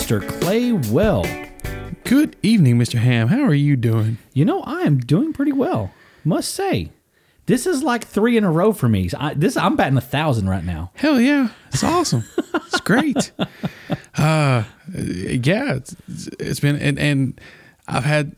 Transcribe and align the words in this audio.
Mr. 0.00 0.26
Claywell. 0.40 1.26
Good 2.04 2.34
evening, 2.42 2.78
Mr. 2.78 2.98
Ham. 2.98 3.28
How 3.28 3.42
are 3.42 3.52
you 3.52 3.76
doing? 3.76 4.16
You 4.32 4.46
know, 4.46 4.62
I 4.62 4.80
am 4.80 4.98
doing 4.98 5.34
pretty 5.34 5.52
well, 5.52 5.92
must 6.24 6.54
say. 6.54 6.90
This 7.44 7.66
is 7.66 7.82
like 7.82 8.06
three 8.06 8.38
in 8.38 8.42
a 8.42 8.50
row 8.50 8.72
for 8.72 8.88
me. 8.88 9.10
I, 9.14 9.34
this 9.34 9.58
I'm 9.58 9.76
batting 9.76 9.98
a 9.98 10.00
thousand 10.00 10.48
right 10.48 10.64
now. 10.64 10.90
Hell 10.94 11.20
yeah. 11.20 11.50
It's 11.68 11.84
awesome. 11.84 12.24
it's 12.54 12.80
great. 12.80 13.30
Uh, 14.16 14.64
yeah, 14.92 15.74
it's, 15.74 15.94
it's 16.38 16.60
been, 16.60 16.76
and, 16.76 16.98
and 16.98 17.40
I've 17.86 18.04
had 18.04 18.34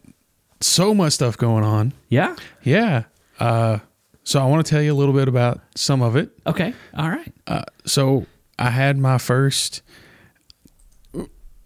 so 0.60 0.94
much 0.94 1.14
stuff 1.14 1.36
going 1.36 1.64
on. 1.64 1.92
Yeah. 2.08 2.36
Yeah. 2.62 3.04
Uh, 3.40 3.78
so 4.22 4.40
I 4.40 4.46
want 4.46 4.64
to 4.66 4.70
tell 4.70 4.82
you 4.82 4.92
a 4.92 4.94
little 4.94 5.14
bit 5.14 5.28
about 5.28 5.60
some 5.74 6.02
of 6.02 6.14
it. 6.14 6.30
Okay. 6.46 6.74
All 6.94 7.08
right. 7.08 7.32
Uh, 7.46 7.64
so 7.86 8.26
I 8.58 8.70
had 8.70 8.98
my 8.98 9.18
first. 9.18 9.82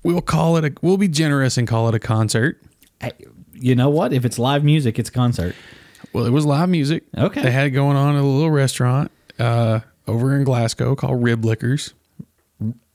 We'll 0.06 0.22
call 0.22 0.56
it 0.56 0.64
a. 0.64 0.72
We'll 0.82 0.98
be 0.98 1.08
generous 1.08 1.58
and 1.58 1.66
call 1.66 1.88
it 1.88 1.94
a 1.96 1.98
concert. 1.98 2.62
You 3.54 3.74
know 3.74 3.90
what? 3.90 4.12
If 4.12 4.24
it's 4.24 4.38
live 4.38 4.62
music, 4.62 5.00
it's 5.00 5.08
a 5.08 5.12
concert. 5.12 5.56
Well, 6.12 6.26
it 6.26 6.30
was 6.30 6.46
live 6.46 6.68
music. 6.68 7.02
Okay. 7.18 7.42
They 7.42 7.50
had 7.50 7.66
it 7.66 7.70
going 7.70 7.96
on 7.96 8.14
at 8.14 8.22
a 8.22 8.24
little 8.24 8.52
restaurant 8.52 9.10
uh, 9.40 9.80
over 10.06 10.36
in 10.36 10.44
Glasgow 10.44 10.94
called 10.94 11.24
Rib 11.24 11.44
Liquors. 11.44 11.92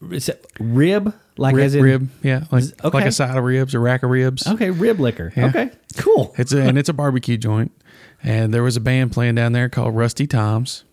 Is 0.10 0.30
it 0.30 0.50
rib? 0.58 1.14
Like 1.36 1.54
Rib, 1.54 1.66
as 1.66 1.76
in 1.76 1.84
rib, 1.84 2.10
yeah, 2.24 2.46
like 2.50 2.64
okay. 2.64 2.98
like 2.98 3.06
a 3.06 3.12
side 3.12 3.38
of 3.38 3.44
ribs, 3.44 3.74
a 3.74 3.80
rack 3.80 4.04
of 4.04 4.10
ribs. 4.10 4.48
Okay, 4.48 4.70
rib 4.70 5.02
liquor. 5.02 5.34
Yeah. 5.36 5.48
Okay. 5.48 5.70
Cool. 5.98 6.34
It's 6.38 6.54
a, 6.54 6.62
and 6.62 6.78
it's 6.78 6.88
a 6.88 6.94
barbecue 6.94 7.36
joint. 7.36 7.74
And 8.24 8.54
there 8.54 8.64
was 8.64 8.78
a 8.78 8.82
band 8.82 9.12
playing 9.12 9.36
down 9.36 9.52
there 9.52 9.68
called 9.68 9.98
Rusty 9.98 10.28
Toms. 10.28 10.86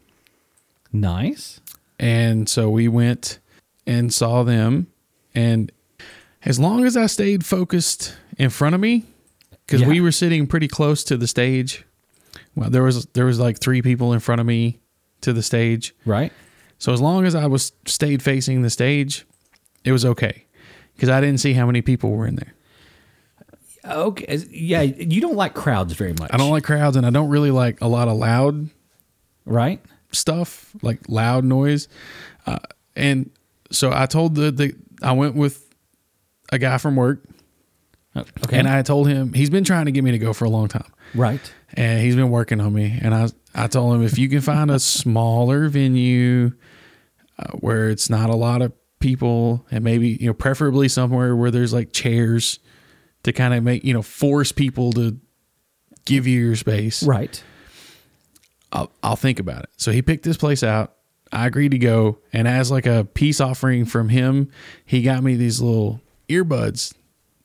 Nice. 0.92 1.60
And 2.00 2.48
so 2.48 2.70
we 2.70 2.88
went 2.88 3.38
and 3.86 4.12
saw 4.12 4.42
them. 4.42 4.88
And 5.32 5.70
as 6.44 6.58
long 6.58 6.84
as 6.84 6.96
I 6.96 7.06
stayed 7.06 7.44
focused 7.44 8.16
in 8.38 8.50
front 8.50 8.74
of 8.74 8.80
me, 8.80 9.04
because 9.66 9.80
Yeah. 9.82 9.88
we 9.88 10.00
were 10.00 10.12
sitting 10.12 10.46
pretty 10.46 10.68
close 10.68 11.02
to 11.04 11.16
the 11.16 11.26
stage. 11.26 11.84
Well, 12.54 12.70
there 12.70 12.82
was 12.82 13.06
there 13.12 13.24
was 13.26 13.38
like 13.38 13.58
three 13.58 13.82
people 13.82 14.12
in 14.12 14.20
front 14.20 14.40
of 14.40 14.46
me 14.46 14.78
to 15.20 15.32
the 15.32 15.42
stage. 15.42 15.94
Right. 16.04 16.32
So 16.78 16.92
as 16.92 17.00
long 17.00 17.24
as 17.26 17.34
I 17.34 17.46
was 17.46 17.72
stayed 17.86 18.22
facing 18.22 18.62
the 18.62 18.70
stage, 18.70 19.26
it 19.84 19.92
was 19.92 20.04
okay. 20.04 20.44
Because 20.94 21.08
I 21.08 21.20
didn't 21.20 21.38
see 21.40 21.52
how 21.54 21.66
many 21.66 21.82
people 21.82 22.10
were 22.12 22.26
in 22.26 22.36
there. 22.36 22.54
Okay. 23.84 24.36
Yeah. 24.50 24.82
You 24.82 25.20
don't 25.20 25.36
like 25.36 25.54
crowds 25.54 25.92
very 25.94 26.12
much. 26.18 26.30
I 26.32 26.36
don't 26.36 26.50
like 26.50 26.64
crowds 26.64 26.96
and 26.96 27.06
I 27.06 27.10
don't 27.10 27.28
really 27.28 27.50
like 27.50 27.80
a 27.80 27.88
lot 27.88 28.08
of 28.08 28.16
loud 28.16 28.68
Right. 29.44 29.80
stuff, 30.12 30.72
like 30.82 31.00
loud 31.08 31.44
noise. 31.44 31.88
Uh, 32.46 32.58
and 32.96 33.30
so 33.70 33.92
I 33.92 34.06
told 34.06 34.34
the, 34.34 34.50
the 34.50 34.74
I 35.02 35.12
went 35.12 35.34
with 35.36 35.67
a 36.50 36.58
guy 36.58 36.78
from 36.78 36.96
work 36.96 37.24
Okay. 38.16 38.58
and 38.58 38.66
I 38.68 38.82
told 38.82 39.06
him 39.06 39.32
he's 39.32 39.50
been 39.50 39.64
trying 39.64 39.84
to 39.86 39.92
get 39.92 40.02
me 40.02 40.10
to 40.10 40.18
go 40.18 40.32
for 40.32 40.44
a 40.44 40.50
long 40.50 40.66
time. 40.68 40.90
right. 41.14 41.40
And 41.74 42.00
he's 42.00 42.16
been 42.16 42.30
working 42.30 42.60
on 42.60 42.72
me. 42.72 42.98
And 43.00 43.14
I 43.14 43.28
I 43.54 43.66
told 43.68 43.94
him 43.94 44.02
if 44.02 44.18
you 44.18 44.28
can 44.28 44.40
find 44.40 44.70
a 44.70 44.78
smaller 44.80 45.68
venue 45.68 46.52
uh, 47.38 47.52
where 47.58 47.90
it's 47.90 48.08
not 48.10 48.30
a 48.30 48.34
lot 48.36 48.62
of 48.62 48.72
people 48.98 49.64
and 49.70 49.84
maybe, 49.84 50.08
you 50.20 50.26
know, 50.26 50.34
preferably 50.34 50.88
somewhere 50.88 51.36
where 51.36 51.50
there's 51.50 51.72
like 51.72 51.92
chairs 51.92 52.58
to 53.22 53.32
kind 53.32 53.54
of 53.54 53.62
make, 53.62 53.84
you 53.84 53.92
know, 53.92 54.02
force 54.02 54.50
people 54.50 54.92
to 54.94 55.18
give 56.06 56.26
you 56.26 56.40
your 56.46 56.56
space. 56.56 57.02
Right. 57.02 57.40
I'll, 58.72 58.90
I'll 59.02 59.16
think 59.16 59.38
about 59.38 59.64
it. 59.64 59.70
So 59.76 59.92
he 59.92 60.02
picked 60.02 60.24
this 60.24 60.36
place 60.36 60.62
out. 60.62 60.94
I 61.30 61.46
agreed 61.46 61.70
to 61.72 61.78
go. 61.78 62.18
And 62.32 62.48
as 62.48 62.70
like 62.70 62.86
a 62.86 63.04
peace 63.14 63.40
offering 63.40 63.84
from 63.84 64.08
him, 64.08 64.50
he 64.84 65.02
got 65.02 65.22
me 65.22 65.36
these 65.36 65.60
little 65.60 66.00
earbuds 66.28 66.94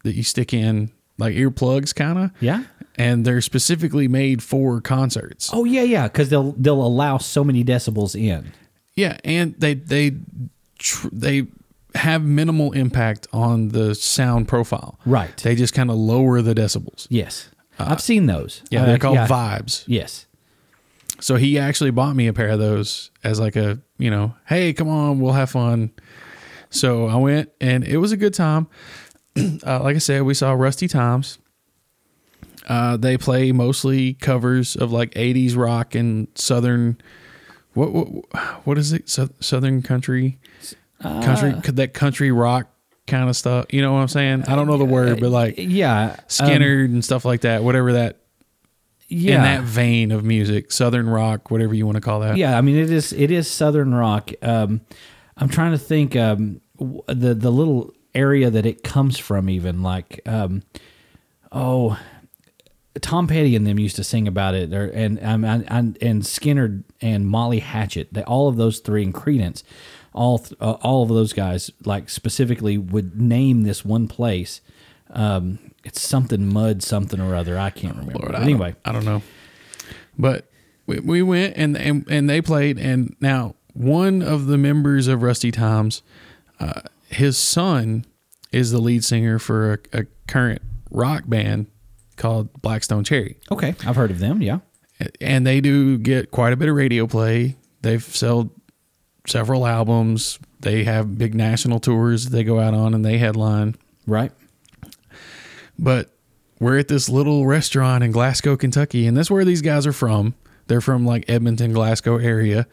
that 0.03 0.16
you 0.16 0.23
stick 0.23 0.53
in, 0.53 0.91
like 1.17 1.33
earplugs 1.35 1.94
kind 1.95 2.17
of. 2.19 2.31
Yeah. 2.39 2.63
And 2.95 3.25
they're 3.25 3.41
specifically 3.41 4.07
made 4.07 4.44
for 4.44 4.79
concerts. 4.81 5.49
Oh 5.51 5.66
yeah, 5.66 5.81
yeah. 5.81 6.07
Because 6.07 6.29
they'll 6.29 6.51
they'll 6.53 6.83
allow 6.85 7.17
so 7.17 7.44
many 7.44 7.63
decibels 7.63 8.16
in. 8.19 8.51
Yeah, 8.95 9.17
and 9.23 9.55
they 9.57 9.73
they 9.73 10.11
tr- 10.77 11.07
they 11.11 11.47
have 11.95 12.23
minimal 12.23 12.71
impact 12.73 13.27
on 13.33 13.69
the 13.69 13.95
sound 13.95 14.47
profile. 14.47 15.00
Right. 15.05 15.35
They 15.38 15.55
just 15.55 15.73
kind 15.73 15.89
of 15.89 15.95
lower 15.95 16.41
the 16.41 16.53
decibels. 16.53 17.07
Yes. 17.09 17.50
I've 17.79 18.01
seen 18.01 18.27
those. 18.27 18.61
Yeah, 18.69 18.83
Uh, 18.83 18.85
they're 18.85 18.97
called 19.00 19.17
vibes. 19.17 19.83
Yes. 19.88 20.27
So 21.19 21.35
he 21.38 21.57
actually 21.57 21.91
bought 21.91 22.15
me 22.15 22.27
a 22.27 22.33
pair 22.33 22.50
of 22.50 22.59
those 22.59 23.09
as 23.23 23.39
like 23.39 23.55
a, 23.55 23.79
you 23.97 24.09
know, 24.11 24.35
hey, 24.47 24.73
come 24.73 24.89
on, 24.89 25.19
we'll 25.19 25.33
have 25.33 25.50
fun. 25.51 25.91
So 26.73 27.07
I 27.07 27.16
went 27.16 27.50
and 27.61 27.84
it 27.84 27.97
was 27.97 28.11
a 28.11 28.17
good 28.17 28.34
time. 28.34 28.67
uh, 29.38 29.81
like 29.81 29.95
I 29.95 30.00
said, 30.00 30.23
we 30.23 30.34
saw 30.34 30.53
Rusty 30.53 30.88
Times. 30.88 31.38
Uh, 32.67 32.97
they 32.97 33.17
play 33.17 33.51
mostly 33.51 34.13
covers 34.13 34.75
of 34.75 34.91
like 34.91 35.12
80s 35.16 35.56
rock 35.57 35.95
and 35.95 36.28
southern 36.35 36.97
what 37.73 37.91
what 37.91 38.07
what 38.66 38.78
is 38.78 38.94
it? 38.94 39.09
Sou- 39.09 39.29
Southern 39.39 39.81
country 39.81 40.39
country 41.01 41.51
that 41.73 41.94
country 41.94 42.31
rock 42.31 42.67
kind 43.07 43.28
of 43.29 43.35
stuff. 43.35 43.66
You 43.72 43.81
know 43.81 43.94
what 43.94 44.00
I'm 44.00 44.07
saying? 44.07 44.44
I 44.47 44.56
don't 44.56 44.67
know 44.67 44.78
the 44.78 44.85
word, 44.85 45.19
but 45.19 45.29
like 45.31 45.56
Yeah. 45.57 46.12
um, 46.12 46.16
Skynyrd 46.28 46.85
and 46.85 47.03
stuff 47.03 47.25
like 47.25 47.41
that, 47.41 47.63
whatever 47.63 47.94
that 47.94 48.19
yeah. 49.09 49.35
in 49.35 49.41
that 49.41 49.63
vein 49.63 50.12
of 50.12 50.23
music, 50.23 50.72
southern 50.72 51.09
rock, 51.09 51.51
whatever 51.51 51.73
you 51.73 51.85
want 51.85 51.95
to 51.95 52.01
call 52.01 52.22
that. 52.22 52.38
Yeah, 52.38 52.57
I 52.57 52.62
mean 52.62 52.78
it 52.78 52.89
is 52.91 53.12
it 53.12 53.29
is 53.31 53.50
southern 53.50 53.94
rock. 53.94 54.31
Um, 54.41 54.81
I'm 55.35 55.50
trying 55.50 55.72
to 55.72 55.78
think 55.79 56.16
um, 56.16 56.62
the 57.07 57.33
the 57.33 57.51
little 57.51 57.94
area 58.16 58.49
that 58.49 58.66
it 58.66 58.83
comes 58.83 59.17
from, 59.17 59.49
even 59.49 59.81
like 59.81 60.19
um, 60.25 60.63
oh, 61.51 61.97
Tom 63.01 63.27
Petty 63.27 63.55
and 63.55 63.66
them 63.66 63.79
used 63.79 63.95
to 63.95 64.03
sing 64.03 64.27
about 64.27 64.53
it, 64.55 64.73
or, 64.73 64.85
and 64.88 65.23
um, 65.23 65.44
and 65.44 65.97
and 66.01 66.21
Skynyrd 66.23 66.83
and 67.01 67.27
Molly 67.27 67.59
Hatchet. 67.59 68.09
They, 68.11 68.23
all 68.23 68.47
of 68.47 68.55
those 68.55 68.79
three 68.79 69.03
and 69.03 69.13
Creedence, 69.13 69.63
all 70.13 70.39
th- 70.39 70.59
uh, 70.61 70.73
all 70.83 71.03
of 71.03 71.09
those 71.09 71.33
guys 71.33 71.71
like 71.85 72.09
specifically 72.09 72.77
would 72.77 73.19
name 73.19 73.63
this 73.63 73.83
one 73.83 74.07
place. 74.07 74.61
Um, 75.09 75.59
it's 75.83 76.01
something 76.01 76.47
mud 76.47 76.81
something 76.83 77.19
or 77.19 77.35
other. 77.35 77.57
I 77.57 77.69
can't 77.71 77.95
remember. 77.97 78.19
Lord, 78.19 78.35
I 78.35 78.39
don't- 78.39 78.44
anyway, 78.44 78.75
I 78.85 78.91
don't 78.91 79.05
know. 79.05 79.21
But 80.17 80.47
we, 80.85 81.00
we 81.00 81.21
went 81.23 81.55
and, 81.57 81.75
and 81.77 82.05
and 82.09 82.29
they 82.29 82.41
played 82.41 82.77
and 82.77 83.15
now 83.19 83.55
one 83.73 84.21
of 84.21 84.45
the 84.45 84.57
members 84.57 85.07
of 85.07 85.23
Rusty 85.23 85.51
Times, 85.51 86.03
uh, 86.59 86.81
his 87.09 87.38
son 87.38 88.06
is 88.52 88.72
the 88.72 88.80
lead 88.80 89.03
singer 89.03 89.40
for 89.40 89.74
a, 89.94 90.00
a 90.02 90.06
current 90.28 90.62
rock 90.91 91.24
band 91.28 91.68
called 92.16 92.53
Black 92.62 92.84
Stone 92.84 93.03
Cherry. 93.03 93.38
okay, 93.52 93.75
I've 93.86 93.96
heard 93.96 94.12
of 94.12 94.19
them. 94.19 94.41
Yeah. 94.41 94.59
and 95.19 95.46
they 95.46 95.59
do 95.62 95.97
get 95.97 96.31
quite 96.31 96.53
a 96.53 96.56
bit 96.56 96.69
of 96.69 96.75
radio 96.75 97.08
play. 97.08 97.58
They've 97.81 98.03
sold 98.03 98.52
several 99.28 99.66
albums. 99.66 100.40
They 100.59 100.84
have 100.84 101.18
big 101.18 101.34
national 101.36 101.80
tours 101.80 102.28
they 102.30 102.44
go 102.44 102.59
out 102.59 102.74
on 102.74 102.94
and 102.94 103.03
they 103.03 103.18
headline. 103.18 103.75
Right. 104.08 104.31
But 105.78 106.09
we're 106.59 106.78
at 106.78 106.88
this 106.88 107.09
little 107.09 107.46
restaurant 107.46 108.03
in 108.03 108.12
Glasgow, 108.12 108.56
Kentucky, 108.56 109.08
and 109.08 109.18
that's 109.18 109.31
where 109.31 109.44
these 109.44 109.62
guys 109.62 109.86
are 109.88 109.94
from. 109.94 110.36
They're 110.68 110.81
from 110.81 111.06
like 111.06 111.25
Edmonton, 111.30 111.74
Glasgow 111.74 112.18
area. 112.18 112.68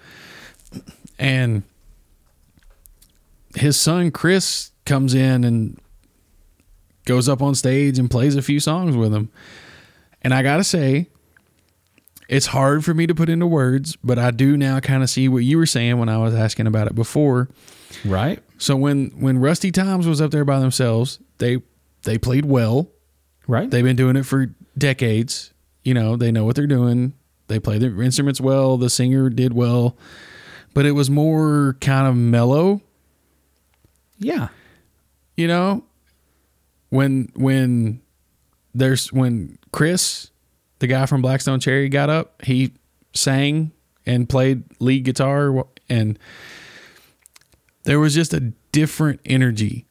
And 1.19 1.63
his 3.55 3.79
son 3.79 4.11
Chris 4.11 4.71
comes 4.85 5.15
in 5.15 5.45
and 5.45 5.79
goes 7.05 7.29
up 7.29 7.43
on 7.43 7.55
stage 7.55 7.99
and 7.99 8.11
plays 8.11 8.37
a 8.37 8.43
few 8.43 8.61
songs 8.61 8.97
with 8.97 9.13
him. 9.13 9.31
And 10.23 10.35
I 10.35 10.43
got 10.43 10.59
to 10.59 10.65
say, 10.65 11.09
it's 12.29 12.47
hard 12.47 12.85
for 12.85 12.95
me 12.95 13.07
to 13.07 13.15
put 13.15 13.29
into 13.29 13.47
words, 13.47 13.97
but 13.97 14.19
I 14.19 14.31
do 14.31 14.57
now 14.57 14.79
kind 14.79 15.03
of 15.03 15.11
see 15.11 15.29
what 15.29 15.43
you 15.43 15.59
were 15.59 15.67
saying 15.67 15.99
when 15.99 16.09
I 16.09 16.19
was 16.19 16.35
asking 16.35 16.69
about 16.69 16.87
it 16.87 16.95
before. 16.95 17.49
Right. 18.05 18.41
So 18.59 18.77
when 18.77 19.09
when 19.19 19.39
Rusty 19.39 19.73
Times 19.73 20.07
was 20.07 20.21
up 20.21 20.31
there 20.31 20.45
by 20.45 20.61
themselves, 20.61 21.19
they 21.39 21.61
they 22.05 22.19
played 22.19 22.45
well. 22.45 22.89
Right. 23.49 23.69
They've 23.69 23.85
been 23.85 23.97
doing 23.97 24.17
it 24.17 24.27
for 24.27 24.55
decades. 24.79 25.53
You 25.83 25.95
know, 25.95 26.15
they 26.15 26.31
know 26.31 26.45
what 26.45 26.55
they're 26.55 26.67
doing. 26.69 27.15
They 27.49 27.59
play 27.59 27.79
their 27.79 28.01
instruments 28.01 28.41
well. 28.41 28.77
The 28.77 28.91
singer 28.91 29.29
did 29.29 29.53
well, 29.53 29.97
but 30.73 30.87
it 30.87 30.93
was 30.93 31.11
more 31.11 31.77
kind 31.81 32.07
of 32.07 32.15
mellow. 32.15 32.81
Yeah. 34.21 34.49
You 35.37 35.49
know, 35.49 35.85
when 36.91 37.31
when 37.35 38.03
there's 38.75 39.13
when 39.13 39.59
Chris, 39.73 40.31
the 40.79 40.87
guy 40.87 41.07
from 41.07 41.23
Black 41.23 41.41
Stone 41.41 41.61
Cherry, 41.61 41.89
got 41.89 42.11
up, 42.11 42.43
he 42.43 42.73
sang 43.15 43.73
and 44.07 44.29
played 44.29 44.65
lead 44.81 45.05
guitar, 45.05 45.67
and 45.89 46.19
there 47.85 47.99
was 47.99 48.15
just 48.15 48.35
a 48.35 48.41
different 48.73 49.21
energy. 49.25 49.87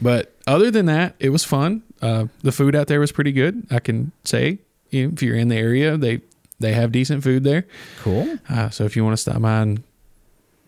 But 0.00 0.34
other 0.46 0.70
than 0.70 0.86
that, 0.86 1.14
it 1.18 1.30
was 1.30 1.44
fun. 1.44 1.82
Uh, 2.00 2.26
the 2.42 2.52
food 2.52 2.74
out 2.74 2.88
there 2.88 3.00
was 3.00 3.12
pretty 3.12 3.32
good. 3.32 3.66
I 3.70 3.78
can 3.78 4.12
say, 4.24 4.58
if 4.90 5.22
you're 5.22 5.36
in 5.36 5.48
the 5.48 5.56
area, 5.56 5.96
they 5.96 6.20
they 6.58 6.72
have 6.74 6.92
decent 6.92 7.22
food 7.22 7.44
there. 7.44 7.66
Cool. 8.00 8.38
Uh, 8.48 8.70
so 8.70 8.84
if 8.84 8.96
you 8.96 9.04
want 9.04 9.14
to 9.14 9.16
stop 9.16 9.40
by 9.40 9.60
and 9.62 9.82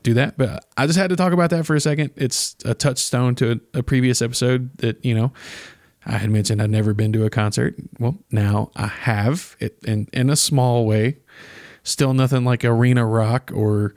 do 0.04 0.14
that. 0.14 0.38
But 0.38 0.64
I 0.76 0.86
just 0.86 0.98
had 0.98 1.10
to 1.10 1.16
talk 1.16 1.32
about 1.32 1.50
that 1.50 1.66
for 1.66 1.74
a 1.74 1.80
second. 1.80 2.12
It's 2.14 2.54
a 2.64 2.74
touchstone 2.74 3.34
to 3.36 3.60
a, 3.74 3.78
a 3.78 3.82
previous 3.82 4.22
episode 4.22 4.78
that 4.78 5.04
you 5.04 5.14
know 5.14 5.32
I 6.06 6.18
had 6.18 6.30
mentioned 6.30 6.62
I'd 6.62 6.70
never 6.70 6.94
been 6.94 7.12
to 7.14 7.24
a 7.24 7.30
concert. 7.30 7.74
Well, 7.98 8.18
now 8.30 8.70
I 8.76 8.86
have 8.86 9.56
it 9.58 9.78
in 9.82 10.06
in 10.12 10.30
a 10.30 10.36
small 10.36 10.86
way. 10.86 11.18
Still 11.82 12.14
nothing 12.14 12.44
like 12.44 12.64
arena 12.64 13.04
rock 13.04 13.50
or 13.52 13.94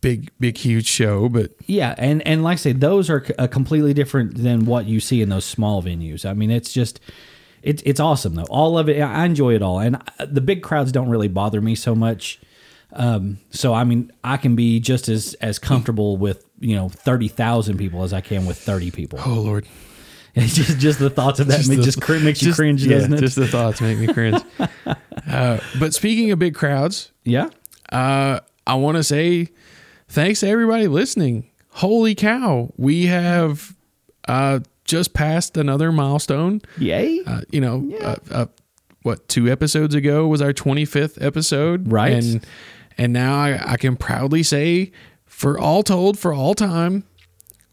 big 0.00 0.30
big 0.38 0.58
huge 0.58 0.86
show, 0.86 1.28
but 1.28 1.52
Yeah, 1.66 1.94
and 1.96 2.24
and 2.26 2.42
like 2.42 2.54
I 2.54 2.56
say, 2.56 2.72
those 2.72 3.08
are 3.08 3.24
uh, 3.38 3.46
completely 3.46 3.94
different 3.94 4.36
than 4.36 4.64
what 4.64 4.86
you 4.86 5.00
see 5.00 5.22
in 5.22 5.28
those 5.28 5.44
small 5.44 5.82
venues. 5.82 6.28
I 6.28 6.34
mean, 6.34 6.50
it's 6.50 6.72
just 6.72 7.00
it's 7.62 7.82
it's 7.86 8.00
awesome 8.00 8.34
though. 8.34 8.46
All 8.50 8.78
of 8.78 8.88
it, 8.88 9.00
I 9.00 9.24
enjoy 9.24 9.54
it 9.54 9.62
all, 9.62 9.78
and 9.78 9.96
uh, 9.96 10.26
the 10.26 10.40
big 10.40 10.62
crowds 10.62 10.92
don't 10.92 11.08
really 11.08 11.28
bother 11.28 11.60
me 11.60 11.74
so 11.74 11.94
much. 11.94 12.40
Um, 12.98 13.38
so 13.50 13.72
I 13.72 13.84
mean, 13.84 14.10
I 14.24 14.36
can 14.36 14.56
be 14.56 14.80
just 14.80 15.08
as 15.08 15.34
as 15.34 15.58
comfortable 15.58 16.16
with 16.16 16.44
you 16.60 16.74
know 16.76 16.88
thirty 16.88 17.28
thousand 17.28 17.78
people 17.78 18.02
as 18.02 18.12
I 18.12 18.20
can 18.20 18.44
with 18.44 18.58
thirty 18.58 18.90
people. 18.90 19.20
oh 19.24 19.40
lord, 19.40 19.66
It's 20.34 20.54
just 20.54 20.78
just 20.78 20.98
the 20.98 21.08
thoughts 21.10 21.40
of 21.40 21.46
that 21.46 21.58
Just 21.58 21.68
make, 21.68 21.78
the- 21.78 21.84
just 21.84 22.00
cr- 22.02 22.14
makes 22.18 22.42
you 22.42 22.48
just- 22.48 22.58
cringe, 22.58 22.84
yeah, 22.84 22.98
doesn't 22.98 23.14
it? 23.14 23.20
Just 23.20 23.36
the 23.36 23.46
thoughts 23.48 23.80
make 23.80 23.98
me 23.98 24.12
cringe. 24.12 24.42
uh, 25.30 25.58
but 25.78 25.94
speaking 25.94 26.30
of 26.32 26.38
big 26.38 26.54
crowds, 26.54 27.12
yeah. 27.24 27.48
uh, 27.92 28.40
I 28.66 28.74
want 28.74 28.96
to 28.96 29.04
say 29.04 29.48
thanks 30.08 30.40
to 30.40 30.48
everybody 30.48 30.88
listening. 30.88 31.50
Holy 31.70 32.14
cow, 32.16 32.72
we 32.76 33.06
have 33.06 33.74
uh, 34.26 34.58
just 34.84 35.14
passed 35.14 35.56
another 35.56 35.92
milestone. 35.92 36.60
Yay. 36.78 37.22
Uh, 37.24 37.42
you 37.50 37.60
know, 37.60 37.88
uh, 38.00 38.16
uh, 38.30 38.46
what 39.02 39.28
two 39.28 39.48
episodes 39.48 39.94
ago 39.94 40.26
was 40.26 40.42
our 40.42 40.52
25th 40.52 41.24
episode, 41.24 41.90
Right. 41.90 42.12
And 42.12 42.44
and 42.98 43.12
now 43.12 43.34
I, 43.40 43.72
I 43.72 43.76
can 43.76 43.96
proudly 43.96 44.42
say, 44.42 44.92
for 45.26 45.58
all 45.58 45.82
told, 45.82 46.18
for 46.18 46.32
all 46.32 46.54
time, 46.54 47.04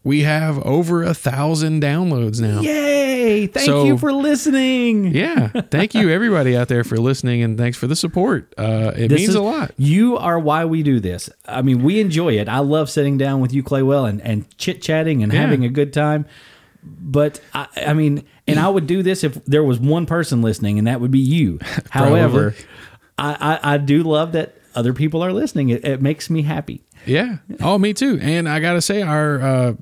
we 0.04 0.22
have 0.22 0.58
over 0.64 1.02
a 1.02 1.12
thousand 1.14 1.82
downloads 1.82 2.40
now. 2.40 2.60
Yay. 2.60 3.48
Thank 3.48 3.66
So- 3.66 3.84
you 3.84 3.98
for 3.98 4.12
listening. 4.12 5.06
Yeah. 5.12 5.48
Thank 5.48 5.94
you, 5.94 6.10
everybody 6.10 6.56
out 6.56 6.68
there, 6.68 6.84
for 6.84 6.96
listening, 6.96 7.42
and 7.42 7.58
thanks 7.58 7.76
for 7.76 7.88
the 7.88 7.96
support. 7.96 8.54
Uh, 8.56 8.92
it 8.96 9.08
This 9.08 9.18
means 9.18 9.28
is- 9.30 9.34
a 9.34 9.42
lot. 9.42 9.72
You 9.76 10.16
are 10.16 10.38
why 10.38 10.64
we 10.64 10.84
do 10.84 11.00
this. 11.00 11.28
I 11.46 11.62
mean, 11.62 11.82
we 11.82 11.98
enjoy 12.00 12.34
it. 12.38 12.48
I 12.48 12.60
love 12.60 12.88
sitting 12.88 13.18
down 13.18 13.40
with 13.40 13.52
you, 13.52 13.64
Claywell, 13.64 14.08
and, 14.08 14.20
and 14.22 14.44
chit 14.58 14.80
chatting 14.80 15.24
and 15.24 15.32
Yeah. 15.32 15.40
having 15.40 15.64
a 15.64 15.68
good 15.68 15.92
time. 15.92 16.24
But 16.84 17.40
I, 17.52 17.66
I 17.88 17.92
mean, 17.94 18.22
and 18.46 18.60
I 18.60 18.68
would 18.68 18.86
do 18.86 19.02
this 19.02 19.24
if 19.24 19.44
there 19.44 19.64
was 19.64 19.80
one 19.80 20.06
person 20.06 20.40
listening, 20.40 20.78
and 20.78 20.86
that 20.86 21.00
would 21.00 21.10
be 21.10 21.18
you. 21.18 21.58
However, 21.90 22.54
I, 23.18 23.58
I, 23.64 23.74
I 23.74 23.78
do 23.78 24.04
love 24.04 24.32
that 24.32 24.55
other 24.76 24.92
people 24.92 25.22
are 25.24 25.32
listening. 25.32 25.70
It, 25.70 25.84
it 25.84 26.00
makes 26.02 26.30
me 26.30 26.42
happy. 26.42 26.82
Yeah. 27.04 27.38
Oh, 27.60 27.78
me 27.78 27.92
too. 27.94 28.18
And 28.20 28.48
I 28.48 28.60
gotta 28.60 28.80
say, 28.80 29.02
our 29.02 29.40
uh, 29.40 29.72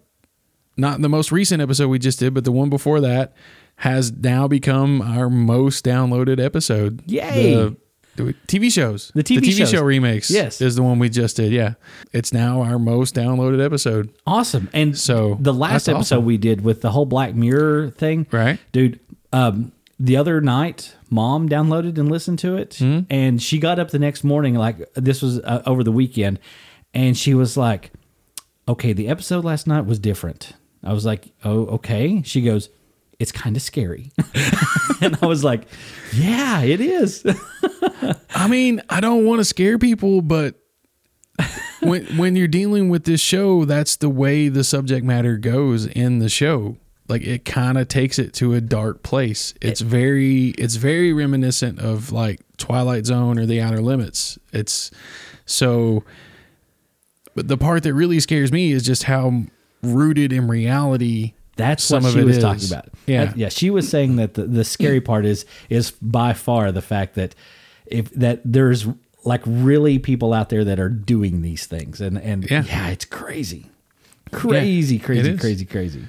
not 0.77 1.01
the 1.03 1.09
most 1.09 1.31
recent 1.33 1.61
episode 1.63 1.89
we 1.89 1.99
just 1.99 2.19
did, 2.19 2.35
but 2.35 2.45
the 2.45 2.53
one 2.53 2.71
before 2.71 3.01
that 3.01 3.35
has 3.77 4.13
now 4.13 4.47
become 4.49 5.03
our 5.03 5.29
most 5.29 5.85
downloaded 5.85 6.43
episode. 6.43 7.03
Yay. 7.11 7.55
The, 7.55 7.77
the 8.17 8.35
TV 8.47 8.73
shows. 8.73 9.11
The 9.15 9.25
TV 9.25 9.53
shows. 9.57 9.71
show 9.71 9.83
remakes. 9.83 10.31
Yes. 10.31 10.61
Is 10.61 10.77
the 10.77 10.83
one 10.85 11.01
we 11.01 11.09
just 11.09 11.37
did. 11.37 11.51
Yeah. 11.51 11.75
It's 12.13 12.33
now 12.33 12.63
our 12.63 12.79
most 12.79 13.15
downloaded 13.17 13.65
episode. 13.65 14.11
Awesome. 14.27 14.69
And 14.73 14.97
So, 14.97 15.37
the 15.41 15.53
last 15.53 15.89
episode 15.89 16.17
awesome. 16.19 16.25
we 16.25 16.37
did 16.39 16.63
with 16.63 16.81
the 16.83 16.91
whole 16.93 17.07
Black 17.07 17.35
Mirror 17.35 17.91
thing, 17.91 18.27
Right. 18.31 18.61
dude? 18.71 19.01
Um, 19.33 19.73
the 19.99 20.17
other 20.17 20.41
night, 20.41 20.95
mom 21.15 21.49
downloaded 21.49 21.97
and 21.99 22.11
listened 22.11 22.39
to 22.41 22.57
it, 22.57 22.75
Hmm? 22.79 23.01
and 23.11 23.41
she 23.43 23.59
got 23.59 23.79
up 23.79 23.91
the 23.91 23.99
next 23.99 24.25
morning, 24.25 24.55
like 24.55 24.77
this 24.95 25.23
was 25.23 25.39
uh, 25.41 25.63
over 25.67 25.83
the 25.85 25.93
weekend, 25.93 26.39
and 26.93 27.17
she 27.17 27.33
was 27.35 27.57
like, 27.57 27.93
"Okay, 28.67 28.93
the 28.93 29.09
episode 29.09 29.45
last 29.45 29.67
night 29.67 29.87
was 29.87 29.99
different." 29.99 30.53
I 30.83 30.93
was 30.93 31.05
like, 31.05 31.23
"Oh, 31.45 31.67
okay." 31.79 32.23
She 32.25 32.43
goes, 32.43 32.69
"It's 33.19 33.33
kind 33.33 33.57
of 33.57 33.63
scary," 33.63 34.13
and 35.01 35.17
I 35.23 35.27
was 35.27 35.43
like, 35.45 35.63
"Yeah, 36.15 36.63
it 36.63 36.81
is." 36.81 37.25
I 38.35 38.49
mean, 38.49 38.83
I 38.91 39.01
don't 39.01 39.25
want 39.25 39.41
to 39.41 39.45
scare 39.45 39.79
people, 39.79 40.21
but 40.21 40.57
when 41.81 42.05
when 42.17 42.37
you're 42.37 42.49
dealing 42.49 42.89
with 42.91 43.05
this 43.05 43.21
show, 43.21 43.65
that's 43.65 43.97
the 43.97 44.09
way 44.09 44.49
the 44.49 44.65
subject 44.65 45.05
matter 45.07 45.37
goes 45.37 45.87
in 45.87 46.19
the 46.19 46.29
show. 46.29 46.77
Like 47.09 47.23
it 47.23 47.45
kind 47.45 47.77
of 47.77 47.89
takes 47.89 48.19
it 48.19 48.33
to 48.35 48.55
a 48.55 48.61
dark 48.61 49.03
place. 49.03 49.53
It's 49.61 49.81
very 49.83 50.49
it's 50.59 50.77
very 50.77 51.13
reminiscent 51.13 51.79
of 51.79 52.13
like 52.13 52.41
Twilight 52.57 53.05
Zone 53.07 53.39
or 53.39 53.45
The 53.47 53.61
Outer 53.61 53.83
Limits. 53.83 54.39
It's 54.53 54.91
so 55.45 56.03
but 57.35 57.49
the 57.49 57.57
part 57.59 57.83
that 57.83 57.95
really 57.95 58.21
scares 58.21 58.53
me 58.53 58.71
is 58.73 58.83
just 58.85 59.03
how 59.05 59.43
rooted 59.83 60.33
in 60.33 60.49
reality 60.49 61.35
That's 61.57 61.85
Some 61.85 62.05
what 62.05 62.09
of 62.11 62.15
she 62.15 62.21
it 62.21 62.25
was 62.25 62.37
is. 62.39 62.43
talking 62.43 62.67
about. 62.67 62.89
Yeah. 63.07 63.25
That- 63.27 63.37
yeah. 63.37 63.49
She 63.51 63.69
was 63.71 63.89
saying 63.89 64.17
that 64.17 64.35
the, 64.35 64.45
the 64.45 64.65
scary 64.65 65.01
part 65.01 65.27
is 65.27 65.45
is 65.69 65.91
by 65.91 66.33
far 66.33 66.73
the 66.73 66.83
fact 66.83 67.17
that 67.17 67.35
if 67.87 68.09
that 68.13 68.41
there's 68.45 68.87
like 69.27 69.43
really 69.47 69.99
people 69.99 70.33
out 70.33 70.49
there 70.49 70.65
that 70.65 70.81
are 70.81 70.89
doing 70.89 71.43
these 71.43 71.67
things, 71.67 72.01
and 72.01 72.19
and 72.19 72.51
Yeah. 72.51 72.65
yeah, 72.65 72.89
it's 72.89 73.05
crazy, 73.05 73.67
crazy, 74.33 74.99
crazy, 74.99 75.31
is. 75.31 75.41
crazy, 75.41 75.65
crazy. 75.65 76.05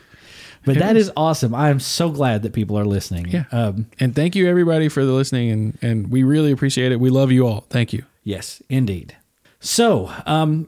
But 0.65 0.79
that 0.79 0.97
is. 0.97 1.11
awesome. 1.15 1.53
I 1.55 1.69
am 1.69 1.79
so 1.79 2.09
glad 2.09 2.43
that 2.43 2.53
people 2.53 2.77
are 2.77 2.85
listening. 2.85 3.27
Yeah. 3.27 3.45
Um, 3.51 3.87
and 3.99 4.15
thank 4.15 4.35
you 4.35 4.47
everybody 4.49 4.89
for 4.89 5.05
the 5.05 5.11
listening 5.13 5.51
and 5.51 5.77
and 5.81 6.11
we 6.11 6.23
really 6.23 6.51
appreciate 6.51 6.91
it. 6.91 6.99
We 6.99 7.09
love 7.09 7.31
you 7.31 7.45
all. 7.47 7.61
Thank 7.69 7.93
you. 7.93 8.03
Yes, 8.23 8.61
indeed. 8.69 9.15
So, 9.59 10.11
um, 10.25 10.67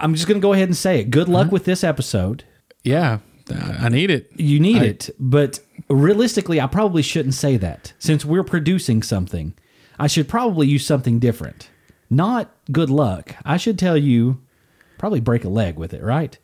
I'm 0.00 0.14
just 0.14 0.26
going 0.26 0.40
to 0.40 0.42
go 0.42 0.52
ahead 0.52 0.68
and 0.68 0.76
say 0.76 1.00
it. 1.00 1.10
Good 1.10 1.28
luck 1.28 1.52
with 1.52 1.64
this 1.64 1.84
episode. 1.84 2.44
Yeah, 2.82 3.18
I 3.50 3.86
I 3.86 3.88
need 3.88 4.10
it. 4.10 4.30
You 4.36 4.58
need 4.60 4.82
I- 4.82 4.86
it, 4.86 5.10
but 5.18 5.60
realistically, 5.88 6.60
I 6.60 6.66
probably 6.66 7.02
shouldn't 7.02 7.34
say 7.34 7.56
that. 7.58 7.92
Since 7.98 8.24
we're 8.24 8.42
producing 8.44 9.02
something, 9.02 9.54
I 9.98 10.06
should 10.08 10.28
probably 10.28 10.66
use 10.68 10.84
something 10.86 11.18
different. 11.20 11.68
Not 12.10 12.50
good 12.70 12.90
luck. 12.90 13.36
I 13.44 13.56
should 13.56 13.78
tell 13.78 13.96
you, 13.96 14.40
probably 14.98 15.20
break 15.20 15.44
a 15.44 15.48
leg 15.48 15.76
with 15.76 15.94
it, 15.94 16.02
right? 16.02 16.36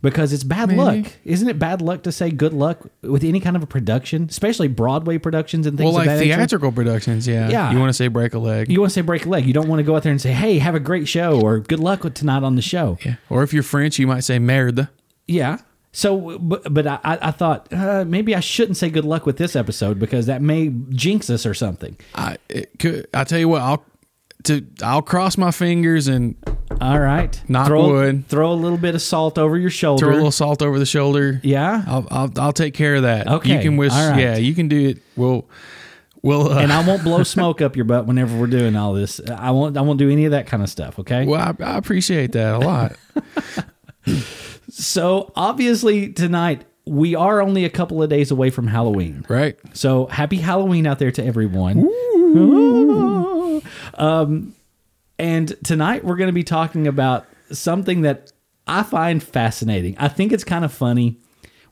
Because 0.00 0.32
it's 0.32 0.44
bad 0.44 0.68
Maybe. 0.68 0.78
luck. 0.80 1.12
Isn't 1.24 1.48
it 1.48 1.58
bad 1.58 1.82
luck 1.82 2.04
to 2.04 2.12
say 2.12 2.30
good 2.30 2.52
luck 2.52 2.86
with 3.02 3.24
any 3.24 3.40
kind 3.40 3.56
of 3.56 3.64
a 3.64 3.66
production, 3.66 4.28
especially 4.30 4.68
Broadway 4.68 5.18
productions 5.18 5.66
and 5.66 5.76
things 5.76 5.86
Well, 5.86 5.94
like 5.94 6.06
that 6.06 6.20
nature? 6.20 6.36
theatrical 6.36 6.70
productions, 6.70 7.26
yeah. 7.26 7.48
Yeah. 7.48 7.72
You 7.72 7.80
want 7.80 7.88
to 7.90 7.94
say 7.94 8.06
break 8.06 8.32
a 8.34 8.38
leg. 8.38 8.70
You 8.70 8.78
want 8.80 8.90
to 8.90 8.94
say 8.94 9.00
break 9.00 9.26
a 9.26 9.28
leg. 9.28 9.44
You 9.44 9.52
don't 9.52 9.66
want 9.66 9.80
to 9.80 9.82
go 9.82 9.96
out 9.96 10.04
there 10.04 10.12
and 10.12 10.20
say, 10.20 10.30
hey, 10.32 10.58
have 10.58 10.76
a 10.76 10.80
great 10.80 11.08
show 11.08 11.40
or 11.40 11.58
good 11.58 11.80
luck 11.80 12.04
with 12.04 12.14
tonight 12.14 12.44
on 12.44 12.54
the 12.54 12.62
show. 12.62 12.96
yeah. 13.04 13.16
Or 13.28 13.42
if 13.42 13.52
you're 13.52 13.64
French, 13.64 13.98
you 13.98 14.06
might 14.06 14.20
say 14.20 14.38
merde. 14.38 14.86
Yeah. 15.26 15.58
So, 15.90 16.38
but, 16.38 16.72
but 16.72 16.86
I, 16.86 17.00
I 17.02 17.18
I 17.28 17.30
thought 17.32 17.66
uh, 17.72 18.04
maybe 18.06 18.36
I 18.36 18.40
shouldn't 18.40 18.76
say 18.76 18.90
good 18.90 19.04
luck 19.06 19.26
with 19.26 19.36
this 19.38 19.56
episode 19.56 19.98
because 19.98 20.26
that 20.26 20.42
may 20.42 20.68
jinx 20.90 21.28
us 21.30 21.44
or 21.44 21.54
something. 21.54 21.96
I 22.14 22.36
it 22.48 22.78
could. 22.78 23.08
I 23.12 23.24
tell 23.24 23.38
you 23.40 23.48
what. 23.48 23.62
I'll 23.62 23.84
to 24.44 24.64
I'll 24.82 25.02
cross 25.02 25.36
my 25.36 25.50
fingers 25.50 26.06
and 26.08 26.36
All 26.80 26.98
right. 27.00 27.40
Knock 27.48 27.66
throw, 27.66 27.88
wood. 27.88 28.26
Throw 28.28 28.52
a 28.52 28.54
little 28.54 28.78
bit 28.78 28.94
of 28.94 29.02
salt 29.02 29.36
over 29.38 29.58
your 29.58 29.70
shoulder. 29.70 30.04
throw 30.06 30.12
a 30.12 30.16
little 30.16 30.30
salt 30.30 30.62
over 30.62 30.78
the 30.78 30.86
shoulder. 30.86 31.40
yeah. 31.42 31.82
I'll 31.86 32.06
I'll, 32.10 32.30
I'll 32.38 32.52
take 32.52 32.74
care 32.74 32.94
of 32.96 33.02
that. 33.02 33.26
Okay, 33.26 33.56
You 33.56 33.60
can 33.62 33.76
wish. 33.76 33.92
right. 33.92 34.18
Yeah. 34.20 34.36
You 34.36 34.54
can 34.54 34.68
do 34.68 34.88
it. 34.90 34.98
We'll 35.16 35.48
we'll. 36.22 36.52
Uh, 36.52 36.60
and 36.60 36.72
I 36.72 36.86
won't 36.86 37.02
blow 37.02 37.22
smoke 37.24 37.60
up 37.60 37.74
your 37.76 37.84
butt 37.84 38.06
whenever 38.06 38.38
we're 38.38 38.46
doing 38.46 38.76
all 38.76 38.92
this. 38.94 39.20
I 39.28 39.50
won't. 39.50 39.76
I 39.76 39.80
won't 39.80 39.98
do 39.98 40.08
any 40.10 40.24
of 40.24 40.30
that 40.30 40.46
kind 40.46 40.62
of 40.62 40.68
stuff. 40.70 40.98
Okay. 41.00 41.26
well, 41.26 41.40
I, 41.60 41.64
I 41.64 41.76
appreciate 41.76 42.32
that 42.32 42.54
a 42.54 42.58
lot. 42.58 42.96
So 44.70 45.32
obviously 45.34 46.12
tonight 46.12 46.64
we 46.86 47.14
are 47.14 47.40
only 47.42 47.64
a 47.64 47.70
couple 47.70 48.02
of 48.02 48.08
days 48.10 48.30
away 48.30 48.50
from 48.50 48.66
Halloween. 48.66 49.24
right. 49.28 49.56
So 49.74 50.06
happy 50.06 50.36
Halloween 50.36 50.86
out 50.86 50.98
there 50.98 51.10
to 51.10 51.24
everyone. 51.24 51.88
Um, 53.94 54.54
and 55.18 55.56
tonight 55.64 56.04
we're 56.04 56.16
going 56.16 56.28
to 56.28 56.32
be 56.32 56.44
talking 56.44 56.86
about 56.86 57.26
something 57.50 58.02
that 58.02 58.32
I 58.66 58.82
find 58.82 59.22
fascinating. 59.22 59.96
I 59.98 60.08
think 60.08 60.32
it's 60.32 60.44
kind 60.44 60.64
of 60.64 60.72
funny. 60.72 61.18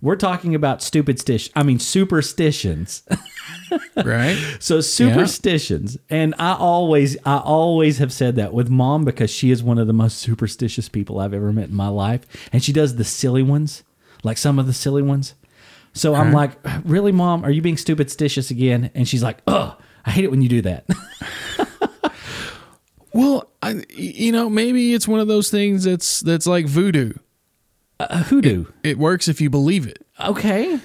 We're 0.02 0.16
talking 0.16 0.54
about 0.54 0.82
stupid 0.82 1.18
stish. 1.18 1.50
I 1.54 1.62
mean 1.62 1.78
superstitions. 1.78 3.02
Right. 3.96 4.36
So 4.60 4.80
superstitions, 4.80 5.96
and 6.10 6.34
I 6.38 6.54
always, 6.54 7.16
I 7.24 7.38
always 7.38 7.98
have 7.98 8.12
said 8.12 8.36
that 8.36 8.52
with 8.52 8.68
mom 8.68 9.04
because 9.04 9.30
she 9.30 9.50
is 9.50 9.62
one 9.62 9.78
of 9.78 9.86
the 9.86 9.92
most 9.92 10.18
superstitious 10.18 10.88
people 10.88 11.18
I've 11.18 11.34
ever 11.34 11.52
met 11.52 11.70
in 11.70 11.74
my 11.74 11.88
life, 11.88 12.20
and 12.52 12.62
she 12.62 12.72
does 12.72 12.94
the 12.96 13.04
silly 13.04 13.42
ones, 13.42 13.82
like 14.22 14.38
some 14.38 14.58
of 14.58 14.66
the 14.66 14.72
silly 14.72 15.02
ones. 15.02 15.34
So 15.94 16.14
I'm 16.14 16.32
like, 16.32 16.52
really, 16.84 17.10
mom, 17.10 17.44
are 17.44 17.50
you 17.50 17.62
being 17.62 17.76
stupid 17.78 18.08
stitious 18.08 18.50
again? 18.50 18.90
And 18.94 19.08
she's 19.08 19.22
like, 19.22 19.38
oh, 19.46 19.76
I 20.06 20.10
hate 20.10 20.24
it 20.24 20.30
when 20.30 20.40
you 20.42 20.48
do 20.48 20.62
that. 20.62 20.86
Well, 23.12 23.50
I, 23.62 23.82
you 23.88 24.30
know, 24.30 24.50
maybe 24.50 24.92
it's 24.92 25.08
one 25.08 25.20
of 25.20 25.28
those 25.28 25.50
things 25.50 25.84
that's 25.84 26.20
that's 26.20 26.46
like 26.46 26.66
voodoo. 26.66 27.14
uh, 27.98 28.24
hoodoo. 28.24 28.66
It 28.82 28.98
works 28.98 29.26
if 29.26 29.40
you 29.40 29.48
believe 29.48 29.86
it. 29.86 30.04
Okay, 30.22 30.78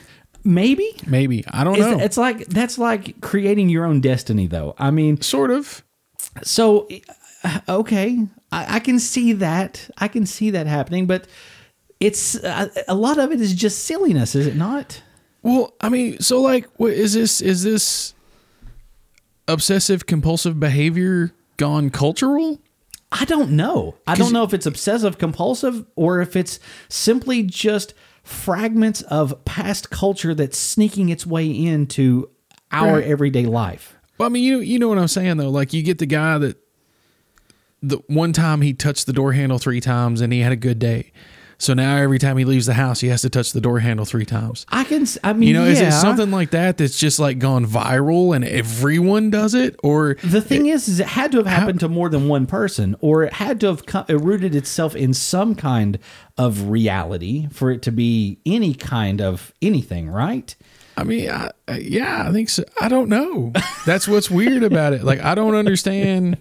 maybe. 0.46 0.90
Maybe 1.06 1.44
I 1.52 1.66
don't 1.66 1.78
know. 1.78 1.98
that- 1.98 2.06
it's 2.06 2.16
like 2.18 2.46
that's 2.48 2.78
like 2.78 3.20
creating 3.20 3.68
your 3.68 3.84
own 3.84 4.00
destiny, 4.00 4.48
though. 4.48 4.76
I 4.78 4.92
mean, 4.92 5.20
sort 5.22 5.52
of. 5.52 5.84
so 6.42 6.88
okay, 7.68 8.26
I, 8.52 8.76
I 8.76 8.80
can 8.80 8.98
see 8.98 9.34
that. 9.34 9.90
I 9.98 10.08
can 10.08 10.26
see 10.26 10.52
that 10.52 10.68
happening, 10.68 11.08
but 11.08 11.28
it's 12.00 12.38
uh, 12.42 12.70
a 12.88 12.96
lot 12.96 13.18
of 13.18 13.34
it 13.34 13.42
is 13.42 13.54
just 13.54 13.84
silliness, 13.84 14.36
is 14.36 14.48
it 14.48 14.56
not? 14.56 15.02
Well, 15.44 15.74
I 15.82 15.90
mean, 15.90 16.20
so 16.22 16.40
like, 16.42 16.66
what 16.78 16.94
is 16.94 17.14
this? 17.14 17.42
Is 17.42 17.62
this 17.64 18.14
obsessive 19.52 20.06
compulsive 20.06 20.60
behavior 20.60 21.32
gone 21.58 21.90
cultural? 21.90 22.60
I 23.12 23.26
don't 23.26 23.52
know. 23.52 23.96
I 24.08 24.16
don't 24.16 24.32
know 24.32 24.44
if 24.44 24.54
it's 24.54 24.66
obsessive 24.66 25.18
compulsive 25.18 25.86
or 25.96 26.22
if 26.22 26.36
it's 26.36 26.60
simply 26.88 27.44
just 27.44 27.94
fragments 28.24 29.02
of 29.04 29.44
past 29.46 29.90
culture 29.90 30.34
that's 30.34 30.58
sneaking 30.58 31.10
its 31.10 31.26
way 31.26 31.48
into 31.50 32.30
our 32.72 32.96
Right. 32.96 33.04
everyday 33.04 33.46
life. 33.46 33.96
Well, 34.18 34.28
I 34.28 34.30
mean, 34.30 34.44
you 34.44 34.60
you 34.60 34.80
know 34.80 34.88
what 34.88 34.98
I'm 34.98 35.08
saying 35.10 35.38
though. 35.38 35.50
Like, 35.50 35.74
you 35.74 35.84
get 35.84 35.98
the 35.98 36.06
guy 36.06 36.38
that 36.38 36.58
the 37.84 37.98
one 38.08 38.32
time 38.32 38.62
he 38.62 38.74
touched 38.74 39.08
the 39.08 39.14
door 39.14 39.34
handle 39.34 39.58
three 39.58 39.82
times 39.82 40.22
and 40.22 40.32
he 40.32 40.40
had 40.40 40.52
a 40.52 40.56
good 40.58 40.80
day. 40.80 41.12
So 41.62 41.76
now 41.76 41.96
every 41.98 42.18
time 42.18 42.38
he 42.38 42.44
leaves 42.46 42.66
the 42.66 42.74
house, 42.74 43.02
he 43.02 43.10
has 43.10 43.22
to 43.22 43.30
touch 43.30 43.52
the 43.54 43.62
door 43.62 43.80
handle 43.80 44.04
three 44.04 44.26
times. 44.26 44.66
I 44.70 44.84
can. 44.84 45.06
I 45.24 45.34
mean, 45.34 45.48
You 45.50 45.54
know, 45.54 45.66
is 45.66 45.80
it 45.80 45.92
something 45.92 46.32
like 46.32 46.50
that 46.52 46.78
that's 46.80 46.98
just 46.98 47.20
like 47.20 47.38
gone 47.38 47.68
viral 47.68 48.36
and 48.36 48.44
everyone 48.44 49.30
does 49.30 49.54
it, 49.54 49.76
or 49.84 50.16
The 50.24 50.42
thing 50.42 50.66
is, 50.66 50.88
is 50.88 51.00
it 51.00 51.06
had 51.06 51.32
to 51.34 51.38
have 51.38 51.46
happened 51.46 51.80
to 51.82 51.88
more 51.88 52.10
than 52.10 52.28
one 52.28 52.48
person, 52.48 52.96
or 53.00 53.24
it 53.26 53.34
had 53.34 53.60
to 53.60 53.68
have 53.68 53.86
co- 53.86 54.06
it 54.08 54.16
rooted 54.20 54.56
itself 54.56 54.96
in 54.96 55.14
some 55.14 55.54
kind 55.54 56.00
of 56.36 56.70
reality 56.70 57.48
for 57.52 57.70
it 57.70 57.84
to 57.84 57.92
be 57.92 58.40
any 58.44 58.74
kind 58.74 59.22
of 59.22 59.54
anything, 59.62 60.10
right? 60.10 60.56
I 60.98 61.04
mean, 61.04 61.30
I- 61.30 61.52
yeah, 61.78 62.28
I 62.28 62.32
think 62.32 62.50
so. 62.50 62.64
I 62.82 62.88
don't 62.90 63.08
know. 63.08 63.54
That's 63.86 64.08
what's 64.08 64.32
weird 64.32 64.64
about 64.64 64.94
it. 64.94 65.04
Like, 65.04 65.20
I 65.22 65.36
don't 65.36 65.54
understand, 65.56 66.38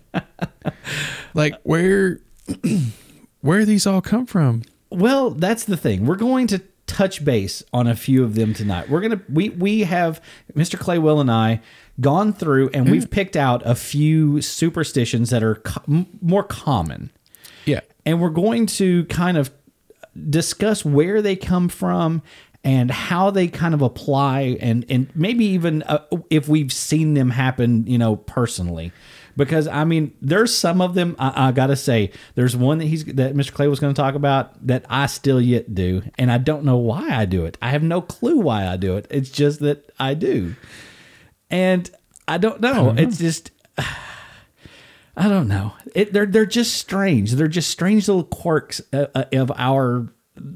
like 1.34 1.54
where 1.62 2.20
where 3.42 3.64
these 3.66 3.86
all 3.86 4.00
come 4.00 4.24
from. 4.26 4.62
Well, 4.90 5.30
that's 5.30 5.64
the 5.64 5.76
thing. 5.76 6.04
We're 6.04 6.16
going 6.16 6.46
to 6.48 6.60
touch 6.86 7.24
base 7.24 7.62
on 7.72 7.86
a 7.86 7.94
few 7.94 8.24
of 8.24 8.34
them 8.34 8.52
tonight. 8.52 8.90
We're 8.90 9.00
gonna 9.00 9.20
we 9.28 9.50
we 9.50 9.80
have 9.80 10.20
Mr. 10.54 10.76
Claywell 10.78 11.20
and 11.20 11.30
I 11.30 11.60
gone 12.00 12.32
through 12.32 12.70
and 12.70 12.90
we've 12.90 13.08
picked 13.10 13.36
out 13.36 13.62
a 13.64 13.74
few 13.74 14.40
superstitions 14.42 15.30
that 15.30 15.42
are 15.42 15.56
co- 15.56 15.82
m- 15.88 16.06
more 16.20 16.42
common. 16.42 17.10
Yeah, 17.66 17.80
and 18.04 18.20
we're 18.20 18.30
going 18.30 18.66
to 18.66 19.04
kind 19.04 19.36
of 19.36 19.50
discuss 20.28 20.84
where 20.84 21.22
they 21.22 21.36
come 21.36 21.68
from 21.68 22.22
and 22.64 22.90
how 22.90 23.30
they 23.30 23.46
kind 23.48 23.74
of 23.74 23.82
apply 23.82 24.58
and 24.60 24.84
and 24.88 25.10
maybe 25.14 25.44
even 25.44 25.82
uh, 25.84 26.04
if 26.28 26.48
we've 26.48 26.72
seen 26.72 27.14
them 27.14 27.30
happen 27.30 27.86
you 27.86 27.96
know 27.96 28.16
personally 28.16 28.92
because 29.36 29.66
i 29.68 29.84
mean 29.84 30.12
there's 30.20 30.54
some 30.54 30.80
of 30.80 30.94
them 30.94 31.16
i, 31.18 31.48
I 31.48 31.52
gotta 31.52 31.76
say 31.76 32.12
there's 32.34 32.56
one 32.56 32.78
that 32.78 32.86
he's 32.86 33.04
that 33.04 33.34
mr 33.34 33.52
clay 33.52 33.68
was 33.68 33.80
going 33.80 33.94
to 33.94 34.00
talk 34.00 34.14
about 34.14 34.66
that 34.66 34.84
i 34.88 35.06
still 35.06 35.40
yet 35.40 35.74
do 35.74 36.02
and 36.18 36.30
i 36.30 36.38
don't 36.38 36.64
know 36.64 36.76
why 36.76 37.08
i 37.10 37.24
do 37.24 37.44
it 37.44 37.56
i 37.60 37.70
have 37.70 37.82
no 37.82 38.00
clue 38.00 38.38
why 38.38 38.66
i 38.66 38.76
do 38.76 38.96
it 38.96 39.06
it's 39.10 39.30
just 39.30 39.60
that 39.60 39.90
i 39.98 40.14
do 40.14 40.54
and 41.50 41.90
i 42.28 42.38
don't 42.38 42.60
know 42.60 42.94
it's 42.96 43.18
just 43.18 43.50
I 45.16 45.28
don't 45.28 45.48
know. 45.48 45.74
It, 45.94 46.14
they're 46.14 46.24
they're 46.24 46.46
just 46.46 46.74
strange. 46.74 47.32
They're 47.32 47.48
just 47.48 47.68
strange 47.68 48.08
little 48.08 48.24
quirks 48.24 48.80
uh, 48.92 49.06
uh, 49.14 49.24
of 49.32 49.52
our 49.54 50.08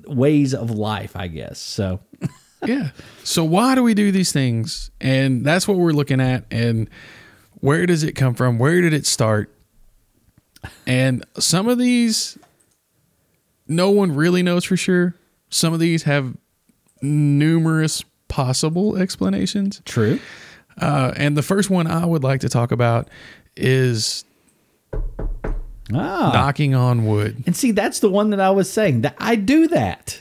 ways 0.06 0.54
of 0.54 0.70
life, 0.70 1.16
I 1.16 1.28
guess. 1.28 1.58
So 1.58 2.00
yeah. 2.64 2.90
So 3.24 3.44
why 3.44 3.74
do 3.74 3.82
we 3.82 3.94
do 3.94 4.10
these 4.12 4.32
things? 4.32 4.90
And 5.00 5.44
that's 5.44 5.68
what 5.68 5.76
we're 5.76 5.92
looking 5.92 6.20
at. 6.20 6.44
And 6.50 6.88
where 7.64 7.86
does 7.86 8.02
it 8.02 8.12
come 8.12 8.34
from? 8.34 8.58
Where 8.58 8.80
did 8.82 8.92
it 8.92 9.06
start? 9.06 9.50
And 10.86 11.24
some 11.38 11.66
of 11.68 11.78
these, 11.78 12.38
no 13.66 13.90
one 13.90 14.14
really 14.14 14.42
knows 14.42 14.64
for 14.64 14.76
sure. 14.76 15.14
Some 15.48 15.72
of 15.72 15.80
these 15.80 16.02
have 16.02 16.36
numerous 17.00 18.04
possible 18.28 18.96
explanations. 18.96 19.80
true. 19.84 20.18
Uh, 20.80 21.12
and 21.16 21.36
the 21.36 21.42
first 21.42 21.70
one 21.70 21.86
I 21.86 22.04
would 22.04 22.22
like 22.24 22.40
to 22.40 22.48
talk 22.48 22.72
about 22.72 23.08
is 23.56 24.24
Ah, 25.92 26.30
knocking 26.34 26.74
on 26.74 27.06
wood. 27.06 27.44
and 27.46 27.54
see, 27.54 27.70
that's 27.70 28.00
the 28.00 28.08
one 28.10 28.30
that 28.30 28.40
I 28.40 28.50
was 28.50 28.70
saying 28.70 29.02
that 29.02 29.14
I 29.18 29.36
do 29.36 29.68
that. 29.68 30.20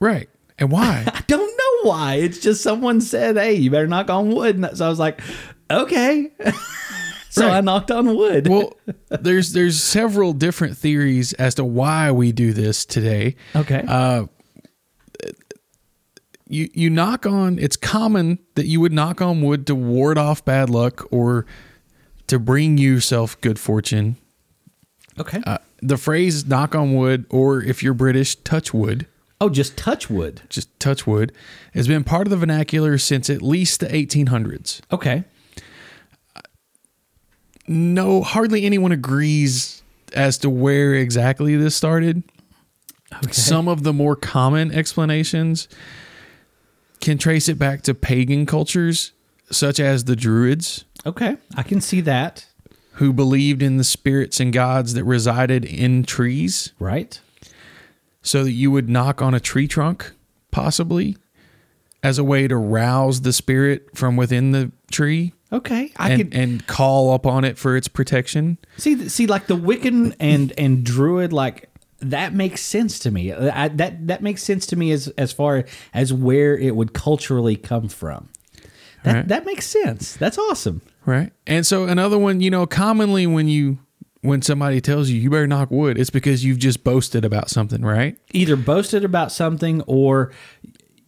Right. 0.00 0.28
And 0.58 0.70
why? 0.70 1.04
I 1.14 1.22
don't 1.26 1.56
know 1.56 1.90
why. 1.90 2.14
It's 2.14 2.38
just 2.38 2.62
someone 2.62 3.00
said, 3.00 3.36
"Hey, 3.36 3.54
you 3.54 3.70
better 3.70 3.86
knock 3.88 4.08
on 4.08 4.30
wood," 4.30 4.56
and 4.56 4.70
so 4.76 4.86
I 4.86 4.88
was 4.88 4.98
like, 4.98 5.20
"Okay." 5.70 6.30
so 7.30 7.46
Right. 7.46 7.58
I 7.58 7.60
knocked 7.60 7.90
on 7.90 8.14
wood. 8.16 8.48
well, 8.48 8.74
there's 9.08 9.52
there's 9.52 9.80
several 9.82 10.32
different 10.32 10.76
theories 10.76 11.32
as 11.34 11.54
to 11.56 11.64
why 11.64 12.10
we 12.10 12.32
do 12.32 12.52
this 12.52 12.84
today. 12.84 13.36
okay. 13.54 13.84
Uh, 13.86 14.26
you 16.48 16.68
you 16.74 16.90
knock 16.90 17.26
on. 17.26 17.58
It's 17.58 17.76
common 17.76 18.38
that 18.56 18.66
you 18.66 18.80
would 18.80 18.92
knock 18.92 19.20
on 19.22 19.40
wood 19.42 19.66
to 19.68 19.74
ward 19.74 20.18
off 20.18 20.44
bad 20.44 20.68
luck 20.68 21.06
or 21.12 21.46
to 22.26 22.38
bring 22.38 22.76
yourself 22.78 23.40
good 23.40 23.58
fortune. 23.58 24.16
okay. 25.18 25.40
Uh, 25.46 25.58
the 25.80 25.96
phrase 25.96 26.46
"knock 26.46 26.74
on 26.74 26.94
wood" 26.94 27.24
or 27.30 27.62
if 27.62 27.82
you're 27.82 27.94
British, 27.94 28.34
"touch 28.36 28.74
wood." 28.74 29.06
oh, 29.42 29.48
just 29.48 29.74
touch 29.76 30.10
wood. 30.10 30.42
just 30.50 30.68
touch 30.78 31.06
wood, 31.06 31.32
has 31.72 31.88
been 31.88 32.04
part 32.04 32.26
of 32.26 32.30
the 32.30 32.36
vernacular 32.36 32.98
since 32.98 33.30
at 33.30 33.40
least 33.40 33.80
the 33.80 33.86
1800s. 33.86 34.80
Okay. 34.92 35.24
No, 37.70 38.22
hardly 38.22 38.64
anyone 38.66 38.90
agrees 38.90 39.82
as 40.12 40.36
to 40.38 40.50
where 40.50 40.92
exactly 40.94 41.54
this 41.56 41.76
started. 41.76 42.24
Okay. 43.14 43.30
Some 43.32 43.68
of 43.68 43.84
the 43.84 43.92
more 43.92 44.16
common 44.16 44.72
explanations 44.72 45.68
can 47.00 47.16
trace 47.16 47.48
it 47.48 47.58
back 47.60 47.82
to 47.82 47.94
pagan 47.94 48.44
cultures, 48.44 49.12
such 49.52 49.78
as 49.78 50.04
the 50.04 50.16
Druids, 50.16 50.84
okay. 51.06 51.36
I 51.56 51.62
can 51.62 51.80
see 51.80 52.00
that. 52.02 52.46
who 52.94 53.12
believed 53.12 53.62
in 53.62 53.76
the 53.78 53.84
spirits 53.84 54.40
and 54.40 54.52
gods 54.52 54.92
that 54.94 55.04
resided 55.04 55.64
in 55.64 56.02
trees, 56.02 56.72
Right. 56.80 57.18
so 58.20 58.42
that 58.44 58.50
you 58.52 58.70
would 58.72 58.90
knock 58.90 59.22
on 59.22 59.32
a 59.32 59.40
tree 59.40 59.66
trunk, 59.68 60.10
possibly, 60.50 61.16
as 62.02 62.18
a 62.18 62.24
way 62.24 62.46
to 62.48 62.56
rouse 62.56 63.20
the 63.22 63.32
spirit 63.32 63.88
from 63.96 64.16
within 64.16 64.50
the 64.50 64.70
tree. 64.90 65.32
Okay. 65.52 65.92
I 65.96 66.10
and, 66.10 66.18
could 66.22 66.34
and 66.34 66.66
call 66.66 67.12
up 67.12 67.26
on 67.26 67.44
it 67.44 67.58
for 67.58 67.76
its 67.76 67.88
protection. 67.88 68.58
See, 68.76 69.08
see, 69.08 69.26
like 69.26 69.46
the 69.46 69.56
Wiccan 69.56 70.14
and 70.20 70.52
and 70.56 70.84
Druid, 70.84 71.32
like 71.32 71.68
that 72.00 72.34
makes 72.34 72.60
sense 72.62 72.98
to 73.00 73.10
me. 73.10 73.32
Uh, 73.32 73.50
I, 73.52 73.68
that 73.68 74.06
that 74.06 74.22
makes 74.22 74.42
sense 74.42 74.66
to 74.66 74.76
me 74.76 74.92
as 74.92 75.08
as 75.18 75.32
far 75.32 75.64
as 75.92 76.12
where 76.12 76.56
it 76.56 76.76
would 76.76 76.92
culturally 76.92 77.56
come 77.56 77.88
from. 77.88 78.28
That 79.02 79.14
Right. 79.14 79.28
that 79.28 79.46
makes 79.46 79.66
sense. 79.66 80.14
That's 80.16 80.38
awesome. 80.38 80.82
Right. 81.06 81.32
And 81.46 81.66
so 81.66 81.84
another 81.84 82.18
one, 82.18 82.40
you 82.40 82.50
know, 82.50 82.66
commonly 82.66 83.26
when 83.26 83.48
you 83.48 83.78
when 84.22 84.42
somebody 84.42 84.82
tells 84.82 85.08
you 85.08 85.18
you 85.18 85.30
better 85.30 85.46
knock 85.46 85.70
wood, 85.70 85.98
it's 85.98 86.10
because 86.10 86.44
you've 86.44 86.58
just 86.58 86.84
boasted 86.84 87.24
about 87.24 87.48
something, 87.48 87.80
right? 87.82 88.18
Either 88.32 88.54
boasted 88.54 89.02
about 89.04 89.32
something 89.32 89.80
or 89.86 90.30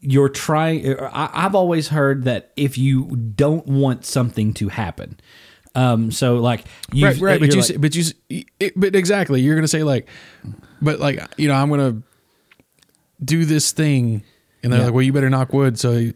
you're 0.03 0.29
trying. 0.29 0.99
I've 1.13 1.55
always 1.55 1.89
heard 1.89 2.25
that 2.25 2.53
if 2.57 2.77
you 2.77 3.05
don't 3.17 3.67
want 3.67 4.05
something 4.05 4.53
to 4.55 4.69
happen, 4.69 5.19
um, 5.75 6.11
so 6.11 6.37
like 6.37 6.65
you, 6.93 7.07
right, 7.07 7.19
right. 7.21 7.41
But 7.41 7.49
you're 7.49 7.57
like- 7.57 7.65
say, 7.65 7.77
but 7.79 7.95
you, 7.95 8.45
it, 8.61 8.73
but 8.77 8.95
exactly, 8.95 9.41
you're 9.41 9.55
gonna 9.55 9.67
say 9.69 9.83
like, 9.85 10.09
but 10.83 11.01
like, 11.01 11.21
you 11.39 11.49
know, 11.49 11.55
I'm 11.55 11.71
gonna 11.71 12.03
do 13.25 13.45
this 13.45 13.73
thing, 13.73 14.23
and 14.63 14.73
they're 14.73 14.81
Yeah. 14.81 14.87
like, 14.87 14.95
well, 14.95 15.03
you 15.03 15.13
better 15.13 15.31
knock 15.31 15.53
wood, 15.53 15.79
so 15.79 16.11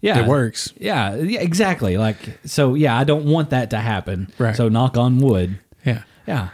yeah, 0.00 0.20
it 0.20 0.26
works. 0.28 0.72
Yeah, 0.78 1.16
yeah, 1.16 1.40
exactly. 1.40 1.96
Like 1.98 2.16
so, 2.44 2.74
yeah. 2.74 2.96
I 2.98 3.04
don't 3.04 3.24
want 3.26 3.50
that 3.50 3.70
to 3.70 3.78
happen. 3.78 4.32
Right. 4.38 4.56
So 4.56 4.68
knock 4.68 4.96
on 4.96 5.18
wood. 5.18 5.58
Yeah. 5.84 6.02
Yeah. 6.26 6.48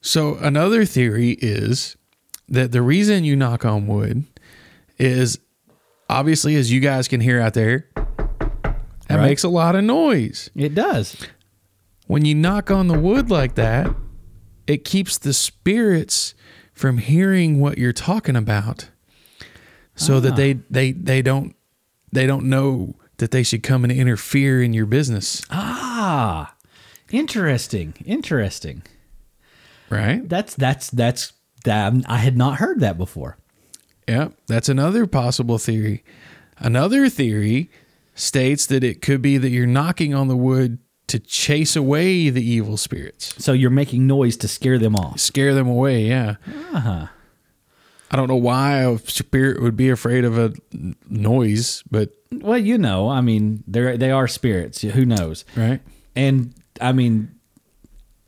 So 0.00 0.36
another 0.36 0.84
theory 0.84 1.32
is 1.40 1.96
that 2.48 2.72
the 2.72 2.82
reason 2.82 3.24
you 3.24 3.34
knock 3.36 3.64
on 3.64 3.86
wood 3.86 4.24
is 4.98 5.38
obviously, 6.08 6.56
as 6.56 6.70
you 6.72 6.80
guys 6.80 7.08
can 7.08 7.20
hear 7.20 7.40
out 7.40 7.54
there, 7.54 7.88
that 7.96 8.76
Right. 9.18 9.22
makes 9.28 9.44
a 9.44 9.48
lot 9.48 9.74
of 9.76 9.84
noise. 9.84 10.50
It 10.54 10.74
does. 10.74 11.16
When 12.06 12.24
you 12.24 12.34
knock 12.34 12.70
on 12.70 12.88
the 12.88 12.98
wood 12.98 13.30
like 13.30 13.54
that, 13.54 13.94
it 14.66 14.84
keeps 14.84 15.18
the 15.18 15.32
spirits 15.32 16.34
from 16.72 16.98
hearing 16.98 17.60
what 17.60 17.78
you're 17.78 17.92
talking 17.92 18.36
about, 18.36 18.88
so 19.94 20.20
that 20.20 20.36
they 20.36 20.54
they 20.70 20.92
they 20.92 21.22
don't 21.22 21.54
they 22.12 22.26
don't 22.26 22.46
know 22.46 22.94
that 23.18 23.30
they 23.30 23.42
should 23.42 23.62
come 23.62 23.84
and 23.84 23.92
interfere 23.92 24.62
in 24.62 24.72
your 24.74 24.86
business, 24.86 25.42
Ah, 25.50 26.54
interesting. 27.12 27.94
Interesting. 28.04 28.82
right? 29.90 30.28
That's 30.28 30.54
that's 30.54 30.90
that's 30.90 31.32
that. 31.64 31.92
I 32.06 32.16
had 32.18 32.36
not 32.36 32.56
heard 32.56 32.80
that 32.80 32.98
before. 32.98 33.36
Yeah, 34.08 34.28
that's 34.46 34.68
another 34.68 35.06
possible 35.06 35.58
theory. 35.58 36.04
Another 36.58 37.08
theory 37.08 37.70
states 38.14 38.66
that 38.66 38.84
it 38.84 39.00
could 39.02 39.20
be 39.22 39.38
that 39.38 39.48
you're 39.50 39.66
knocking 39.66 40.14
on 40.14 40.28
the 40.28 40.36
wood 40.36 40.78
to 41.06 41.18
chase 41.18 41.74
away 41.76 42.30
the 42.30 42.42
evil 42.42 42.76
spirits, 42.76 43.34
So 43.42 43.52
you're 43.52 43.70
making 43.70 44.06
noise 44.06 44.36
to 44.38 44.48
scare 44.48 44.78
them 44.78 44.94
off. 44.96 45.20
scare 45.20 45.52
them 45.54 45.66
away. 45.68 46.06
Yeah. 46.06 46.36
Uh-huh. 46.72 47.06
I 48.10 48.16
don't 48.16 48.28
know 48.28 48.36
why 48.36 48.78
a 48.84 48.98
spirit 48.98 49.60
would 49.60 49.76
be 49.76 49.90
afraid 49.90 50.24
of 50.24 50.38
a 50.38 50.52
noise, 51.08 51.82
but 51.90 52.10
Well, 52.30 52.58
you 52.58 52.78
know, 52.78 53.08
I 53.08 53.20
mean, 53.20 53.64
they're 53.66 53.96
they 53.96 54.10
are 54.12 54.28
spirits. 54.28 54.82
Who 54.82 55.04
knows? 55.04 55.44
right. 55.56 55.80
And 56.14 56.54
I 56.80 56.92
mean, 56.92 57.34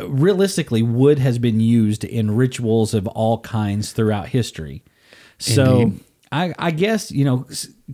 realistically, 0.00 0.82
wood 0.82 1.18
has 1.18 1.38
been 1.38 1.60
used 1.60 2.04
in 2.04 2.34
rituals 2.34 2.94
of 2.94 3.06
all 3.08 3.38
kinds 3.40 3.92
throughout 3.92 4.28
history. 4.28 4.82
So 5.38 5.80
Indeed. 5.80 6.00
I, 6.32 6.54
I 6.58 6.70
guess 6.72 7.10
you 7.12 7.24
know 7.24 7.46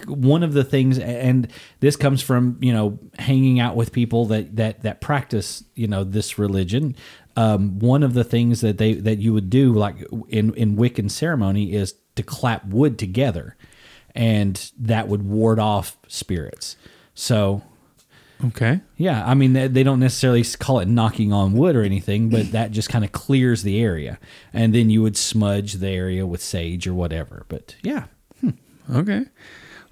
one 0.06 0.42
of 0.42 0.52
the 0.52 0.64
things, 0.64 0.99
and 0.99 1.49
this 1.80 1.96
comes 1.96 2.22
from 2.22 2.56
you 2.61 2.72
know 2.72 2.99
hanging 3.18 3.61
out 3.61 3.76
with 3.76 3.92
people 3.92 4.26
that 4.26 4.56
that 4.56 4.82
that 4.82 5.00
practice 5.00 5.64
you 5.75 5.87
know 5.87 6.04
this 6.04 6.38
religion. 6.38 6.96
Um, 7.37 7.78
one 7.78 8.02
of 8.02 8.14
the 8.14 8.25
things 8.25 8.61
that 8.62 8.78
they 8.78 8.94
that 8.94 9.18
you 9.18 9.32
would 9.32 9.50
do 9.50 9.72
like 9.72 9.96
in 10.28 10.54
in 10.54 10.76
Wiccan 10.76 11.11
ceremony 11.11 11.72
is 11.72 11.94
to 12.16 12.22
clap 12.22 12.66
wood 12.66 12.99
together, 12.99 13.56
and 14.14 14.70
that 14.78 15.08
would 15.08 15.22
ward 15.25 15.58
off 15.58 15.99
spirits. 16.08 16.76
So 17.14 17.62
Okay. 18.44 18.80
yeah, 18.96 19.25
I 19.25 19.34
mean 19.34 19.52
they, 19.52 19.68
they 19.68 19.82
don't 19.82 20.00
necessarily 20.00 20.42
call 20.44 20.80
it 20.80 20.88
knocking 20.88 21.32
on 21.32 21.52
wood 21.52 21.76
or 21.76 21.82
anything, 21.82 22.28
but 22.28 22.52
that 22.52 22.70
just 22.72 22.88
kind 22.88 23.04
of 23.04 23.12
clears 23.12 23.62
the 23.62 23.80
area, 23.80 24.18
and 24.52 24.75
then 24.75 24.90
you 24.90 25.02
would 25.02 25.16
smudge 25.16 25.75
the 25.75 25.88
area 25.88 26.26
with 26.26 26.42
sage 26.42 26.87
or 26.87 26.94
whatever. 26.94 27.44
But 27.49 27.76
yeah, 27.82 28.04
Okay. 28.90 29.25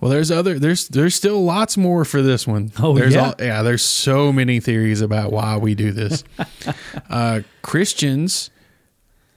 Well, 0.00 0.10
there's 0.10 0.30
other 0.30 0.58
there's 0.58 0.88
there's 0.88 1.14
still 1.14 1.44
lots 1.44 1.76
more 1.76 2.04
for 2.04 2.22
this 2.22 2.46
one. 2.46 2.72
Oh, 2.82 2.94
there's 2.94 3.14
yeah? 3.14 3.26
all, 3.26 3.34
yeah. 3.38 3.62
There's 3.62 3.82
so 3.82 4.32
many 4.32 4.60
theories 4.60 5.00
about 5.00 5.30
why 5.30 5.56
we 5.58 5.74
do 5.74 5.92
this. 5.92 6.24
uh, 7.10 7.40
Christians 7.62 8.50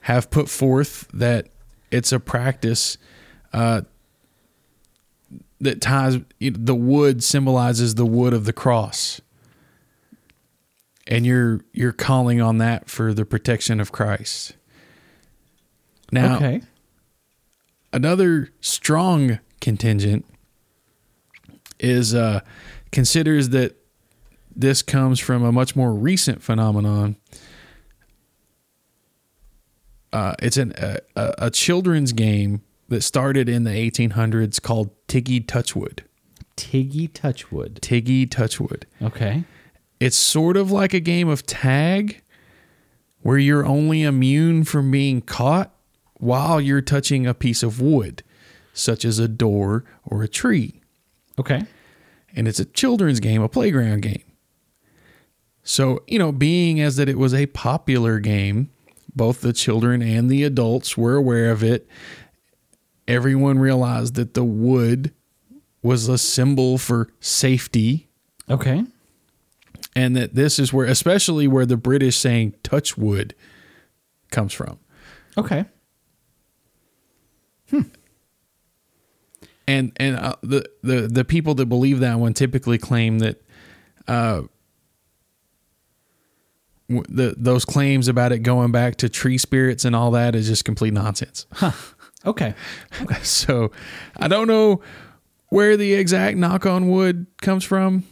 have 0.02 0.30
put 0.30 0.50
forth 0.50 1.08
that 1.14 1.50
it's 1.92 2.12
a 2.12 2.20
practice 2.20 2.98
uh, 3.52 3.82
that 5.64 5.82
ties 5.82 6.18
the 6.40 6.76
wood 6.76 7.24
symbolizes 7.24 7.96
the 7.96 8.06
wood 8.06 8.34
of 8.34 8.46
the 8.46 8.54
cross, 8.54 9.22
and 11.08 11.26
you're 11.26 11.62
you're 11.72 11.92
calling 11.92 12.42
on 12.42 12.58
that 12.60 12.90
for 12.90 13.14
the 13.14 13.26
protection 13.26 13.80
of 13.80 13.92
Christ. 13.92 14.54
Now, 16.12 16.36
okay, 16.36 16.62
another 17.92 18.50
strong 18.62 19.40
contingent 19.62 20.26
is 21.80 22.14
uh, 22.14 22.42
considers 22.92 23.50
that 23.50 23.76
this 24.56 24.82
comes 24.82 25.20
from 25.20 25.44
a 25.44 25.52
much 25.52 25.76
more 25.76 25.94
recent 25.94 26.44
phenomenon. 26.44 27.18
Uh, 30.12 30.36
it's 30.40 30.58
an, 30.58 30.74
a, 30.78 31.00
a, 31.16 31.34
a 31.40 31.50
children's 31.50 32.14
game 32.14 32.62
that 32.94 33.02
started 33.02 33.50
in 33.50 33.64
the 33.64 33.72
1800s 33.72 34.62
called 34.62 34.92
Tiggy 35.08 35.42
Touchwood. 35.42 36.04
Tiggy 36.56 37.08
Touchwood. 37.08 37.80
Tiggy 37.82 38.26
Touchwood. 38.28 38.86
Okay, 39.02 39.44
It's 40.00 40.16
sort 40.16 40.56
of 40.56 40.72
like 40.72 40.94
a 40.94 41.00
game 41.00 41.28
of 41.28 41.46
tag 41.46 42.22
where 43.22 43.38
you're 43.38 43.66
only 43.66 44.04
immune 44.04 44.64
from 44.64 44.92
being 44.92 45.22
caught 45.22 45.74
while 46.16 46.62
you're 46.62 46.82
touching 46.82 47.26
a 47.26 47.34
piece 47.34 47.64
of 47.64 47.82
wood, 47.82 48.22
such 48.74 49.04
as 49.04 49.18
a 49.20 49.28
door 49.28 49.84
or 50.06 50.22
a 50.24 50.28
tree. 50.28 50.82
okay, 51.40 51.64
And 52.36 52.48
it's 52.48 52.60
a 52.60 52.66
children's 52.66 53.20
game, 53.20 53.42
a 53.42 53.50
playground 53.50 54.02
game. 54.02 54.24
So, 55.64 56.04
you 56.08 56.20
know, 56.20 56.32
being 56.32 56.80
as 56.82 56.98
that 56.98 57.08
it 57.10 57.18
was 57.18 57.34
a 57.34 57.46
popular 57.48 58.20
game, 58.20 58.70
both 59.16 59.42
the 59.42 59.54
children 59.54 60.02
and 60.02 60.30
the 60.30 60.44
adults 60.44 60.98
were 60.98 61.16
aware 61.16 61.50
of 61.52 61.64
it. 61.64 61.88
Everyone 63.08 63.60
realized 63.60 64.16
that 64.16 64.34
the 64.34 64.44
wood 64.44 65.14
was 65.82 66.08
a 66.08 66.18
symbol 66.18 66.78
for 66.78 67.10
safety. 67.20 68.08
Okay, 68.50 68.84
and 69.96 70.16
that 70.16 70.36
this 70.36 70.60
is 70.60 70.72
where 70.74 70.86
especially 70.86 71.48
where 71.48 71.66
the 71.66 71.78
british 71.78 72.18
saying 72.18 72.54
touch 72.64 72.98
wood 72.98 73.36
comes 74.32 74.54
from. 74.54 74.80
Okay. 75.38 75.66
Hmm. 77.70 77.82
and 79.68 79.92
and 79.98 80.16
uh, 80.18 80.36
the 80.44 80.66
the 80.84 81.08
the 81.08 81.26
people 81.26 81.56
that 81.56 81.66
believe 81.68 82.00
that 82.02 82.20
one 82.20 82.34
typically 82.34 82.78
claim 82.78 83.20
that 83.20 83.42
uh 84.08 84.42
w- 86.90 87.06
the 87.10 87.34
those 87.38 87.66
claims 87.66 88.08
about 88.08 88.32
it 88.32 88.40
going 88.40 88.72
back 88.72 88.98
to 88.98 89.10
tree 89.10 89.38
spirits 89.38 89.86
and 89.86 89.96
all 89.96 90.12
that 90.12 90.36
is 90.36 90.48
just 90.48 90.66
complete 90.66 90.94
nonsense 90.94 91.46
Okay. 92.26 92.54
so 93.22 93.72
i 94.18 94.28
don't 94.28 94.48
know 94.48 94.82
where 95.50 95.76
the 95.78 95.94
exact 95.94 96.38
knock 96.38 96.66
on 96.66 96.90
wood 96.90 97.26
comes 97.42 97.64
from 97.64 98.04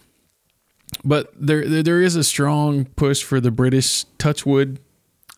but 1.04 1.32
there 1.36 1.68
there, 1.68 1.84
there 1.84 2.02
is 2.02 2.16
a 2.16 2.24
strong 2.24 2.86
push 2.86 3.24
for 3.24 3.40
the 3.40 3.52
british 3.52 4.04
touch 4.18 4.46
wood 4.46 4.80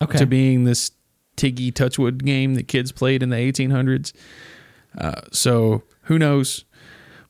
Okay. 0.02 0.18
to 0.18 0.26
being 0.26 0.66
this 0.66 0.92
Tiggy 1.38 1.72
Touchwood 1.72 2.26
game 2.26 2.56
that 2.56 2.68
kids 2.68 2.92
played 2.92 3.24
in 3.24 3.30
the 3.30 3.38
1800s. 3.38 4.12
Uh, 4.98 5.22
so 5.32 5.84
who 6.04 6.20
knows? 6.20 6.66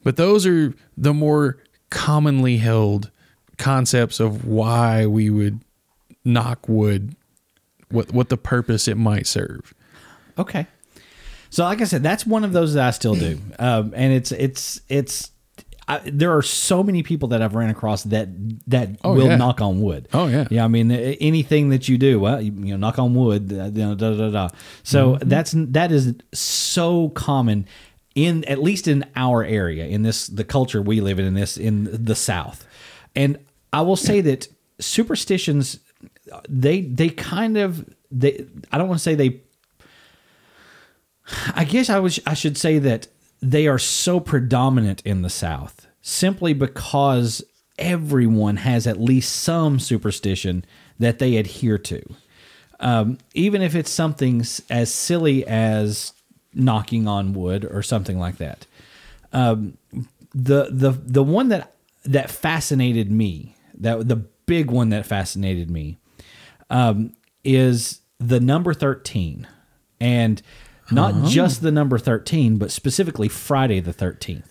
But 0.03 0.17
those 0.17 0.47
are 0.47 0.73
the 0.97 1.13
more 1.13 1.57
commonly 1.91 2.57
held 2.57 3.11
concepts 3.57 4.19
of 4.19 4.45
why 4.45 5.05
we 5.05 5.29
would 5.29 5.61
knock 6.25 6.67
wood, 6.67 7.15
what 7.91 8.11
what 8.11 8.29
the 8.29 8.37
purpose 8.37 8.87
it 8.87 8.97
might 8.97 9.27
serve. 9.27 9.73
Okay. 10.37 10.65
So, 11.53 11.63
like 11.65 11.81
I 11.81 11.85
said, 11.85 12.01
that's 12.01 12.25
one 12.25 12.43
of 12.43 12.51
those 12.51 12.73
that 12.73 12.87
I 12.87 12.91
still 12.91 13.13
do, 13.15 13.37
um, 13.59 13.93
and 13.95 14.11
it's 14.11 14.31
it's 14.31 14.81
it's. 14.89 15.29
I, 15.87 15.99
there 16.05 16.35
are 16.35 16.41
so 16.41 16.81
many 16.81 17.03
people 17.03 17.27
that 17.29 17.41
I've 17.41 17.55
ran 17.55 17.69
across 17.69 18.03
that 18.05 18.29
that 18.67 18.89
Oh, 19.03 19.13
will 19.13 19.27
yeah. 19.27 19.35
knock 19.35 19.59
on 19.61 19.81
wood. 19.81 20.07
Oh, 20.13 20.27
yeah. 20.27 20.47
yeah. 20.49 20.63
I 20.63 20.69
mean, 20.69 20.89
anything 20.91 21.69
that 21.69 21.89
you 21.89 21.97
do, 21.97 22.21
well, 22.21 22.41
you, 22.41 22.53
you 22.53 22.71
know, 22.71 22.77
knock 22.77 22.97
on 22.97 23.13
wood. 23.13 23.51
uh, 23.51 23.65
You 23.65 23.87
know, 23.87 23.93
da 23.95 24.15
da 24.15 24.29
da. 24.31 24.49
So 24.83 25.15
Mm-hmm. 25.15 25.29
that's 25.29 25.51
that 25.55 25.91
is 25.91 26.15
so 26.33 27.09
common 27.09 27.67
in 28.15 28.43
at 28.45 28.63
least 28.63 28.87
in 28.87 29.03
our 29.15 29.43
area 29.43 29.85
in 29.85 30.03
this 30.03 30.27
the 30.27 30.43
culture 30.45 30.81
we 30.81 31.01
live 31.01 31.19
in 31.19 31.25
in 31.25 31.33
this 31.35 31.57
in 31.57 31.89
the 32.05 32.15
South, 32.15 32.65
and 33.15 33.37
I 33.73 33.81
will 33.81 33.97
say 33.97 34.21
that 34.21 34.47
superstitions 34.79 35.79
they 36.49 36.81
they 36.81 37.09
kind 37.09 37.57
of 37.57 37.85
they 38.09 38.45
I 38.71 38.77
don't 38.77 38.87
want 38.87 38.99
to 38.99 39.03
say 39.03 39.15
they 39.15 39.41
I 41.55 41.63
guess 41.63 41.89
I 41.89 41.99
was 41.99 42.19
I 42.25 42.33
should 42.33 42.57
say 42.57 42.79
that 42.79 43.07
they 43.41 43.67
are 43.67 43.79
so 43.79 44.19
predominant 44.19 45.01
in 45.05 45.21
the 45.21 45.29
South 45.29 45.87
simply 46.01 46.53
because 46.53 47.43
everyone 47.77 48.57
has 48.57 48.85
at 48.85 48.99
least 48.99 49.35
some 49.41 49.79
superstition 49.79 50.65
that 50.99 51.19
they 51.19 51.37
adhere 51.37 51.77
to. 51.77 52.03
Um, 52.79 53.17
even 53.33 53.61
if 53.61 53.75
it's 53.75 53.89
something 53.89 54.43
as 54.69 54.93
silly 54.93 55.45
as 55.47 56.13
knocking 56.53 57.07
on 57.07 57.33
wood 57.33 57.65
or 57.65 57.81
something 57.81 58.19
like 58.19 58.37
that. 58.37 58.65
Um, 59.31 59.77
the 60.33 60.69
the 60.71 60.91
the 60.91 61.23
one 61.23 61.49
that 61.49 61.73
that 62.05 62.29
fascinated 62.29 63.11
me, 63.11 63.55
that 63.75 64.07
the 64.07 64.15
big 64.15 64.69
one 64.69 64.89
that 64.89 65.05
fascinated 65.05 65.69
me, 65.69 65.97
um, 66.69 67.13
is 67.43 68.01
the 68.19 68.39
number 68.39 68.73
13 68.73 69.47
and 69.99 70.41
not 70.91 71.25
just 71.25 71.61
the 71.61 71.71
number 71.71 71.97
13 71.97 72.57
but 72.57 72.71
specifically 72.71 73.27
friday 73.27 73.79
the 73.79 73.93
13th 73.93 74.43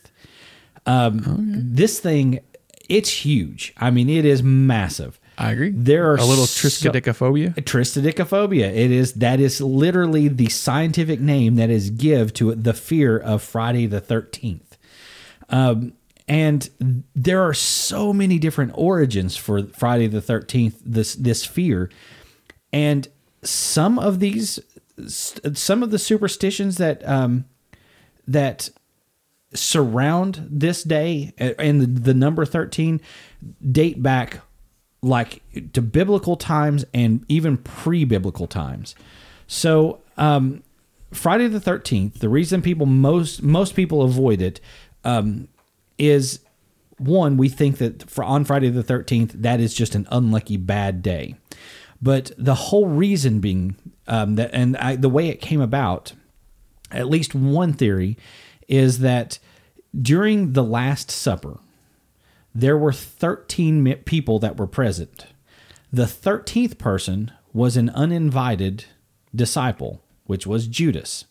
um, 0.84 1.22
this 1.54 2.00
thing 2.00 2.40
it's 2.88 3.10
huge 3.24 3.72
i 3.76 3.90
mean 3.90 4.08
it 4.08 4.24
is 4.24 4.42
massive 4.42 5.18
I 5.38 5.52
agree. 5.52 5.70
there 5.74 6.10
are 6.10 6.16
a 6.16 6.24
little 6.24 6.46
so- 6.46 6.68
triskaidekaphobia. 6.68 8.66
It 8.66 8.90
is 8.90 9.14
that 9.14 9.40
is 9.40 9.60
literally 9.60 10.28
the 10.28 10.48
scientific 10.48 11.20
name 11.20 11.54
that 11.56 11.70
is 11.70 11.90
give 11.90 12.34
to 12.34 12.54
the 12.54 12.74
fear 12.74 13.18
of 13.18 13.42
Friday 13.42 13.86
the 13.86 14.00
Thirteenth. 14.00 14.76
Um, 15.48 15.94
and 16.28 16.68
there 17.14 17.42
are 17.42 17.54
so 17.54 18.12
many 18.12 18.38
different 18.38 18.72
origins 18.74 19.36
for 19.36 19.64
Friday 19.68 20.06
the 20.06 20.20
Thirteenth. 20.20 20.80
This 20.84 21.14
this 21.14 21.44
fear, 21.46 21.90
and 22.72 23.08
some 23.42 23.98
of 23.98 24.20
these, 24.20 24.60
some 25.06 25.82
of 25.82 25.90
the 25.90 25.98
superstitions 25.98 26.78
that 26.78 27.06
um, 27.08 27.44
that 28.26 28.70
surround 29.54 30.46
this 30.50 30.82
day 30.82 31.32
and 31.38 31.80
the, 31.80 31.86
the 31.86 32.14
number 32.14 32.44
13 32.44 33.00
date 33.70 34.02
back 34.02 34.40
like 35.02 35.42
to 35.72 35.82
biblical 35.82 36.36
times 36.36 36.84
and 36.94 37.24
even 37.28 37.58
pre-biblical 37.58 38.46
times 38.46 38.94
so 39.46 40.00
um, 40.16 40.62
friday 41.12 41.48
the 41.48 41.60
13th 41.60 42.14
the 42.20 42.30
reason 42.30 42.62
people 42.62 42.86
most 42.86 43.42
most 43.42 43.74
people 43.74 44.00
avoid 44.00 44.40
it 44.40 44.58
um, 45.04 45.48
is 45.98 46.40
one, 46.98 47.36
we 47.36 47.48
think 47.48 47.78
that 47.78 48.08
for 48.08 48.24
on 48.24 48.44
Friday 48.44 48.70
the 48.70 48.84
13th, 48.84 49.32
that 49.32 49.60
is 49.60 49.74
just 49.74 49.94
an 49.94 50.06
unlucky 50.10 50.56
bad 50.56 51.02
day. 51.02 51.34
But 52.02 52.32
the 52.36 52.54
whole 52.56 52.88
reason 52.88 53.38
being 53.38 53.76
um, 54.08 54.34
that, 54.34 54.50
and 54.52 54.76
I, 54.76 54.96
the 54.96 55.08
way 55.08 55.28
it 55.28 55.40
came 55.40 55.60
about, 55.60 56.12
at 56.90 57.08
least 57.08 57.34
one 57.34 57.72
theory, 57.72 58.18
is 58.68 58.98
that 58.98 59.38
during 59.98 60.52
the 60.52 60.64
Last 60.64 61.10
Supper, 61.10 61.60
there 62.54 62.76
were 62.76 62.92
13 62.92 63.94
people 64.04 64.38
that 64.40 64.56
were 64.56 64.66
present. 64.66 65.26
The 65.92 66.04
13th 66.04 66.76
person 66.78 67.30
was 67.52 67.76
an 67.76 67.90
uninvited 67.90 68.86
disciple, 69.34 70.02
which 70.24 70.46
was 70.46 70.66
Judas. 70.66 71.26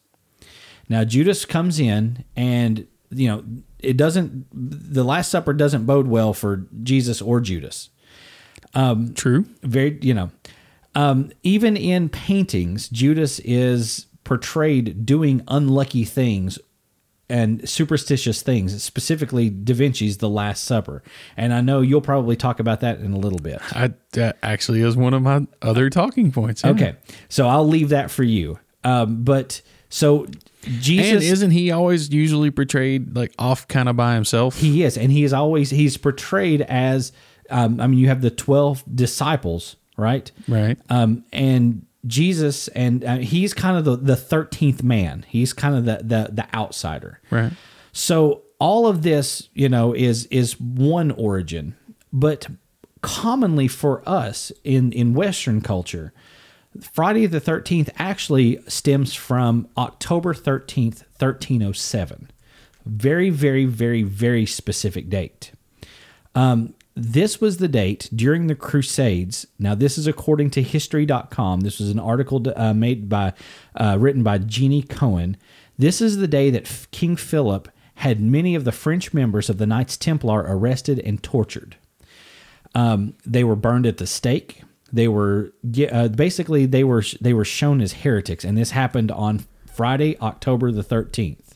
Now, 0.87 1.03
Judas 1.03 1.45
comes 1.45 1.79
in, 1.79 2.23
and, 2.35 2.87
you 3.09 3.27
know, 3.27 3.43
it 3.79 3.97
doesn't, 3.97 4.45
the 4.53 5.03
Last 5.03 5.29
Supper 5.29 5.53
doesn't 5.53 5.85
bode 5.85 6.07
well 6.07 6.33
for 6.33 6.67
Jesus 6.83 7.21
or 7.21 7.41
Judas 7.41 7.89
True. 8.73 9.45
very 9.63 9.97
you 10.01 10.13
know 10.13 10.31
um, 10.95 11.31
even 11.43 11.75
in 11.77 12.09
paintings 12.09 12.89
judas 12.89 13.39
is 13.39 14.07
portrayed 14.23 15.05
doing 15.05 15.41
unlucky 15.47 16.03
things 16.03 16.59
and 17.29 17.67
superstitious 17.67 18.41
things 18.41 18.83
specifically 18.83 19.49
da 19.49 19.73
vinci's 19.73 20.17
the 20.17 20.29
last 20.29 20.63
supper 20.65 21.01
and 21.37 21.53
i 21.53 21.61
know 21.61 21.81
you'll 21.81 22.01
probably 22.01 22.35
talk 22.35 22.59
about 22.59 22.81
that 22.81 22.99
in 22.99 23.13
a 23.13 23.17
little 23.17 23.39
bit 23.39 23.59
I, 23.75 23.93
that 24.13 24.37
actually 24.43 24.81
is 24.81 24.95
one 24.97 25.13
of 25.13 25.21
my 25.21 25.47
other 25.61 25.89
talking 25.89 26.31
points. 26.31 26.63
yeah. 26.63 26.71
okay 26.71 26.95
so 27.29 27.47
i'll 27.47 27.67
leave 27.67 27.89
that 27.89 28.11
for 28.11 28.23
you 28.23 28.59
um, 28.83 29.23
but 29.23 29.61
so 29.89 30.23
And 30.25 30.81
jesus 30.81 31.23
isn't 31.23 31.51
he 31.51 31.71
always 31.71 32.09
usually 32.13 32.51
portrayed 32.51 33.15
like 33.15 33.33
off 33.37 33.67
kind 33.67 33.87
of 33.89 33.95
by 33.95 34.15
himself? 34.15 34.57
He 34.59 34.83
is, 34.83 34.97
and 34.97 35.11
he 35.11 35.23
is 35.23 35.33
always 35.33 35.69
he's 35.69 35.97
portrayed 35.97 36.61
as. 36.61 37.11
Um, 37.49 37.81
I 37.81 37.87
mean, 37.87 37.99
you 37.99 38.07
have 38.07 38.21
the 38.21 38.31
twelve 38.31 38.83
disciples, 38.93 39.75
right? 39.97 40.31
Right. 40.47 40.77
Um, 40.89 41.23
and 41.31 41.85
Jesus, 42.07 42.67
and 42.69 43.03
uh, 43.03 43.17
he's 43.17 43.53
kind 43.53 43.77
of 43.77 43.85
the 43.85 43.95
the 43.95 44.15
thirteenth 44.15 44.83
man. 44.83 45.25
He's 45.27 45.53
kind 45.53 45.75
of 45.75 45.85
the 45.85 45.97
the 46.03 46.29
the 46.33 46.55
outsider. 46.55 47.19
Right. 47.29 47.51
So 47.91 48.43
all 48.59 48.87
of 48.87 49.03
this, 49.03 49.49
you 49.53 49.69
know, 49.69 49.93
is 49.93 50.25
is 50.27 50.59
one 50.59 51.11
origin, 51.11 51.75
but 52.11 52.47
commonly 53.01 53.67
for 53.67 54.01
us 54.07 54.51
in 54.63 54.91
in 54.93 55.13
Western 55.13 55.61
culture, 55.61 56.13
Friday 56.79 57.25
the 57.25 57.39
thirteenth 57.39 57.89
actually 57.97 58.59
stems 58.67 59.13
from 59.13 59.67
October 59.77 60.33
thirteenth, 60.33 61.03
thirteen 61.17 61.61
oh 61.61 61.71
seven. 61.73 62.31
Very, 62.83 63.29
very, 63.29 63.65
very, 63.65 64.01
very 64.01 64.47
specific 64.47 65.07
date. 65.07 65.51
Um, 66.33 66.73
this 67.01 67.41
was 67.41 67.57
the 67.57 67.67
date 67.67 68.09
during 68.15 68.47
the 68.47 68.55
Crusades. 68.55 69.47
Now, 69.57 69.75
this 69.75 69.97
is 69.97 70.07
according 70.07 70.51
to 70.51 70.61
History.com. 70.61 71.61
This 71.61 71.79
was 71.79 71.89
an 71.89 71.99
article 71.99 72.43
uh, 72.55 72.73
made 72.73 73.09
by, 73.09 73.33
uh, 73.75 73.97
written 73.99 74.23
by 74.23 74.37
Jennie 74.37 74.83
Cohen. 74.83 75.37
This 75.77 75.99
is 76.01 76.17
the 76.17 76.27
day 76.27 76.49
that 76.51 76.87
King 76.91 77.15
Philip 77.15 77.69
had 77.95 78.21
many 78.21 78.55
of 78.55 78.65
the 78.65 78.71
French 78.71 79.13
members 79.13 79.49
of 79.49 79.57
the 79.57 79.65
Knights 79.65 79.97
Templar 79.97 80.45
arrested 80.47 80.99
and 80.99 81.21
tortured. 81.21 81.75
Um, 82.75 83.15
they 83.25 83.43
were 83.43 83.55
burned 83.55 83.85
at 83.85 83.97
the 83.97 84.07
stake. 84.07 84.63
They 84.93 85.07
were 85.07 85.53
uh, 85.91 86.09
basically 86.09 86.65
they 86.65 86.83
were 86.83 87.03
they 87.21 87.33
were 87.33 87.45
shown 87.45 87.81
as 87.81 87.93
heretics, 87.93 88.43
and 88.43 88.57
this 88.57 88.71
happened 88.71 89.11
on 89.11 89.45
Friday, 89.73 90.17
October 90.19 90.71
the 90.71 90.83
thirteenth. 90.83 91.50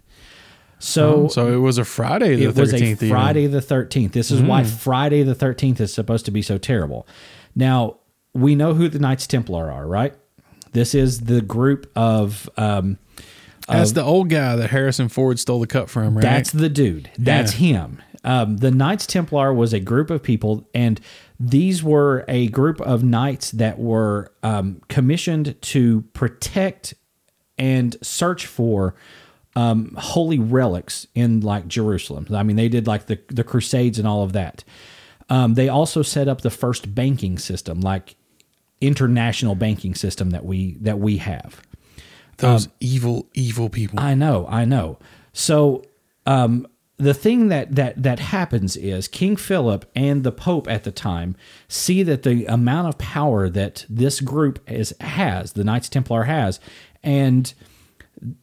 So, 0.86 1.28
So 1.30 1.52
it 1.52 1.58
was 1.58 1.78
a 1.78 1.86
Friday 1.86 2.36
the 2.36 2.44
it 2.46 2.56
was 2.56 2.74
a 2.74 2.78
thirteenth. 2.78 3.08
Friday 3.08 3.48
the 3.48 3.60
13th. 3.60 4.12
This 4.12 4.32
is 4.32 4.42
why 4.42 4.64
Friday 4.64 5.24
the 5.24 5.36
13th 5.36 5.80
is 5.80 5.94
supposed 5.94 6.26
to 6.26 6.32
be 6.32 6.42
so 6.42 6.58
terrible. 6.58 7.08
Now, 7.56 7.98
we 8.34 8.56
know 8.56 8.74
who 8.74 8.88
the 8.90 9.00
Knights 9.00 9.28
Templar 9.28 9.72
are, 9.72 9.88
right? 9.88 10.14
This 10.74 10.94
is 10.94 11.22
the 11.22 11.42
group 11.42 11.90
of 11.96 12.50
um 12.58 12.98
That's 13.68 13.94
the 13.94 14.04
old 14.04 14.30
guy 14.30 14.56
that 14.58 14.70
Harrison 14.70 15.10
Ford 15.10 15.40
stole 15.40 15.60
the 15.60 15.68
cup 15.68 15.90
from, 15.90 16.16
right? 16.16 16.22
that's 16.22 16.52
the 16.52 16.70
dude. 16.70 17.10
That's 17.18 17.54
him. 17.54 18.02
Um, 18.24 18.58
the 18.58 18.72
Knights 18.72 19.06
Templar 19.06 19.54
was 19.54 19.72
a 19.74 19.80
group 19.80 20.10
of 20.10 20.22
people, 20.24 20.68
and 20.74 21.00
these 21.40 21.84
were 21.84 22.26
a 22.28 22.48
group 22.48 22.82
of 22.82 23.04
knights 23.04 23.52
that 23.52 23.78
were 23.80 24.32
um, 24.44 24.82
commissioned 24.88 25.60
to 25.62 26.02
protect 26.14 26.96
and 27.58 27.96
search 28.02 28.46
for 28.48 28.96
um, 29.56 29.96
holy 29.98 30.40
relics 30.40 31.08
in 31.16 31.42
like 31.42 31.68
Jerusalem. 31.68 32.28
I 32.34 32.44
mean, 32.44 32.56
they 32.56 32.70
did 32.70 32.88
like 32.88 33.06
the 33.08 33.20
the 33.28 33.44
Crusades 33.44 34.00
and 34.00 34.08
all 34.08 34.24
of 34.24 34.34
that. 34.34 34.64
Um, 35.30 35.56
they 35.56 35.70
also 35.70 36.02
set 36.02 36.28
up 36.28 36.42
the 36.42 36.50
first 36.50 36.94
banking 36.94 37.38
system, 37.38 37.82
like 37.82 38.16
international 38.82 39.56
banking 39.56 39.96
system 39.96 40.32
that 40.32 40.46
we 40.46 40.78
that 40.82 41.00
we 41.00 41.18
have. 41.18 41.62
Those 42.38 42.68
evil, 42.82 43.30
evil 43.34 43.70
people. 43.70 44.00
I 44.00 44.14
know, 44.14 44.46
I 44.50 44.66
know. 44.66 45.00
So 45.32 45.86
um, 46.26 46.68
the 46.98 47.14
thing 47.14 47.48
that 47.48 47.76
that 47.76 48.02
that 48.02 48.20
happens 48.20 48.76
is 48.76 49.08
King 49.08 49.36
Philip 49.36 49.90
and 49.96 50.24
the 50.24 50.32
Pope 50.32 50.70
at 50.70 50.84
the 50.84 50.92
time 50.92 51.36
see 51.68 52.04
that 52.04 52.24
the 52.24 52.46
amount 52.46 52.90
of 52.90 52.98
power 52.98 53.50
that 53.50 53.86
this 53.90 54.22
group 54.22 54.60
is 54.70 54.94
has, 55.00 55.54
the 55.54 55.64
Knights 55.64 55.90
Templar 55.90 56.24
has, 56.24 56.60
and 57.04 57.54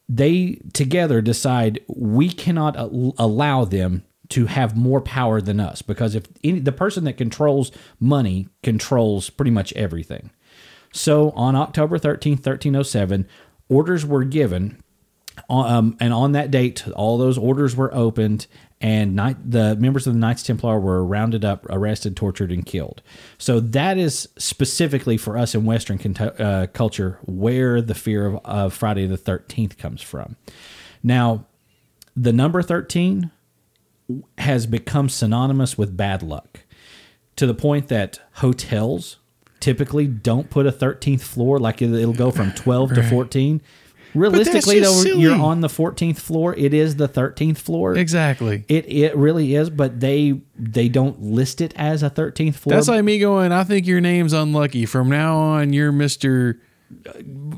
they 0.09 0.61
together 0.73 1.21
decide 1.21 1.81
we 1.89 2.29
cannot 2.29 2.77
allow 2.77 3.65
them 3.65 4.05
to 4.31 4.47
have 4.47 4.77
more 4.77 5.01
power 5.01 5.41
than 5.41 5.61
us 5.61 5.83
because 5.83 6.15
if 6.15 6.25
any, 6.43 6.59
the 6.59 6.73
person 6.73 7.05
that 7.05 7.19
controls 7.19 7.71
money 8.01 8.49
controls 8.63 9.31
pretty 9.31 9.51
much 9.51 9.73
everything. 9.75 10.31
So 10.93 11.31
on 11.31 11.57
October 11.57 11.99
13th, 11.99 12.45
1307, 12.45 13.27
orders 13.69 14.07
were 14.07 14.25
given 14.25 14.83
um, 15.49 15.97
and 16.01 16.13
on 16.13 16.33
that 16.33 16.51
date, 16.51 16.87
all 16.91 17.19
those 17.19 17.39
orders 17.39 17.75
were 17.75 17.93
opened, 17.95 18.47
and 18.83 19.15
night, 19.17 19.37
the 19.51 19.77
members 19.77 20.07
of 20.07 20.13
the 20.13 20.19
Knights 20.19 20.43
Templar 20.43 20.79
were 20.81 21.05
rounded 21.05 21.45
up, 21.45 21.65
arrested, 21.71 22.17
tortured, 22.17 22.51
and 22.51 22.67
killed. 22.67 23.01
So 23.39 23.61
that 23.61 23.97
is 23.97 24.29
specifically 24.37 25.17
for 25.17 25.39
us 25.39 25.55
in 25.55 25.65
Western 25.65 26.01
uh, 26.19 26.67
culture 26.73 27.19
where 27.25 27.81
the 27.81 27.95
fear 27.95 28.27
of, 28.27 28.41
of 28.45 28.75
Friday 28.75 29.07
the 29.07 29.17
Thirteenth 29.17 29.79
comes 29.79 30.03
from. 30.03 30.37
Now, 31.03 31.47
the 32.17 32.33
number 32.33 32.61
thirteen 32.61 33.31
has 34.39 34.67
become 34.67 35.09
synonymous 35.09 35.79
with 35.79 35.97
bad 35.97 36.23
luck, 36.23 36.61
to 37.37 37.47
the 37.47 37.55
point 37.55 37.89
that 37.89 38.21
hotels 38.35 39.17
typically 39.61 40.07
don't 40.09 40.51
put 40.51 40.67
a 40.67 40.73
13th 40.73 41.23
floor 41.23 41.59
like 41.59 41.81
it- 41.81 41.95
it'll 41.95 42.13
go 42.13 42.31
from 42.33 42.51
12 42.53 42.95
to 42.95 43.03
14 43.05 43.61
realistically 44.15 44.81
though 44.81 45.03
you're 45.03 45.41
on 45.41 45.61
the 45.61 45.69
14th 45.69 46.19
floor 46.19 46.55
it 46.57 46.75
is 46.75 46.97
the 46.97 47.09
13th 47.09 47.59
floor 47.59 47.97
exactly. 47.97 48.65
it 48.69 48.85
it 48.91 49.17
really 49.17 49.55
is 49.55 49.71
but 49.71 50.01
they 50.01 50.41
they 50.57 50.89
don't 50.89 51.23
list 51.23 51.61
it 51.61 51.73
as 51.77 52.03
a 52.03 52.11
13th 52.11 52.55
floor 52.55 52.75
That's 52.75 52.89
like 52.89 53.05
me 53.05 53.19
going, 53.19 53.53
I 53.53 53.65
think 53.65 53.87
your 53.87 54.01
name's 54.01 54.33
unlucky. 54.33 54.87
From 54.87 55.09
now 55.09 55.37
on, 55.37 55.73
you're 55.73 55.93
Mr. 55.93 56.59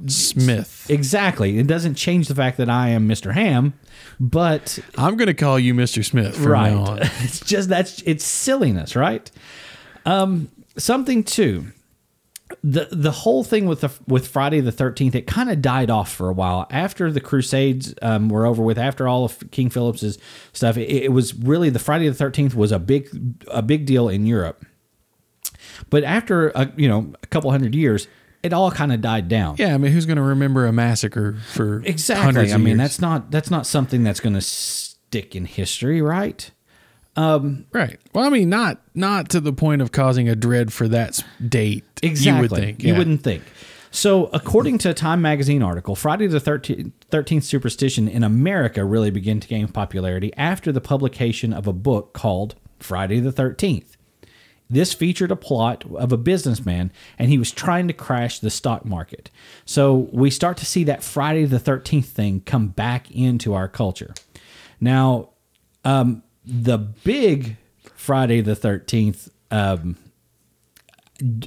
Smith. 0.07 0.87
exactly 0.89 1.59
it 1.59 1.67
doesn't 1.67 1.97
change 1.97 2.29
the 2.29 2.37
fact 2.37 2.57
that 2.57 2.71
i 2.71 2.91
am 2.91 3.09
mr 3.09 3.33
ham 3.33 3.75
but 4.21 4.79
I'm 4.97 5.17
going 5.17 5.27
to 5.27 5.35
call 5.35 5.59
you 5.59 5.75
Mr. 5.75 6.05
Smith 6.05 6.37
from 6.37 6.47
right 6.47 6.73
now 6.73 6.85
on. 6.85 6.99
it's 7.03 7.41
just 7.41 7.69
that's 7.69 8.01
it's 8.03 8.25
silliness 8.25 8.95
right 8.95 9.29
um 10.07 10.51
something 10.77 11.25
too 11.25 11.67
the 12.63 12.89
the 12.91 13.11
whole 13.11 13.45
thing 13.45 13.67
with 13.67 13.81
the 13.81 13.91
with 14.07 14.29
Friday 14.29 14.61
the 14.61 14.73
Thirteenth, 14.73 15.15
it 15.15 15.27
kind 15.27 15.51
of 15.51 15.63
died 15.63 15.91
off 15.91 16.13
for 16.13 16.29
a 16.29 16.33
while 16.33 16.67
after 16.71 17.11
the 17.11 17.21
Crusades 17.21 17.95
um, 18.03 18.29
were 18.29 18.47
over 18.47 18.63
with. 18.63 18.79
After 18.79 19.09
all 19.09 19.25
of 19.25 19.51
King 19.51 19.71
Philip's 19.71 20.19
stuff, 20.53 20.77
it, 20.77 20.89
it 20.91 21.13
was 21.13 21.35
really 21.35 21.71
the 21.71 21.79
Friday 21.79 22.09
the 22.09 22.15
Thirteenth 22.15 22.55
was 22.55 22.73
a 22.73 22.79
big 22.79 23.09
a 23.49 23.63
big 23.63 23.87
deal 23.87 24.09
in 24.09 24.27
Europe. 24.27 24.65
But 25.91 26.05
after 26.05 26.51
a, 26.51 26.73
you 26.77 26.89
know 26.89 27.13
a 27.23 27.27
couple 27.27 27.51
hundred 27.51 27.75
years, 27.75 28.09
it 28.43 28.53
all 28.53 28.71
kind 28.71 28.93
of 28.93 29.01
died 29.01 29.29
down. 29.29 29.57
Yeah, 29.59 29.75
I 29.75 29.79
mean, 29.79 29.93
who's 29.93 30.07
going 30.07 30.17
to 30.17 30.23
remember 30.23 30.67
a 30.67 30.73
massacre 30.73 31.37
for 31.53 31.83
exactly. 31.85 32.25
Hundreds 32.25 32.53
I 32.53 32.59
mean, 32.59 32.67
years? 32.67 32.79
that's 32.79 33.01
not 33.01 33.31
that's 33.31 33.51
not 33.51 33.67
something 33.67 34.05
that's 34.05 34.21
going 34.21 34.35
to 34.35 34.41
stick 34.41 35.35
in 35.35 35.47
history, 35.47 36.03
right? 36.03 36.51
Right. 37.17 37.99
Well, 38.13 38.25
I 38.25 38.29
mean, 38.29 38.49
not 38.49 38.81
not 38.95 39.29
to 39.31 39.41
the 39.41 39.53
point 39.53 39.83
of 39.83 39.93
causing 39.93 40.29
a 40.29 40.35
dread 40.35 40.73
for 40.73 40.89
that 40.89 41.23
date. 41.47 41.85
Exactly. 42.03 42.35
You 42.35 42.41
would 42.41 42.51
think. 42.51 42.83
You 42.83 42.93
yeah. 42.93 42.99
wouldn't 42.99 43.23
think. 43.23 43.43
So, 43.95 44.27
according 44.33 44.79
to 44.79 44.91
a 44.91 44.95
Time 44.95 45.23
magazine 45.23 45.63
article, 45.63 45.95
Friday 45.95 46.27
the 46.27 46.41
13th, 46.41 46.91
13th 47.13 47.45
superstition 47.45 48.09
in 48.09 48.25
America 48.25 48.85
really 48.85 49.13
began 49.13 49.39
to 49.39 49.47
gain 49.47 49.69
popularity 49.69 50.33
after 50.37 50.73
the 50.73 50.81
publication 50.81 51.53
of 51.53 51.69
a 51.69 51.73
book 51.73 52.13
called 52.13 52.57
Friday 52.81 53.21
the 53.21 53.33
13th. 53.33 53.93
This 54.69 54.93
featured 54.93 55.31
a 55.31 55.37
plot 55.37 55.85
of 55.95 56.11
a 56.11 56.17
businessman 56.17 56.91
and 57.21 57.31
he 57.31 57.39
was 57.39 57.53
trying 57.53 57.87
to 57.87 57.95
crash 57.95 58.41
the 58.41 58.51
stock 58.51 58.85
market. 58.85 59.31
So, 59.65 60.09
we 60.13 60.29
start 60.29 60.57
to 60.57 60.67
see 60.67 60.83
that 60.83 61.05
Friday 61.05 61.45
the 61.45 61.61
13th 61.61 62.07
thing 62.07 62.41
come 62.41 62.69
back 62.69 63.13
into 63.13 63.55
our 63.55 63.69
culture. 63.69 64.13
Now, 64.81 65.31
um, 65.85 66.25
the 66.47 66.79
big 66.79 67.57
Friday 67.95 68.41
the 68.41 68.55
Thirteenth, 68.57 69.29
um, 69.51 69.97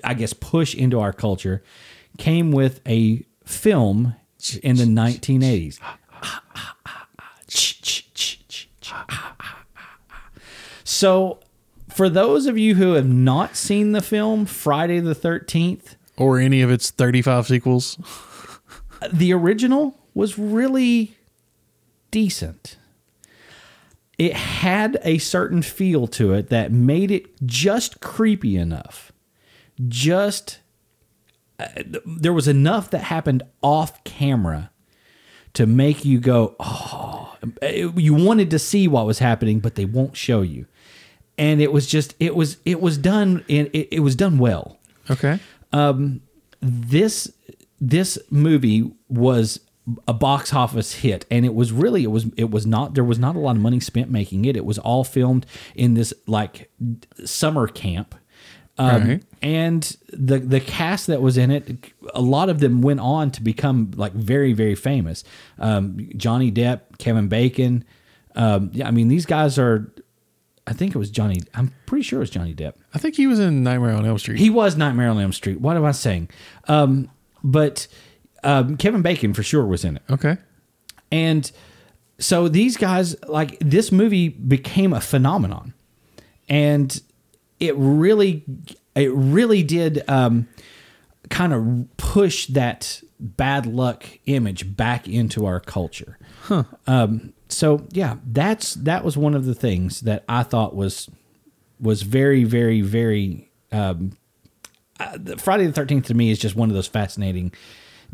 I 0.03 0.13
guess, 0.13 0.33
push 0.33 0.73
into 0.75 0.99
our 0.99 1.13
culture 1.13 1.63
came 2.17 2.51
with 2.51 2.81
a 2.87 3.23
film 3.45 4.15
in 4.63 4.75
the 4.77 4.85
1980s. 4.85 5.79
So, 10.83 11.39
for 11.89 12.09
those 12.09 12.45
of 12.45 12.57
you 12.57 12.75
who 12.75 12.93
have 12.93 13.07
not 13.07 13.55
seen 13.55 13.91
the 13.91 14.01
film 14.01 14.45
Friday 14.45 14.99
the 14.99 15.15
13th, 15.15 15.95
Or 16.17 16.39
any 16.39 16.61
of 16.61 16.71
its 16.71 16.89
35 16.91 17.47
sequels. 17.47 17.97
the 19.11 19.33
original 19.33 19.97
was 20.13 20.37
really 20.39 21.15
decent. 22.11 22.77
It 24.17 24.33
had 24.33 24.99
a 25.03 25.19
certain 25.19 25.61
feel 25.61 26.07
to 26.07 26.33
it 26.33 26.49
that 26.49 26.71
made 26.71 27.11
it 27.11 27.27
just 27.45 28.01
creepy 28.01 28.55
enough. 28.57 29.11
Just 29.87 30.59
uh, 31.59 31.67
there 32.05 32.33
was 32.33 32.47
enough 32.47 32.89
that 32.91 33.03
happened 33.03 33.43
off 33.61 34.03
camera 34.03 34.71
to 35.53 35.67
make 35.67 36.03
you 36.03 36.19
go, 36.19 36.55
"Oh, 36.59 37.35
you 37.61 38.13
wanted 38.13 38.49
to 38.51 38.59
see 38.59 38.87
what 38.87 39.05
was 39.05 39.19
happening, 39.19 39.59
but 39.59 39.75
they 39.75 39.85
won't 39.85 40.17
show 40.17 40.41
you." 40.41 40.65
And 41.37 41.61
it 41.61 41.71
was 41.71 41.85
just 41.85 42.15
it 42.19 42.35
was 42.35 42.57
it 42.65 42.81
was 42.81 42.97
done 42.97 43.45
in 43.47 43.69
it, 43.73 43.89
it 43.91 43.99
was 43.99 44.15
done 44.15 44.39
well 44.39 44.77
Okay. 45.09 45.39
Um, 45.73 46.21
this 46.61 47.31
this 47.79 48.17
movie 48.29 48.91
was 49.09 49.59
a 50.07 50.13
box 50.13 50.53
office 50.53 50.95
hit 50.95 51.25
and 51.31 51.45
it 51.45 51.53
was 51.53 51.71
really 51.71 52.03
it 52.03 52.11
was 52.11 52.25
it 52.35 52.49
was 52.51 52.65
not 52.67 52.93
there 52.93 53.03
was 53.05 53.17
not 53.19 53.35
a 53.35 53.39
lot 53.39 53.55
of 53.55 53.61
money 53.61 53.79
spent 53.79 54.11
making 54.11 54.43
it 54.45 54.57
it 54.57 54.65
was 54.65 54.77
all 54.77 55.03
filmed 55.05 55.45
in 55.75 55.93
this 55.93 56.13
like 56.25 56.69
summer 57.23 57.67
camp 57.67 58.13
um, 58.77 59.07
Right. 59.07 59.23
and 59.41 59.97
the 60.11 60.39
the 60.39 60.59
cast 60.59 61.07
that 61.07 61.21
was 61.21 61.37
in 61.37 61.51
it 61.51 61.91
a 62.13 62.21
lot 62.21 62.49
of 62.49 62.59
them 62.59 62.81
went 62.81 62.99
on 62.99 63.31
to 63.31 63.41
become 63.41 63.91
like 63.95 64.11
very 64.13 64.51
very 64.53 64.75
famous 64.75 65.23
um, 65.57 65.97
Johnny 66.17 66.51
Depp 66.51 66.81
Kevin 66.97 67.27
Bacon 67.29 67.85
um, 68.35 68.69
yeah 68.73 68.87
I 68.87 68.91
mean 68.91 69.07
these 69.07 69.25
guys 69.25 69.57
are 69.57 69.89
I 70.67 70.73
think 70.73 70.93
it 70.95 70.97
was 70.99 71.09
Johnny 71.09 71.39
I'm 71.55 71.73
pretty 71.85 72.03
sure 72.03 72.19
it 72.19 72.23
was 72.23 72.29
Johnny 72.29 72.53
Depp 72.53 72.73
I 72.93 72.97
think 72.99 73.15
he 73.15 73.25
was 73.25 73.39
in 73.39 73.63
Nightmare 73.63 73.93
on 73.93 74.05
Elm 74.05 74.17
Street. 74.19 74.37
he 74.37 74.49
was 74.49 74.75
Nightmare 74.75 75.09
on 75.09 75.17
Elm 75.19 75.31
Street. 75.31 75.61
What 75.61 75.77
am 75.77 75.85
I 75.85 75.91
saying? 75.93 76.29
Um, 76.67 77.09
but 77.43 77.87
um, 78.43 78.77
Kevin 78.77 79.01
Bacon 79.01 79.33
for 79.33 79.43
sure 79.43 79.65
was 79.65 79.83
in 79.83 79.97
it. 79.97 80.03
okay. 80.09 80.37
And 81.11 81.49
so 82.19 82.47
these 82.47 82.77
guys, 82.77 83.15
like 83.27 83.57
this 83.59 83.91
movie 83.91 84.29
became 84.29 84.93
a 84.93 85.01
phenomenon. 85.01 85.73
And 86.49 86.99
it 87.59 87.75
really, 87.77 88.43
it 88.95 89.11
really 89.13 89.63
did 89.63 90.03
um, 90.09 90.47
kind 91.29 91.53
of 91.53 91.97
push 91.97 92.47
that 92.47 93.01
bad 93.19 93.65
luck 93.65 94.05
image 94.25 94.75
back 94.75 95.07
into 95.07 95.45
our 95.45 95.59
culture. 95.59 96.17
Um, 96.85 97.33
so 97.49 97.85
yeah, 97.91 98.17
that's 98.25 98.73
that 98.75 99.03
was 99.03 99.17
one 99.17 99.33
of 99.33 99.45
the 99.45 99.55
things 99.55 100.01
that 100.01 100.23
I 100.29 100.43
thought 100.43 100.75
was 100.75 101.09
was 101.79 102.01
very, 102.01 102.43
very, 102.43 102.81
very 102.81 103.49
um, 103.71 104.17
uh, 104.99 105.17
Friday 105.37 105.67
the 105.67 105.73
Thirteenth 105.73 106.05
to 106.07 106.13
me 106.13 106.31
is 106.31 106.39
just 106.39 106.55
one 106.55 106.69
of 106.69 106.75
those 106.75 106.87
fascinating 106.87 107.53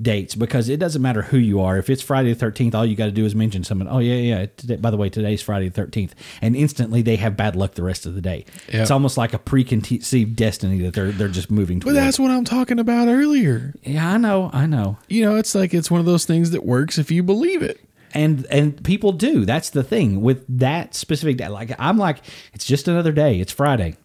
dates 0.01 0.36
because 0.36 0.69
it 0.69 0.79
doesn't 0.79 1.01
matter 1.01 1.21
who 1.23 1.38
you 1.38 1.62
are. 1.62 1.77
If 1.77 1.89
it's 1.89 2.01
Friday 2.01 2.29
the 2.34 2.36
Thirteenth, 2.39 2.73
all 2.75 2.86
you 2.86 2.95
got 2.95 3.06
to 3.06 3.12
do 3.12 3.25
is 3.25 3.36
mention 3.36 3.63
someone. 3.63 3.88
Oh 3.88 3.99
yeah, 3.99 4.15
yeah. 4.15 4.45
Today, 4.58 4.75
by 4.77 4.89
the 4.91 4.97
way, 4.97 5.10
today's 5.10 5.41
Friday 5.41 5.69
the 5.69 5.73
Thirteenth, 5.75 6.15
and 6.41 6.56
instantly 6.56 7.01
they 7.01 7.15
have 7.17 7.38
bad 7.38 7.56
luck 7.56 7.75
the 7.75 7.84
rest 7.84 8.06
of 8.06 8.15
the 8.15 8.21
day. 8.21 8.45
Yep. 8.71 8.82
It's 8.82 8.91
almost 8.91 9.17
like 9.17 9.34
a 9.34 9.39
preconceived 9.39 10.36
destiny 10.36 10.79
that 10.82 10.93
they're 10.93 11.12
they're 11.12 11.27
just 11.27 11.51
moving 11.51 11.79
But 11.79 11.93
that's 11.93 12.19
what 12.19 12.32
I'm 12.32 12.45
talking 12.45 12.79
about 12.79 13.08
earlier. 13.08 13.73
yeah, 13.84 14.13
I 14.13 14.17
know, 14.17 14.49
I 14.53 14.65
know. 14.65 14.97
You 15.08 15.23
know, 15.25 15.36
it's 15.38 15.53
like 15.56 15.73
it's 15.73 15.91
one 15.91 15.99
of 15.99 16.06
those 16.06 16.25
things 16.25 16.51
that 16.51 16.65
works 16.65 16.97
if 16.97 17.12
you 17.12 17.23
believe 17.23 17.62
it. 17.62 17.79
and 18.13 18.45
and 18.51 18.84
people 18.84 19.12
do 19.12 19.43
that's 19.43 19.71
the 19.71 19.82
thing 19.84 20.21
with 20.21 20.45
that 20.47 20.93
specific 20.93 21.36
day 21.38 21.47
like 21.47 21.71
i'm 21.79 21.97
like 21.97 22.17
it's 22.53 22.63
just 22.63 22.88
another 22.88 23.12
day 23.12 23.39
it's 23.39 23.51
friday 23.51 23.95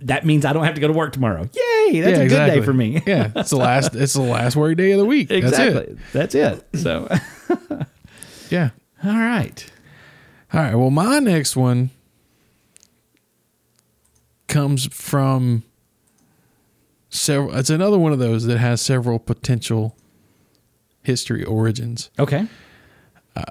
that 0.00 0.24
means 0.26 0.44
i 0.44 0.52
don't 0.52 0.64
have 0.64 0.74
to 0.74 0.80
go 0.80 0.86
to 0.88 0.92
work 0.92 1.12
tomorrow 1.12 1.42
yay 1.42 2.00
that's 2.00 2.18
yeah, 2.18 2.24
a 2.24 2.28
good 2.28 2.46
day 2.46 2.60
for 2.62 2.72
me 2.72 3.02
yeah, 3.06 3.30
it's 3.36 3.50
the 3.50 3.56
last. 3.56 3.94
It's 3.94 4.12
the 4.14 4.20
last 4.22 4.56
work 4.56 4.76
day 4.76 4.92
of 4.92 4.98
the 4.98 5.04
week. 5.06 5.30
exactly 5.30 5.96
that's 6.12 6.34
it, 6.34 6.64
so 6.74 7.06
That's 7.08 7.50
it. 7.70 7.86
Yeah. 8.50 8.70
all 9.04 9.12
right 9.16 9.66
All 10.52 10.60
right. 10.60 10.74
Well, 10.74 10.90
my 10.90 11.18
next 11.18 11.56
one 11.56 11.90
comes 14.48 14.86
from 14.94 15.64
several. 17.08 17.54
It's 17.56 17.70
another 17.70 17.98
one 17.98 18.12
of 18.12 18.18
those 18.18 18.44
that 18.46 18.58
has 18.58 18.80
several 18.80 19.18
potential 19.18 19.96
history 21.02 21.44
origins. 21.44 22.10
okay 22.18 22.46
uh, 23.34 23.44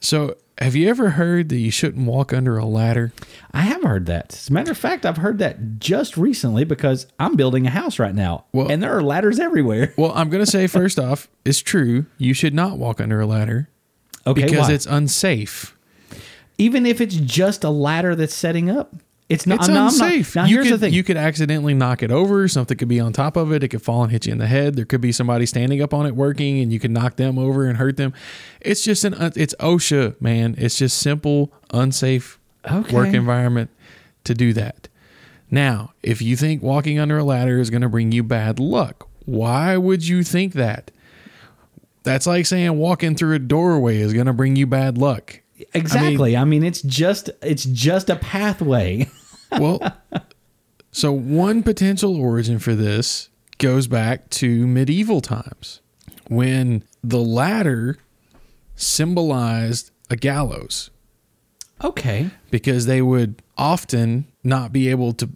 So, 0.00 0.36
have 0.62 0.74
you 0.76 0.88
ever 0.88 1.10
heard 1.10 1.48
that 1.50 1.58
you 1.58 1.70
shouldn't 1.70 2.06
walk 2.06 2.32
under 2.32 2.56
a 2.56 2.64
ladder? 2.64 3.12
i 3.52 3.60
have 3.62 3.82
heard 3.82 4.06
that 4.06 4.32
as 4.32 4.48
a 4.48 4.52
matter 4.52 4.70
of 4.70 4.78
fact 4.78 5.04
i've 5.04 5.18
heard 5.18 5.38
that 5.38 5.78
just 5.78 6.16
recently 6.16 6.64
because 6.64 7.06
i'm 7.18 7.36
building 7.36 7.66
a 7.66 7.70
house 7.70 7.98
right 7.98 8.14
now 8.14 8.44
Well- 8.52 8.70
and 8.70 8.82
there 8.82 8.96
are 8.96 9.02
ladders 9.02 9.38
everywhere 9.38 9.92
Well, 9.98 10.12
I'm 10.14 10.30
going 10.30 10.44
to 10.44 10.50
say 10.50 10.66
first 10.66 10.98
off, 10.98 11.28
it's 11.44 11.60
true. 11.60 12.06
You 12.18 12.32
should 12.34 12.54
not 12.54 12.78
walk 12.78 13.00
under 13.00 13.20
a 13.20 13.26
ladder 13.26 13.68
okay 14.26 14.42
because 14.44 14.68
why? 14.68 14.74
it's 14.74 14.86
unsafe. 14.86 15.76
even 16.58 16.86
if 16.86 17.00
it's 17.00 17.16
just 17.16 17.64
a 17.64 17.70
ladder 17.70 18.14
that's 18.14 18.34
setting 18.34 18.70
up 18.70 18.94
it's 19.28 19.46
not 19.46 19.60
It's 19.60 19.68
I'm 19.68 19.74
not- 19.74 19.92
unsafe. 19.92 20.36
now 20.36 20.44
you 20.44 20.56
here's 20.56 20.66
could, 20.66 20.74
the 20.74 20.78
thing 20.86 20.92
You 20.94 21.02
could 21.04 21.16
accidentally 21.16 21.74
knock 21.74 22.02
it 22.02 22.10
over. 22.10 22.46
Something 22.48 22.76
could 22.76 22.88
be 22.88 23.00
on 23.00 23.12
top 23.12 23.36
of 23.36 23.52
it. 23.52 23.62
It 23.62 23.68
could 23.68 23.82
fall 23.82 24.02
and 24.02 24.12
hit 24.12 24.26
you 24.26 24.32
in 24.32 24.38
the 24.38 24.46
head. 24.46 24.74
There 24.76 24.84
could 24.84 25.00
be 25.00 25.12
somebody 25.12 25.46
standing 25.46 25.80
up 25.80 25.94
on 25.94 26.04
it 26.06 26.14
working, 26.14 26.60
and 26.60 26.72
you 26.72 26.78
could 26.78 26.90
knock 26.90 27.16
them 27.16 27.38
over 27.38 27.66
and 27.66 27.78
hurt 27.78 27.96
them. 27.96 28.12
It's 28.60 28.82
just 28.84 29.04
an. 29.04 29.14
It's 29.36 29.54
OSHA, 29.60 30.20
man. 30.20 30.54
It's 30.58 30.76
just 30.76 30.98
simple, 30.98 31.52
unsafe 31.72 32.38
Okay. 32.70 32.94
work 32.94 33.14
environment 33.14 33.70
to 34.24 34.34
do 34.34 34.52
that. 34.52 34.88
Now, 35.50 35.92
if 36.02 36.22
you 36.22 36.36
think 36.36 36.62
walking 36.62 36.98
under 36.98 37.18
a 37.18 37.24
ladder 37.24 37.58
is 37.58 37.68
going 37.70 37.82
to 37.82 37.88
bring 37.88 38.10
you 38.12 38.22
bad 38.22 38.58
luck, 38.58 39.08
why 39.26 39.76
would 39.76 40.06
you 40.06 40.22
think 40.22 40.54
that? 40.54 40.90
That's 42.04 42.26
like 42.26 42.46
saying 42.46 42.76
walking 42.78 43.14
through 43.14 43.34
a 43.34 43.38
doorway 43.38 43.98
is 43.98 44.12
going 44.12 44.26
to 44.26 44.32
bring 44.32 44.56
you 44.56 44.66
bad 44.66 44.98
luck. 44.98 45.40
Exactly. 45.74 46.36
I 46.36 46.44
mean 46.44 46.62
it's 46.62 46.82
just 46.82 47.30
it's 47.42 47.64
just 47.64 48.10
a 48.10 48.16
pathway. 48.16 49.08
Well, 49.60 49.82
so 50.92 51.12
one 51.12 51.62
potential 51.62 52.18
origin 52.18 52.58
for 52.58 52.74
this 52.74 53.28
goes 53.58 53.86
back 53.86 54.30
to 54.30 54.66
medieval 54.66 55.20
times 55.20 55.82
when 56.28 56.84
the 57.04 57.18
ladder 57.18 57.98
symbolized 58.74 59.90
a 60.08 60.16
gallows. 60.16 60.88
Okay. 61.84 62.30
Because 62.50 62.86
they 62.86 63.02
would 63.02 63.42
often 63.58 64.26
not 64.42 64.72
be 64.72 64.88
able 64.88 65.12
to 65.14 65.28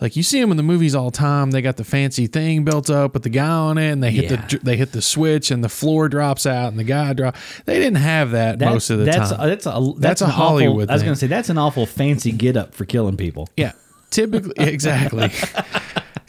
like 0.00 0.16
you 0.16 0.22
see 0.22 0.40
them 0.40 0.50
in 0.50 0.56
the 0.56 0.62
movies 0.62 0.94
all 0.94 1.10
the 1.10 1.16
time 1.16 1.50
they 1.50 1.62
got 1.62 1.76
the 1.76 1.84
fancy 1.84 2.26
thing 2.26 2.64
built 2.64 2.88
up 2.90 3.14
with 3.14 3.22
the 3.22 3.28
guy 3.30 3.48
on 3.48 3.78
it 3.78 3.90
and 3.90 4.02
they 4.02 4.10
hit 4.10 4.30
Yeah. 4.30 4.46
the 4.46 4.58
they 4.62 4.76
hit 4.76 4.92
the 4.92 5.02
switch 5.02 5.50
and 5.50 5.62
the 5.64 5.68
floor 5.68 6.08
drops 6.08 6.46
out 6.46 6.68
and 6.68 6.78
the 6.78 6.84
guy 6.84 7.12
drop 7.12 7.36
they 7.64 7.78
didn't 7.78 7.96
have 7.98 8.30
that 8.32 8.58
most 8.60 8.90
of 8.90 8.98
the 8.98 9.04
that's, 9.04 9.30
time 9.30 9.48
That's 9.48 9.66
a 9.66 9.70
that's, 9.70 10.00
That's 10.00 10.20
a 10.22 10.26
Hollywood 10.26 10.84
Awful, 10.84 10.90
I 10.90 10.94
was 10.94 11.02
going 11.02 11.14
to 11.14 11.20
say 11.20 11.26
that's 11.26 11.48
an 11.48 11.58
awful 11.58 11.86
fancy 11.86 12.32
get 12.32 12.56
up 12.56 12.74
for 12.74 12.84
killing 12.84 13.16
people. 13.16 13.48
Yeah. 13.56 13.72
Typically, 14.10 14.54
exactly. 14.58 15.30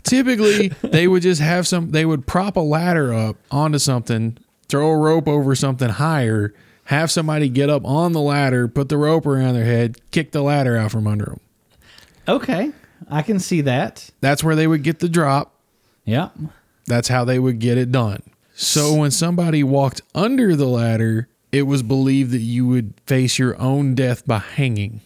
Typically, 0.04 0.70
they 0.82 1.08
would 1.08 1.22
just 1.22 1.42
have 1.42 1.68
some, 1.68 1.92
they 1.92 2.06
would 2.06 2.26
prop 2.26 2.56
a 2.56 2.62
ladder 2.62 3.14
up 3.14 3.36
onto 3.52 3.78
something, 3.78 4.38
throw 4.68 4.90
a 4.90 4.98
rope 4.98 5.28
over 5.28 5.54
something 5.56 5.90
higher, 5.90 6.54
have 6.86 7.12
somebody 7.12 7.48
get 7.50 7.70
up 7.70 7.86
on 7.86 8.14
the 8.14 8.22
ladder, 8.22 8.68
put 8.68 8.90
the 8.90 8.98
rope 8.98 9.26
around 9.26 9.54
their 9.54 9.66
head, 9.66 9.98
kick 10.12 10.32
the 10.32 10.42
ladder 10.42 10.76
out 10.78 10.92
from 10.92 11.06
under 11.06 11.26
them. 11.26 11.40
Okay, 12.28 12.72
I 13.08 13.22
can 13.22 13.40
see 13.40 13.62
that. 13.62 14.10
That's 14.22 14.44
where 14.44 14.56
they 14.56 14.68
would 14.68 14.84
get 14.84 15.00
the 15.00 15.10
drop. 15.10 15.56
Yeah. 16.06 16.30
That's 16.86 17.08
how 17.08 17.24
they 17.26 17.40
would 17.40 17.60
get 17.60 17.78
it 17.78 17.92
done. 17.92 18.24
So 18.56 18.94
when 18.96 19.12
somebody 19.12 19.64
walked 19.64 20.02
under 20.14 20.56
the 20.56 20.66
ladder, 20.68 21.30
it 21.52 21.64
was 21.64 21.82
believed 21.84 22.32
that 22.32 22.40
you 22.42 22.68
would 22.68 22.94
face 23.06 23.40
your 23.40 23.60
own 23.60 23.96
death 23.96 24.26
by 24.28 24.40
hanging. 24.40 25.02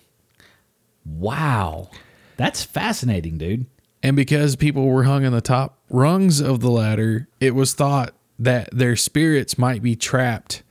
Wow, 1.06 1.90
that's 2.38 2.64
fascinating, 2.64 3.38
dude. 3.38 3.66
And 4.02 4.16
because 4.16 4.56
people 4.56 4.86
were 4.88 5.04
hung 5.04 5.24
in 5.24 5.34
the 5.34 5.42
top 5.42 5.78
rungs 5.90 6.40
of 6.40 6.62
the 6.62 6.70
ladder, 6.72 7.28
it 7.40 7.56
was 7.56 7.74
thought 7.74 8.14
that 8.40 8.70
their 8.72 8.96
spirits 8.96 9.58
might 9.58 9.82
be 9.82 9.96
trapped 9.96 10.64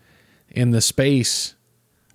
in 0.51 0.71
the 0.71 0.81
space 0.81 1.55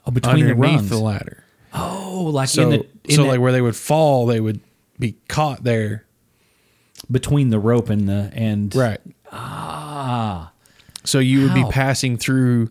Oh, 0.06 0.12
between 0.12 0.46
the 0.46 0.52
underneath 0.52 0.76
rungs. 0.78 0.90
the 0.90 1.00
ladder. 1.00 1.44
oh, 1.74 2.30
like 2.34 2.50
So, 2.50 2.64
in 2.64 2.70
the 2.70 2.86
in 3.06 3.16
so 3.16 3.24
that- 3.24 3.30
like 3.30 3.40
where 3.40 3.52
they 3.52 3.62
would 3.62 3.76
fall, 3.76 4.26
they 4.26 4.40
would 4.40 4.60
be 5.00 5.16
caught 5.28 5.64
there. 5.64 6.04
between 7.12 7.50
the 7.52 7.60
rope 7.60 7.90
and 7.92 8.10
the 8.10 8.32
and 8.34 8.74
Right. 8.76 9.00
Ah, 9.32 10.52
So 11.04 11.20
you 11.20 11.42
would 11.44 11.52
How? 11.52 11.66
be 11.68 11.72
passing 11.72 12.18
through 12.18 12.70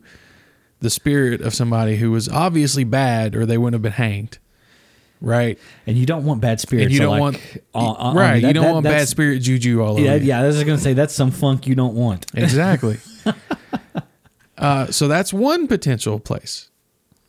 the 0.81 0.91
spirit 0.91 1.41
of 1.41 1.55
somebody 1.55 1.97
who 1.97 2.11
was 2.11 2.29
obviously 2.29 2.83
bad 2.85 3.35
or 3.37 3.47
they 3.47 3.57
wouldn't 3.57 3.75
have 3.75 3.83
been 3.83 3.93
hanged. 3.93 4.39
Right. 5.21 5.59
and 5.87 5.97
you 5.97 6.05
don't 6.05 6.25
want 6.25 6.41
bad 6.43 6.61
spirits. 6.61 6.87
And 6.87 6.93
you 6.93 6.99
don't 7.01 7.11
like, 7.13 7.21
want 7.21 7.41
on- 7.73 7.97
on- 7.97 8.17
right. 8.17 8.35
on- 8.37 8.43
that- 8.43 8.49
you 8.49 8.53
don't 8.53 8.65
that- 8.65 8.73
want 8.75 8.85
bad 8.85 9.09
spirit 9.09 9.39
juju 9.41 9.81
all 9.81 9.93
over. 9.93 10.01
Yeah, 10.03 10.17
you. 10.17 10.27
yeah. 10.27 10.41
I 10.41 10.47
was 10.47 10.57
just 10.57 10.67
gonna 10.67 10.77
say 10.79 10.93
that's 10.93 11.15
some 11.15 11.31
funk 11.31 11.67
you 11.67 11.75
don't 11.77 11.95
want. 11.95 12.27
Exactly. 12.35 12.99
uh, 14.59 14.87
so 14.91 15.09
that's 15.09 15.33
one 15.33 15.67
potential 15.69 16.19
place. 16.21 16.69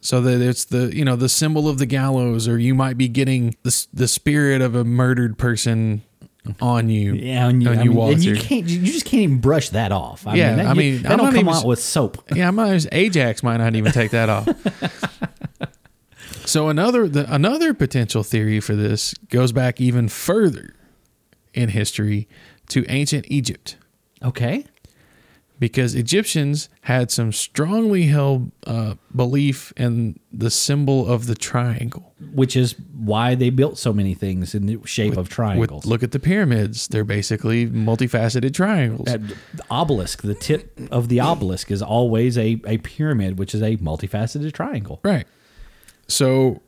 So 0.08 0.22
that 0.22 0.40
it's 0.42 0.64
the 0.64 0.96
you 0.96 1.04
know 1.04 1.18
the 1.18 1.28
symbol 1.28 1.68
of 1.68 1.80
the 1.80 1.86
gallows, 1.86 2.48
or 2.48 2.58
you 2.58 2.74
might 2.74 2.98
be 2.98 3.10
getting 3.10 3.58
the 3.64 3.88
the 3.94 4.08
spirit 4.08 4.62
of 4.62 4.74
a 4.74 4.86
murdered 4.86 5.38
person 5.38 6.02
on 6.62 6.88
you. 6.88 7.12
Yeah, 7.14 7.50
and 7.50 7.62
you, 7.62 7.70
I 7.72 7.84
you 7.84 7.92
mean, 7.92 8.14
and 8.14 8.24
you 8.24 8.36
can't, 8.38 8.66
you 8.70 8.84
just 8.84 9.06
can't 9.06 9.24
even 9.24 9.40
brush 9.40 9.68
that 9.72 9.92
off. 9.92 10.26
I 10.26 10.36
Yeah, 10.36 10.48
mean, 10.48 10.56
that, 10.56 10.66
I 10.68 10.74
mean, 10.76 10.96
I'm 11.06 11.18
don't 11.18 11.28
come 11.34 11.40
even 11.40 11.50
out 11.54 11.66
with 11.66 11.80
soap. 11.80 12.24
Yeah, 12.34 12.48
I 12.48 12.52
might 12.52 12.86
Ajax 12.94 13.44
might 13.44 13.58
not 13.58 13.76
even 13.76 13.92
take 13.92 14.12
that 14.12 14.30
off. 14.30 14.48
so 16.46 16.70
another 16.70 17.10
the, 17.10 17.26
another 17.34 17.74
potential 17.74 18.24
theory 18.24 18.62
for 18.62 18.78
this 18.78 19.14
goes 19.28 19.52
back 19.52 19.82
even 19.82 20.08
further 20.08 20.74
in 21.54 21.68
history 21.68 22.30
to 22.70 22.86
ancient 22.88 23.26
Egypt. 23.28 23.76
Okay, 24.24 24.68
because 25.60 25.96
Egyptians 25.96 26.70
had 26.82 27.10
some 27.10 27.32
strongly 27.32 28.04
held 28.04 28.52
uh, 28.66 28.96
belief 29.16 29.74
in 29.76 30.20
the 30.32 30.50
symbol 30.52 31.08
of 31.08 31.26
the 31.28 31.36
triangle. 31.36 32.14
which 32.34 32.56
is 32.56 32.76
why 32.96 33.34
they 33.36 33.50
built 33.50 33.78
so 33.78 33.92
many 33.94 34.14
things 34.14 34.54
in 34.54 34.66
the 34.68 34.80
shape 34.86 35.14
of 35.14 35.18
With, 35.18 35.30
triangles. 35.30 35.86
look 35.86 36.04
at 36.04 36.12
the 36.12 36.20
pyramids; 36.20 36.88
they're 36.88 37.04
basically 37.04 37.68
multifaceted 37.68 38.54
triangles. 38.54 39.06
That 39.06 39.22
the 39.28 39.64
obelisk, 39.72 40.22
the 40.22 40.36
tip 40.36 40.80
of 40.92 41.10
the 41.10 41.20
obelisk 41.20 41.72
is 41.72 41.82
always 41.82 42.38
a, 42.38 42.62
a 42.66 42.78
pyramid, 42.80 43.40
which 43.40 43.56
is 43.56 43.62
a 43.62 43.78
multifaceted 43.78 44.54
triangle. 44.54 45.00
right. 45.04 45.26
So, 46.08 46.62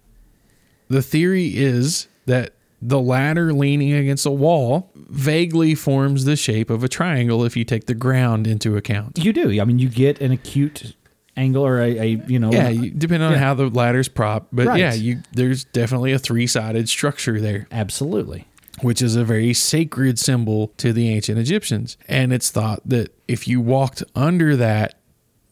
the 0.89 1.01
theory 1.01 1.55
is 1.55 2.07
that 2.25 2.53
the 2.81 2.99
ladder 2.99 3.51
leaning 3.53 3.93
against 3.93 4.25
a 4.25 4.31
wall 4.31 4.91
vaguely 4.95 5.75
forms 5.75 6.25
the 6.25 6.35
shape 6.35 6.69
of 6.69 6.83
a 6.83 6.87
triangle 6.87 7.43
if 7.43 7.57
you 7.57 7.65
take 7.65 7.85
the 7.87 7.93
ground 7.93 8.47
into 8.47 8.77
account. 8.77 9.17
You 9.17 9.33
do. 9.33 9.59
I 9.59 9.65
mean, 9.65 9.79
you 9.79 9.89
get 9.89 10.21
an 10.21 10.31
acute 10.31 10.95
angle 11.35 11.65
or 11.65 11.79
a, 11.81 11.97
a 11.99 12.05
you 12.27 12.39
know. 12.39 12.51
Yeah, 12.51 12.69
you, 12.69 12.91
depending 12.91 13.25
on 13.27 13.33
Yeah. 13.33 13.39
how 13.39 13.53
the 13.53 13.69
ladder's 13.69 14.07
propped, 14.07 14.47
but 14.53 14.67
Right. 14.67 14.79
yeah, 14.79 14.93
you 14.93 15.21
there's 15.33 15.63
definitely 15.65 16.11
a 16.13 16.19
three-sided 16.19 16.87
structure 16.89 17.39
there. 17.41 17.67
absolutely. 17.71 18.45
which 18.81 19.01
is 19.01 19.17
a 19.17 19.25
very 19.25 19.53
sacred 19.53 20.17
symbol 20.17 20.69
to 20.77 20.93
the 20.93 21.09
ancient 21.09 21.37
Egyptians. 21.37 21.97
And 22.07 22.31
it's 22.31 22.49
thought 22.49 22.79
that 22.85 23.13
if 23.27 23.45
you 23.45 23.59
walked 23.59 24.03
under 24.15 24.55
that, 24.55 24.95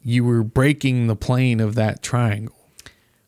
you 0.01 0.23
were 0.23 0.43
breaking 0.43 1.07
the 1.07 1.15
plane 1.17 1.59
of 1.59 1.75
that 1.75 2.01
triangle, 2.01 2.55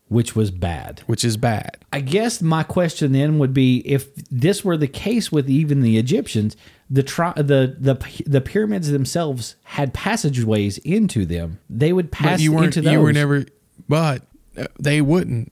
Which 0.09 0.35
was 0.35 0.51
bad. 0.51 1.01
which 1.05 1.23
is 1.23 1.37
bad. 1.37 1.77
I 1.93 2.01
guess 2.01 2.41
my 2.41 2.63
question 2.63 3.11
then 3.13 3.39
would 3.39 3.53
be 3.53 3.77
if 3.85 4.13
this 4.31 4.65
were 4.65 4.75
the 4.75 4.87
case 4.87 5.31
with 5.31 5.49
even 5.49 5.81
the 5.81 5.97
Egyptians, 5.97 6.57
the 6.89 7.03
tri- 7.03 7.33
the 7.35 7.75
the 7.79 7.95
the 8.25 8.41
pyramids 8.41 8.89
themselves 8.89 9.55
had 9.63 9.93
passageways 9.93 10.79
into 10.79 11.25
them. 11.25 11.59
They 11.69 11.93
would 11.93 12.11
pass 12.11 12.33
But 12.33 12.39
you 12.41 12.53
weren't 12.53 12.65
into 12.77 12.81
those. 12.81 12.93
you 12.93 13.01
were 13.01 13.13
never 13.13 13.45
but 13.87 14.23
uh, 14.57 14.65
they 14.79 14.99
wouldn't 15.01 15.51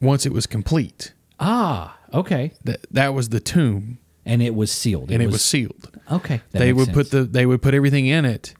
once 0.00 0.24
it 0.26 0.32
was 0.32 0.46
complete. 0.46 1.12
ah, 1.38 1.96
okay, 2.14 2.52
That 2.64 2.86
that 2.90 3.12
was 3.14 3.28
the 3.28 3.40
tomb 3.40 3.98
and 4.24 4.40
it 4.42 4.54
was 4.54 4.72
sealed. 4.72 5.10
and 5.10 5.22
it 5.22 5.26
was 5.30 5.44
sealed. 5.44 5.90
okay. 6.10 6.40
they 6.52 6.72
would 6.72 6.92
put 6.94 7.10
the 7.10 7.24
they 7.24 7.44
would 7.44 7.60
put 7.60 7.74
everything 7.74 8.06
in 8.06 8.24
it 8.24 8.54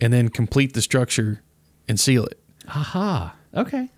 and 0.00 0.12
then 0.12 0.28
complete 0.28 0.74
the 0.74 0.82
structure 0.82 1.42
and 1.88 1.98
seal 1.98 2.26
it. 2.26 2.38
aha. 2.68 3.34
Okay, 3.56 3.88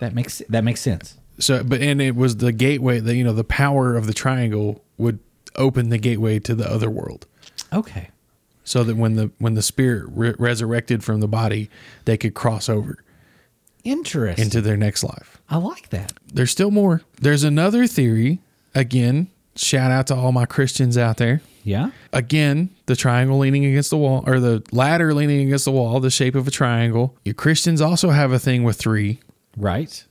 that 0.00 0.14
makes 0.14 0.42
that 0.48 0.64
makes 0.64 0.80
sense. 0.80 1.16
So, 1.38 1.64
but 1.64 1.80
and 1.80 2.00
it 2.00 2.14
was 2.14 2.36
the 2.36 2.52
gateway. 2.52 3.00
The 3.00 3.14
you 3.16 3.24
know 3.24 3.32
the 3.32 3.44
power 3.44 3.96
of 3.96 4.06
the 4.06 4.14
triangle 4.14 4.84
would 4.98 5.18
open 5.56 5.88
the 5.88 5.98
gateway 5.98 6.38
to 6.40 6.54
the 6.54 6.68
other 6.70 6.90
world, 6.90 7.26
Okay, 7.72 8.10
so 8.64 8.84
that 8.84 8.96
when 8.96 9.14
the 9.16 9.30
when 9.38 9.54
the 9.54 9.62
spirit 9.62 10.06
re- 10.12 10.34
resurrected 10.38 11.02
from 11.04 11.20
the 11.20 11.28
body, 11.28 11.70
they 12.04 12.16
could 12.16 12.34
cross 12.34 12.68
over 12.68 12.98
interesting. 13.84 14.44
into 14.44 14.60
their 14.60 14.76
next 14.76 15.04
life. 15.04 15.40
I 15.48 15.56
like 15.58 15.90
that. 15.90 16.12
There's 16.32 16.50
still 16.50 16.70
more. 16.70 17.02
There's 17.20 17.44
another 17.44 17.86
theory. 17.86 18.40
Again, 18.74 19.28
shout 19.56 19.90
out 19.90 20.06
to 20.08 20.14
all 20.14 20.32
my 20.32 20.46
Christians 20.46 20.96
out 20.98 21.16
there. 21.18 21.40
Yeah. 21.62 21.90
Again, 22.12 22.70
the 22.86 22.96
triangle 22.96 23.38
leaning 23.38 23.64
against 23.64 23.90
the 23.90 23.96
wall, 23.96 24.22
or 24.26 24.38
the 24.40 24.62
ladder 24.72 25.14
leaning 25.14 25.46
against 25.46 25.64
the 25.64 25.70
wall, 25.72 25.98
the 26.00 26.10
shape 26.10 26.34
of 26.34 26.46
a 26.46 26.50
triangle. 26.50 27.16
You 27.24 27.34
Christians 27.34 27.80
also 27.80 28.10
have 28.10 28.32
a 28.32 28.38
thing 28.38 28.64
with 28.64 28.76
three 28.76 29.20
Right. 29.56 30.04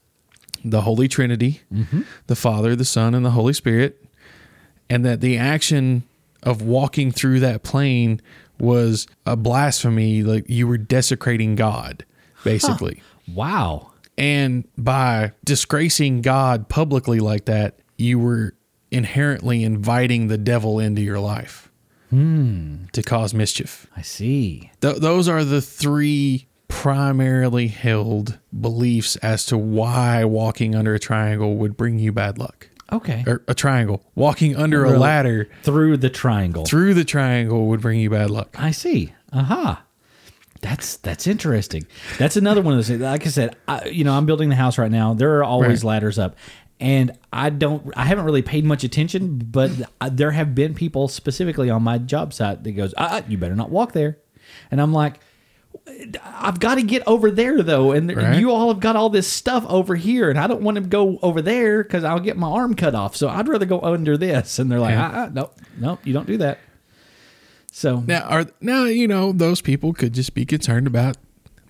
the 0.64 0.82
Holy 0.82 1.08
Trinity, 1.08 1.62
mm-hmm. 1.72 2.02
the 2.28 2.36
Father, 2.36 2.76
the 2.76 2.86
Son, 2.86 3.14
and 3.14 3.26
the 3.26 3.32
Holy 3.32 3.54
Spirit, 3.54 4.04
and 4.90 5.06
that 5.06 5.22
the 5.22 5.38
action 5.38 6.04
of 6.42 6.62
walking 6.62 7.12
through 7.12 7.40
that 7.42 7.64
plane 7.64 8.22
was 8.60 9.08
a 9.26 9.36
blasphemy, 9.36 10.24
like 10.24 10.50
you 10.50 10.68
were 10.68 10.78
desecrating 10.78 11.56
God, 11.56 12.06
basically. 12.44 13.02
Wow. 13.28 13.92
And 14.18 14.68
by 14.78 15.32
disgracing 15.44 16.22
God 16.22 16.70
publicly 16.70 17.20
like 17.20 17.46
that, 17.46 17.80
you 17.98 18.20
were 18.20 18.54
inherently 18.92 19.64
inviting 19.64 20.28
the 20.28 20.38
devil 20.38 20.80
into 20.80 21.02
your 21.02 21.20
life 21.20 21.72
hmm. 22.10 22.86
to 22.92 23.02
cause 23.02 23.34
mischief. 23.34 23.88
I 23.98 24.02
see. 24.04 24.72
Th- 24.82 24.98
those 24.98 25.28
are 25.28 25.44
the 25.44 25.62
three 25.62 26.48
primarily 26.74 27.68
held 27.68 28.40
beliefs 28.60 29.16
as 29.18 29.46
to 29.46 29.58
why 29.58 30.26
walking 30.26 30.76
under 30.76 30.94
a 30.96 31.00
triangle 31.00 31.56
would 31.56 31.78
bring 31.78 32.00
you 32.00 32.12
bad 32.12 32.38
luck. 32.38 32.68
Okay. 32.92 33.24
Or 33.28 33.44
a 33.48 33.54
triangle. 33.54 34.04
Walking 34.16 34.56
under 34.56 34.84
a 34.84 34.98
ladder 34.98 35.48
Through 35.62 35.98
the 35.98 36.10
triangle. 36.10 36.66
through 36.66 36.94
the 36.96 37.06
triangle 37.06 37.68
would 37.68 37.80
bring 37.80 38.00
you 38.00 38.10
bad 38.10 38.30
luck. 38.32 38.56
I 38.60 38.72
see. 38.72 39.14
Aha. 39.32 39.84
That's 40.62 40.98
that's 40.98 41.28
interesting. 41.28 41.86
That's 42.18 42.36
another 42.38 42.62
one 42.62 42.74
of 42.74 42.78
those. 42.80 42.88
things. 42.88 43.02
Like 43.02 43.26
I 43.26 43.30
said, 43.30 43.56
I, 43.68 43.86
you 43.90 44.04
know, 44.04 44.14
I'm 44.14 44.26
building 44.26 44.50
the 44.50 44.56
house 44.56 44.78
right 44.78 44.92
now. 44.92 45.14
There 45.14 45.38
are 45.38 45.44
always 45.44 45.84
Right. 45.84 45.90
ladders 45.90 46.18
up, 46.20 46.36
and 46.80 47.18
I 47.34 47.50
don't. 47.50 47.92
I 47.98 48.06
haven't 48.06 48.24
really 48.26 48.42
paid 48.44 48.64
much 48.66 48.84
attention, 48.84 49.38
but 49.38 49.72
there 50.12 50.32
have 50.32 50.56
been 50.56 50.74
people 50.74 51.08
specifically 51.10 51.70
on 51.70 51.84
my 51.84 51.98
job 51.98 52.34
site 52.34 52.64
that 52.64 52.72
goes, 52.74 52.94
ah, 52.98 53.22
"You 53.28 53.38
better 53.38 53.56
not 53.56 53.70
walk 53.72 53.92
there," 53.94 54.18
and 54.72 54.82
I'm 54.82 54.92
like. 54.94 55.20
I've 56.24 56.60
got 56.60 56.76
to 56.76 56.84
get 56.84 57.04
over 57.08 57.30
there 57.32 57.62
though, 57.64 57.92
and 57.92 58.16
Right. 58.16 58.40
you 58.40 58.52
all 58.52 58.70
have 58.70 58.80
got 58.80 58.96
all 58.96 59.10
this 59.10 59.28
stuff 59.28 59.66
over 59.68 59.96
here, 59.96 60.30
and 60.30 60.40
I 60.40 60.48
don't 60.48 60.62
want 60.62 60.76
to 60.76 60.82
go 60.82 61.20
over 61.22 61.42
there 61.42 61.84
because 61.84 62.04
I'll 62.04 62.20
get 62.20 62.38
my 62.38 62.48
arm 62.50 62.74
cut 62.76 62.96
off. 62.96 63.16
So 63.16 63.30
I'd 63.30 63.48
rather 63.48 63.66
go 63.66 63.80
under 63.82 64.18
this. 64.18 64.60
And 64.60 64.72
they're 64.72 64.80
like, 64.80 64.92
Yeah. 64.94 65.12
ah, 65.14 65.24
ah, 65.26 65.30
"Nope, 65.34 65.56
nope, 65.80 66.00
you 66.04 66.14
don't 66.14 66.28
do 66.28 66.38
that." 66.38 66.60
So 67.72 68.04
Now 68.06 68.22
are 68.28 68.46
now 68.62 68.84
you 68.86 69.08
know 69.08 69.32
those 69.32 69.62
people 69.62 69.94
could 69.94 70.14
just 70.14 70.34
be 70.34 70.46
concerned 70.46 70.88
about 70.88 71.18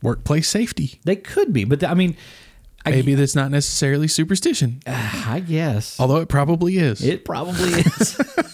workplace 0.02 0.50
safety. 0.50 1.00
They 1.06 1.16
could 1.16 1.54
be, 1.54 1.63
but 1.63 1.84
I 1.84 1.94
mean, 1.94 2.16
I, 2.86 2.89
Maybe 2.92 3.16
that's 3.16 3.36
not 3.36 3.50
necessarily 3.52 4.10
superstition, 4.10 4.82
I 4.86 5.39
guess 5.48 5.98
although 6.00 6.18
it 6.18 6.28
probably 6.28 6.78
is. 6.78 7.02
it 7.02 7.24
probably 7.24 7.70
is. 7.80 8.20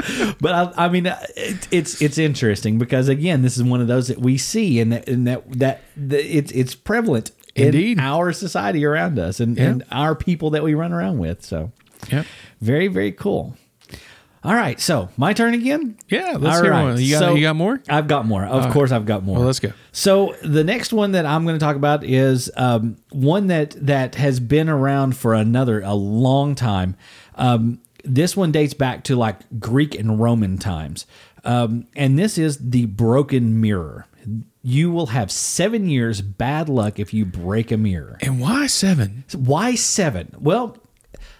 but 0.40 0.52
I, 0.78 0.86
I 0.86 0.88
mean, 0.88 1.06
uh, 1.06 1.18
it, 1.36 1.68
it's 1.70 2.00
it's 2.02 2.18
interesting 2.18 2.78
because 2.78 3.08
again, 3.08 3.42
this 3.42 3.56
is 3.56 3.62
one 3.62 3.80
of 3.80 3.88
those 3.88 4.08
that 4.08 4.18
we 4.18 4.38
see, 4.38 4.80
and 4.80 4.92
that 4.92 5.08
and 5.08 5.26
that 5.26 5.50
that, 5.58 5.82
that 5.96 6.36
it's 6.36 6.52
it's 6.52 6.74
prevalent 6.74 7.30
Indeed. 7.54 7.98
in 7.98 8.04
our 8.04 8.32
society 8.32 8.84
around 8.84 9.18
us, 9.18 9.40
and, 9.40 9.56
Yeah. 9.56 9.64
and 9.64 9.84
our 9.90 10.14
people 10.14 10.50
that 10.50 10.62
we 10.62 10.74
run 10.74 10.92
around 10.92 11.18
with. 11.18 11.44
So, 11.44 11.72
Yep. 12.10 12.26
very 12.60 12.88
very 12.88 13.12
cool. 13.12 13.56
All 14.42 14.54
right, 14.54 14.80
so 14.80 15.10
my 15.18 15.34
turn 15.34 15.52
again. 15.52 15.98
Yeah, 16.08 16.36
let's 16.38 16.56
All 16.56 16.62
hear 16.62 16.70
right, 16.72 16.84
one. 16.84 17.00
You 17.00 17.10
got 17.12 17.18
so 17.18 17.34
you 17.34 17.42
got 17.42 17.56
more? 17.56 17.82
I've 17.90 18.08
got 18.08 18.24
more. 18.24 18.42
Of 18.44 18.72
course, 18.72 18.90
I've 18.90 19.04
got 19.04 19.22
more. 19.22 19.36
Well, 19.36 19.44
let's 19.44 19.60
go. 19.60 19.72
So 19.92 20.34
the 20.42 20.64
next 20.64 20.94
one 20.94 21.12
that 21.12 21.26
I'm 21.26 21.44
going 21.44 21.56
to 21.58 21.62
talk 21.62 21.76
about 21.76 22.04
is 22.04 22.50
um, 22.56 22.96
one 23.10 23.48
that 23.48 23.72
that 23.84 24.14
has 24.14 24.40
been 24.40 24.70
around 24.70 25.14
for 25.14 25.34
another 25.34 25.82
a 25.82 25.92
long 25.92 26.54
time. 26.54 26.96
Um, 27.34 27.80
this 28.04 28.36
one 28.36 28.52
dates 28.52 28.74
back 28.74 29.04
to 29.04 29.16
like 29.16 29.38
Greek 29.58 29.94
and 29.94 30.20
Roman 30.20 30.58
times, 30.58 31.06
um, 31.44 31.86
and 31.94 32.18
this 32.18 32.38
is 32.38 32.70
the 32.70 32.86
broken 32.86 33.60
mirror. 33.60 34.06
You 34.62 34.90
will 34.90 35.06
have 35.06 35.30
seven 35.30 35.88
years 35.88 36.20
bad 36.20 36.68
luck 36.68 36.98
if 36.98 37.14
you 37.14 37.24
break 37.24 37.70
a 37.70 37.76
mirror. 37.76 38.18
And 38.20 38.40
why 38.40 38.66
seven? 38.66 39.24
Why 39.34 39.74
seven? 39.74 40.34
Well, 40.38 40.76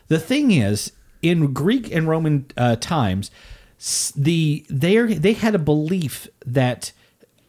the 0.09 0.19
thing 0.19 0.51
is, 0.51 0.93
in 1.23 1.53
Greek 1.53 1.93
and 1.95 2.09
Roman 2.09 2.47
uh, 2.57 2.77
times, 2.77 3.31
the 4.17 4.65
they 4.69 4.97
they 5.15 5.33
had 5.35 5.55
a 5.55 5.59
belief 5.59 6.29
that 6.47 6.93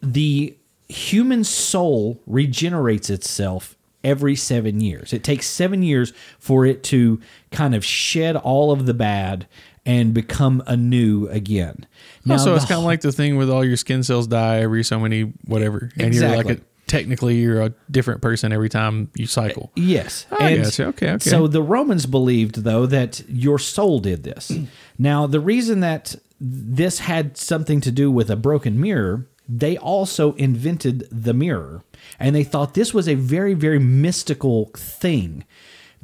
the 0.01 0.57
human 0.89 1.43
soul 1.43 2.21
regenerates 2.27 3.09
itself 3.09 3.77
every 4.03 4.35
seven 4.35 4.81
years. 4.81 5.13
It 5.13 5.23
takes 5.23 5.45
seven 5.47 5.83
years 5.83 6.13
for 6.39 6.65
it 6.65 6.83
to 6.85 7.19
kind 7.51 7.75
of 7.75 7.83
shed 7.85 8.35
all 8.35 8.71
of 8.71 8.85
the 8.85 8.93
bad 8.93 9.47
and 9.85 10.13
become 10.13 10.61
anew 10.67 11.27
again. 11.29 11.85
Now, 12.25 12.37
so 12.37 12.55
it's 12.55 12.65
kind 12.65 12.77
of 12.79 12.85
like 12.85 13.01
the 13.01 13.11
thing 13.11 13.35
with 13.37 13.49
all 13.49 13.65
your 13.65 13.77
skin 13.77 14.03
cells 14.03 14.27
die 14.27 14.59
every 14.59 14.83
so 14.83 14.99
many 14.99 15.33
whatever, 15.45 15.91
and 15.97 16.13
you're 16.13 16.27
like 16.27 16.39
Exactly. 16.41 16.53
at 16.55 16.61
technically 16.87 17.35
you're 17.37 17.61
a 17.61 17.73
different 17.89 18.21
person 18.21 18.51
every 18.51 18.67
time 18.69 19.09
you 19.15 19.25
cycle. 19.25 19.71
Uh, 19.77 19.81
yes. 19.81 20.25
I 20.31 20.57
gotcha. 20.57 20.87
Okay, 20.87 21.11
okay. 21.13 21.29
So 21.29 21.47
the 21.47 21.63
Romans 21.63 22.05
believed, 22.05 22.63
though, 22.63 22.85
that 22.85 23.23
your 23.29 23.57
soul 23.57 23.99
did 23.99 24.23
this. 24.23 24.51
now, 24.99 25.25
the 25.25 25.39
reason 25.39 25.79
that 25.79 26.15
this 26.39 26.99
had 26.99 27.37
something 27.37 27.79
to 27.81 27.91
do 27.91 28.11
with 28.11 28.29
a 28.29 28.35
broken 28.35 28.79
mirror, 28.79 29.25
they 29.47 29.77
also 29.77 30.33
invented 30.33 31.07
the 31.11 31.33
mirror. 31.33 31.83
And 32.19 32.35
they 32.35 32.43
thought 32.43 32.73
this 32.73 32.93
was 32.93 33.07
a 33.07 33.15
very, 33.15 33.53
very 33.53 33.79
mystical 33.79 34.71
thing. 34.75 35.45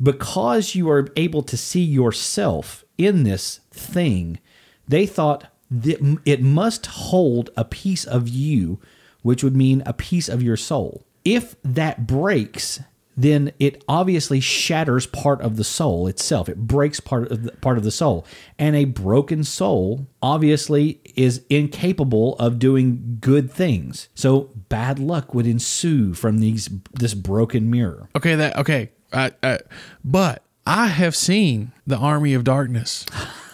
Because 0.02 0.76
you 0.76 0.90
are 0.90 1.10
able 1.16 1.42
to 1.44 1.58
see 1.58 1.84
yourself 1.84 2.86
in 2.98 3.24
this 3.24 3.62
thing, 3.72 4.40
they 4.88 5.06
thought 5.06 5.52
that 5.72 6.20
it 6.26 6.42
must 6.42 6.86
hold 6.86 7.50
a 7.58 7.66
piece 7.66 8.06
of 8.06 8.28
you, 8.28 8.80
which 9.22 9.44
would 9.44 9.56
mean 9.56 9.82
a 9.86 9.94
piece 9.94 10.30
of 10.30 10.44
your 10.44 10.58
soul. 10.58 11.04
If 11.26 11.56
that 11.64 12.08
breaks, 12.08 12.80
then 13.18 13.52
it 13.60 13.84
obviously 13.90 14.40
shatters 14.40 15.08
part 15.08 15.42
of 15.42 15.58
the 15.58 15.64
soul 15.64 16.08
itself. 16.08 16.48
It 16.48 16.68
breaks 16.68 17.00
part 17.00 17.32
of 17.32 17.44
the, 17.44 17.52
part 17.54 17.80
of 17.80 17.84
the 17.84 17.92
soul, 17.92 18.26
and 18.60 18.76
a 18.76 18.86
broken 18.86 19.44
soul 19.44 20.08
obviously 20.22 21.02
is 21.16 21.44
incapable 21.50 22.36
of 22.36 22.60
doing 22.60 23.18
good 23.20 23.52
things. 23.52 24.08
So 24.14 24.52
bad 24.70 25.00
luck 25.00 25.34
would 25.34 25.48
ensue 25.48 26.14
from 26.14 26.38
these 26.40 26.70
this 26.94 27.16
broken 27.16 27.72
mirror. 27.72 28.08
Okay, 28.16 28.36
that 28.36 28.56
okay. 28.58 28.92
I, 29.12 29.32
I, 29.42 29.60
but 30.04 30.44
I 30.66 30.88
have 30.88 31.16
seen 31.16 31.72
the 31.88 31.98
Army 31.98 32.34
of 32.34 32.44
Darkness, 32.44 33.06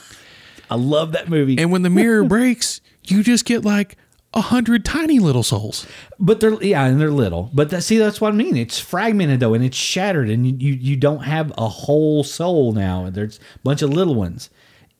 I 0.69 0.75
love 0.75 1.11
that 1.13 1.29
movie. 1.29 1.57
and 1.57 1.71
when 1.71 1.83
the 1.83 1.89
mirror 1.89 2.23
breaks, 2.23 2.81
you 3.03 3.23
just 3.23 3.45
get 3.45 3.63
like 3.63 3.97
a 4.33 4.41
hundred 4.41 4.83
tiny 4.83 5.19
little 5.19 5.43
souls. 5.43 5.85
But 6.19 6.39
they're 6.39 6.61
yeah, 6.63 6.85
and 6.85 6.99
they're 6.99 7.11
little. 7.11 7.51
But 7.53 7.69
that, 7.69 7.83
see, 7.83 7.97
that's 7.97 8.19
what 8.19 8.33
I 8.33 8.35
mean. 8.35 8.57
It's 8.57 8.79
fragmented 8.79 9.39
though, 9.39 9.53
and 9.53 9.63
it's 9.63 9.77
shattered, 9.77 10.29
and 10.29 10.45
you, 10.45 10.55
you 10.55 10.73
you 10.73 10.95
don't 10.95 11.23
have 11.23 11.53
a 11.57 11.67
whole 11.67 12.23
soul 12.23 12.73
now. 12.73 13.09
There's 13.09 13.37
a 13.37 13.59
bunch 13.63 13.81
of 13.81 13.91
little 13.91 14.15
ones, 14.15 14.49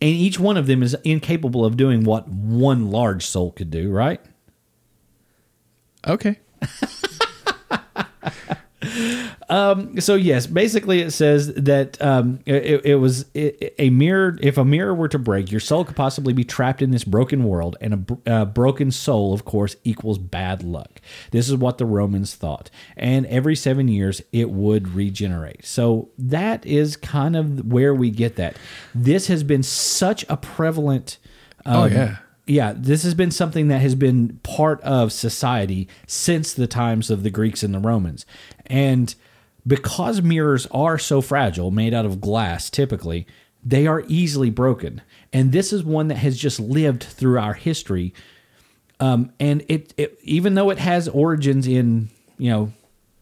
and 0.02 0.10
each 0.10 0.40
one 0.40 0.58
of 0.58 0.68
them 0.68 0.84
is 0.84 0.96
incapable 1.04 1.66
of 1.66 1.78
doing 1.78 2.04
what 2.04 2.28
one 2.28 2.92
large 2.92 3.26
soul 3.26 3.52
could 3.52 3.72
do. 3.72 3.92
Right? 3.92 4.22
Okay. 6.08 6.40
So 10.00 10.16
yes, 10.16 10.48
basically 10.48 11.02
it 11.02 11.12
says 11.12 11.54
that 11.54 12.02
um, 12.02 12.40
it, 12.46 12.86
it 12.86 12.96
was 12.96 13.26
a 13.34 13.90
mirror. 13.90 14.38
If 14.42 14.58
a 14.58 14.66
mirror 14.66 14.94
were 14.94 15.08
to 15.10 15.20
break, 15.20 15.52
your 15.52 15.60
soul 15.60 15.86
could 15.86 15.96
possibly 15.96 16.34
be 16.34 16.44
trapped 16.44 16.82
in 16.82 16.92
this 16.92 17.04
broken 17.04 17.44
world, 17.44 17.78
and 17.82 18.20
a 18.26 18.32
uh, 18.32 18.46
broken 18.46 18.92
soul, 18.92 19.34
of 19.34 19.46
course, 19.46 19.76
equals 19.84 20.18
bad 20.18 20.64
luck. 20.64 21.00
This 21.32 21.50
is 21.50 21.56
what 21.56 21.78
the 21.78 21.86
Romans 21.86 22.36
thought, 22.36 22.70
and 22.98 23.26
every 23.28 23.56
seven 23.56 23.88
years 23.88 24.22
it 24.32 24.50
would 24.50 24.90
regenerate. 24.90 25.66
So 25.66 26.10
that 26.18 26.66
is 26.66 26.98
kind 26.98 27.36
of 27.36 27.72
where 27.72 27.94
we 27.94 28.10
get 28.10 28.36
that. 28.36 28.58
This 28.96 29.28
has 29.28 29.44
been 29.44 29.64
such 29.64 30.26
a 30.30 30.38
prevalent. 30.38 31.18
Oh, 31.66 31.84
um, 31.84 31.92
yeah. 31.92 32.18
Yeah, 32.46 32.74
this 32.76 33.04
has 33.04 33.14
been 33.14 33.32
something 33.32 33.68
that 33.70 33.80
has 33.80 33.96
been 33.96 34.40
part 34.44 34.82
of 34.82 35.12
society 35.12 35.88
since 36.08 36.54
the 36.54 36.68
times 36.68 37.10
of 37.10 37.24
the 37.24 37.30
Greeks 37.30 37.64
and 37.64 37.74
the 37.74 37.80
Romans. 37.80 38.26
And 38.66 39.14
because 39.66 40.22
mirrors 40.22 40.66
are 40.72 40.98
so 40.98 41.22
fragile, 41.22 41.72
made 41.72 41.94
out 41.94 42.06
of 42.06 42.20
glass 42.20 42.70
typically, 42.70 43.26
they 43.64 43.88
are 43.88 44.04
easily 44.08 44.50
broken. 44.50 45.02
And 45.32 45.52
this 45.54 45.72
is 45.72 45.84
one 45.86 46.10
that 46.10 46.18
has 46.18 46.38
just 46.38 46.60
lived 46.60 47.04
through 47.04 47.40
our 47.40 47.54
history. 47.54 48.14
Um, 49.00 49.32
and 49.40 49.64
it, 49.70 49.94
it, 49.98 50.18
even 50.24 50.56
though 50.56 50.70
it 50.70 50.80
has 50.80 51.08
origins 51.08 51.66
in, 51.68 52.10
you 52.38 52.50
know, 52.52 52.74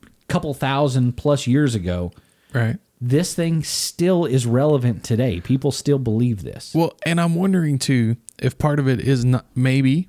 a 0.04 0.26
couple 0.28 0.54
thousand 0.56 1.16
plus 1.18 1.46
years 1.48 1.76
ago, 1.76 2.12
Right. 2.54 2.78
this 3.00 3.34
thing 3.36 3.64
still 3.64 4.26
is 4.26 4.46
relevant 4.48 5.04
today. 5.04 5.40
People 5.42 5.72
still 5.72 6.00
believe 6.00 6.42
this. 6.44 6.74
Well, 6.74 6.94
and 7.06 7.22
I'm 7.22 7.36
wondering 7.36 7.78
too 7.80 8.18
if 8.42 8.58
part 8.58 8.80
of 8.80 8.88
it 8.88 9.00
is 9.00 9.24
not 9.24 9.46
maybe, 9.56 10.08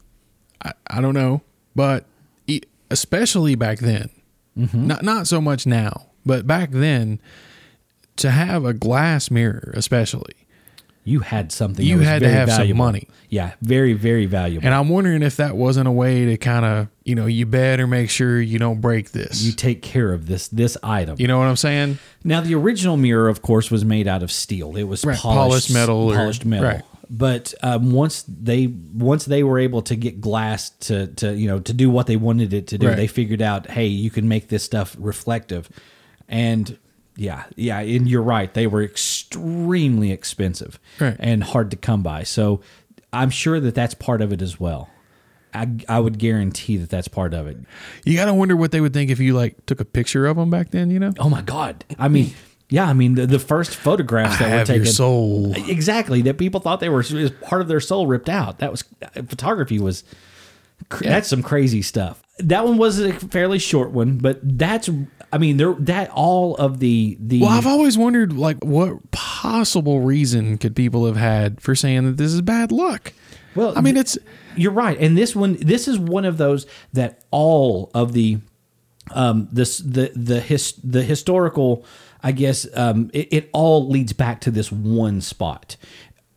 I, 0.64 0.72
I 0.88 1.00
don't 1.00 1.14
know, 1.14 1.42
but 1.76 2.04
especially 2.90 3.54
back 3.54 3.78
then, 3.78 4.10
mm-hmm. 4.58 4.86
not 4.86 5.02
not 5.02 5.26
so 5.26 5.40
much 5.40 5.66
now, 5.66 6.06
but 6.24 6.46
back 6.46 6.70
then, 6.70 7.20
to 8.16 8.30
have 8.30 8.64
a 8.64 8.72
glass 8.74 9.30
mirror, 9.30 9.72
especially, 9.74 10.34
You 11.04 11.20
had 11.20 11.50
something. 11.52 11.84
You 11.84 12.00
had 12.00 12.20
to 12.22 12.28
have 12.28 12.48
some 12.50 12.58
valuable. 12.58 12.78
money. 12.84 13.08
Yeah, 13.28 13.52
very, 13.62 13.94
very 13.94 14.26
valuable. 14.26 14.66
and 14.66 14.74
I'm 14.74 14.88
wondering 14.90 15.22
if 15.22 15.36
that 15.38 15.56
wasn't 15.56 15.88
a 15.88 15.92
way 15.92 16.26
to 16.26 16.36
kind 16.36 16.64
of 16.64 16.88
you 17.04 17.14
know 17.14 17.26
you 17.26 17.46
better 17.46 17.86
make 17.86 18.10
sure 18.10 18.40
you 18.40 18.58
don't 18.58 18.80
break 18.80 19.12
this. 19.12 19.42
you 19.42 19.52
take 19.52 19.82
care 19.82 20.12
of 20.12 20.26
this 20.26 20.48
this 20.48 20.76
item. 20.82 21.16
You 21.18 21.26
know 21.28 21.38
what 21.38 21.46
I'm 21.48 21.56
saying? 21.56 21.98
now, 22.24 22.40
the 22.40 22.54
original 22.54 22.96
mirror, 22.96 23.28
of 23.28 23.42
course, 23.42 23.70
was 23.70 23.84
made 23.84 24.06
out 24.06 24.22
of 24.22 24.30
steel. 24.30 24.76
It 24.76 24.84
was 24.84 25.04
Right, 25.04 25.16
polished, 25.18 25.38
polished 25.68 25.70
metal 25.72 26.12
or- 26.12 26.14
polished 26.16 26.44
metal. 26.44 26.66
right. 26.68 26.82
But 27.10 27.52
um, 27.62 27.90
once 27.92 28.24
they 28.26 28.66
once 28.66 29.24
they 29.26 29.42
were 29.42 29.58
able 29.58 29.82
to 29.82 29.96
get 29.96 30.20
glass 30.20 30.70
to 30.80 31.08
to 31.08 31.34
you 31.34 31.46
know 31.48 31.58
to 31.60 31.72
do 31.72 31.90
what 31.90 32.06
they 32.06 32.16
wanted 32.16 32.52
it 32.54 32.66
to 32.68 32.78
do, 32.78 32.88
Right. 32.88 32.96
they 32.96 33.06
figured 33.06 33.42
out, 33.42 33.70
hey, 33.70 33.86
you 33.86 34.10
can 34.10 34.28
make 34.28 34.48
this 34.48 34.62
stuff 34.62 34.96
reflective, 34.98 35.68
and 36.28 36.78
yeah, 37.16 37.44
yeah, 37.56 37.80
and 37.80 38.08
you're 38.08 38.22
right, 38.22 38.52
they 38.54 38.66
were 38.66 38.82
extremely 38.82 40.10
expensive 40.12 40.78
Right. 41.00 41.16
and 41.18 41.42
hard 41.44 41.70
to 41.72 41.76
come 41.76 42.02
by. 42.02 42.22
So 42.22 42.60
I'm 43.12 43.30
sure 43.30 43.60
that 43.60 43.74
that's 43.74 43.94
part 43.94 44.22
of 44.22 44.32
it 44.32 44.40
as 44.40 44.58
well. 44.58 44.88
I, 45.54 45.68
I 45.86 46.00
would 46.00 46.18
guarantee 46.18 46.78
that 46.78 46.88
that's 46.88 47.08
part 47.08 47.34
of 47.34 47.46
it. 47.46 47.58
You 48.06 48.16
gotta 48.16 48.32
wonder 48.32 48.56
what 48.56 48.72
they 48.72 48.80
would 48.80 48.94
think 48.94 49.10
if 49.10 49.18
you 49.20 49.34
like 49.34 49.66
took 49.66 49.80
a 49.80 49.84
picture 49.84 50.26
of 50.26 50.38
them 50.38 50.48
back 50.48 50.70
then. 50.70 50.90
You 50.90 50.98
know, 50.98 51.12
Oh 51.18 51.28
my 51.28 51.42
god! 51.42 51.84
I 51.98 52.08
mean, 52.08 52.32
yeah, 52.72 52.86
I 52.88 52.94
mean 52.94 53.14
the, 53.14 53.26
the 53.26 53.38
first 53.38 53.76
photographs 53.76 54.36
I 54.36 54.38
that 54.38 54.50
were 54.50 54.56
have 54.58 54.66
taken. 54.66 54.84
your 54.84 54.92
soul. 54.92 55.52
Exactly 55.68 56.22
that 56.22 56.38
people 56.38 56.60
thought 56.60 56.80
they 56.80 56.88
were 56.88 57.04
part 57.42 57.60
of 57.60 57.68
their 57.68 57.80
soul 57.80 58.06
ripped 58.06 58.28
out. 58.28 58.58
That 58.58 58.70
was 58.70 58.82
photography 59.28 59.78
was 59.78 60.04
cr- 60.88 61.04
that's 61.04 61.28
some 61.28 61.42
crazy 61.42 61.82
stuff. 61.82 62.22
That 62.38 62.64
one 62.64 62.78
was 62.78 62.98
a 62.98 63.12
fairly 63.12 63.58
short 63.58 63.90
one, 63.90 64.18
but 64.18 64.40
that's 64.42 64.88
I 65.32 65.38
mean 65.38 65.58
there 65.58 65.74
that 65.74 66.10
all 66.10 66.56
of 66.56 66.78
the 66.78 67.16
the 67.20 67.42
Well, 67.42 67.50
I've 67.50 67.66
always 67.66 67.98
wondered, 67.98 68.32
like, 68.32 68.64
what 68.64 69.10
possible 69.10 70.00
reason 70.00 70.58
could 70.58 70.74
people 70.74 71.06
have 71.06 71.16
had 71.16 71.60
for 71.60 71.74
saying 71.74 72.04
that 72.06 72.16
this 72.16 72.32
is 72.32 72.40
bad 72.40 72.72
luck? 72.72 73.12
Well, 73.54 73.76
I 73.76 73.82
mean, 73.82 73.98
it's 73.98 74.16
You're 74.56 74.72
right, 74.72 74.98
and 74.98 75.16
this 75.16 75.36
one, 75.36 75.56
this 75.60 75.86
is 75.86 75.98
one 75.98 76.24
of 76.24 76.38
those 76.38 76.66
that 76.94 77.22
all 77.30 77.90
of 77.94 78.12
the, 78.14 78.38
um, 79.12 79.48
this 79.52 79.78
the 79.78 80.10
the 80.14 80.40
his 80.40 80.72
the 80.82 81.02
historical, 81.02 81.84
I 82.22 82.32
guess, 82.32 82.66
um, 82.74 83.10
it, 83.12 83.28
it 83.32 83.50
all 83.52 83.88
leads 83.88 84.12
back 84.12 84.40
to 84.42 84.50
this 84.50 84.70
one 84.70 85.20
spot. 85.20 85.76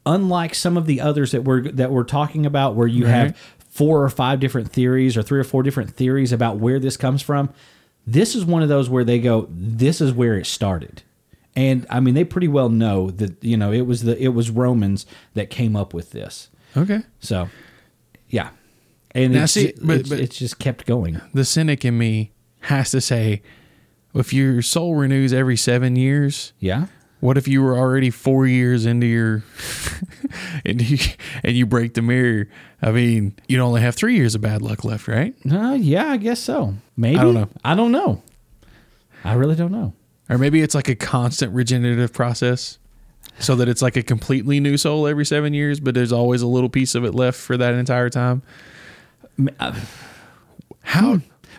Unlike 0.05 0.55
some 0.55 0.77
of 0.77 0.86
the 0.86 1.01
others 1.01 1.31
that 1.31 1.43
we're 1.43 1.63
that 1.71 1.91
we're 1.91 2.03
talking 2.03 2.45
about, 2.45 2.75
where 2.75 2.88
you 2.88 3.05
Right. 3.05 3.11
have 3.11 3.38
four 3.69 4.03
or 4.03 4.09
five 4.09 4.39
different 4.39 4.71
theories 4.71 5.17
or 5.17 5.21
three 5.23 5.39
or 5.39 5.43
four 5.43 5.63
different 5.63 5.91
theories 5.91 6.31
about 6.31 6.57
where 6.57 6.79
this 6.79 6.95
comes 6.95 7.21
from, 7.23 7.49
this 8.05 8.36
is 8.36 8.45
one 8.45 8.61
of 8.63 8.69
those 8.69 8.89
where 8.89 9.03
they 9.03 9.19
go, 9.19 9.47
this 9.51 9.99
is 10.01 10.13
where 10.13 10.36
it 10.36 10.45
started. 10.45 11.01
And 11.55 11.86
I 11.89 11.99
mean, 12.01 12.13
they 12.13 12.23
pretty 12.23 12.47
well 12.47 12.69
know 12.69 13.09
that 13.11 13.43
you 13.43 13.57
know 13.57 13.71
it 13.71 13.81
was 13.81 14.03
the 14.03 14.21
it 14.21 14.29
was 14.29 14.51
Romans 14.51 15.05
that 15.33 15.49
came 15.49 15.75
up 15.75 15.93
with 15.93 16.11
this. 16.11 16.49
okay. 16.77 17.01
So, 17.19 17.49
yeah, 18.29 18.49
and 19.11 19.33
Now, 19.33 19.43
it's, 19.45 19.53
see, 19.53 19.73
but- 19.81 20.01
it's, 20.01 20.09
but- 20.09 20.19
it's 20.19 20.38
just 20.38 20.59
kept 20.59 20.86
going. 20.86 21.19
The 21.33 21.45
cynic 21.45 21.83
in 21.83 21.97
me 21.97 22.31
has 22.61 22.91
to 22.91 23.01
say, 23.01 23.41
if 24.16 24.34
your 24.34 24.61
soul 24.61 24.95
renews 24.95 25.34
every 25.34 25.57
seven 25.57 25.95
years, 25.95 26.53
Yeah, 26.59 26.88
what 27.20 27.38
if 27.38 27.47
you 27.47 27.61
were 27.63 27.78
already 27.78 28.09
four 28.09 28.45
years 28.47 28.86
into 28.86 29.07
your, 29.07 29.43
and 30.66 30.82
you 30.82 30.97
and 31.43 31.55
you 31.55 31.66
break 31.66 31.93
the 31.93 32.01
mirror? 32.01 32.47
I 32.82 32.91
mean, 32.91 33.36
you'd 33.47 33.61
only 33.61 33.82
have 33.82 33.95
three 33.95 34.16
years 34.16 34.36
of 34.36 34.41
bad 34.41 34.61
luck 34.61 34.84
left, 34.84 35.07
right? 35.07 35.34
uh, 35.51 35.78
yeah, 35.80 36.07
I 36.11 36.18
guess 36.18 36.39
so. 36.39 36.76
Maybe 36.97 37.18
I 37.18 37.24
don't 37.24 37.34
know. 37.34 37.49
I 37.63 37.76
don't 37.76 37.91
know. 37.91 38.22
I 39.24 39.34
really 39.34 39.55
don't 39.55 39.72
know. 39.72 39.93
Or 40.30 40.38
maybe 40.38 40.61
it's 40.61 40.76
like 40.76 40.88
a 40.89 40.95
constant 40.95 41.53
regenerative 41.53 42.13
process. 42.13 42.78
So 43.39 43.55
that 43.57 43.68
it's 43.68 43.82
like 43.82 43.97
a 43.97 44.03
completely 44.03 44.59
new 44.61 44.78
soul 44.78 45.07
every 45.07 45.26
seven 45.26 45.53
years, 45.53 45.80
but 45.82 45.93
there's 45.93 46.13
always 46.13 46.41
a 46.41 46.47
little 46.47 46.70
piece 46.70 46.95
of 46.95 47.03
it 47.03 47.13
left 47.13 47.38
for 47.38 47.57
that 47.57 47.74
entire 47.74 48.09
time. 48.09 48.43
uh, 49.59 49.78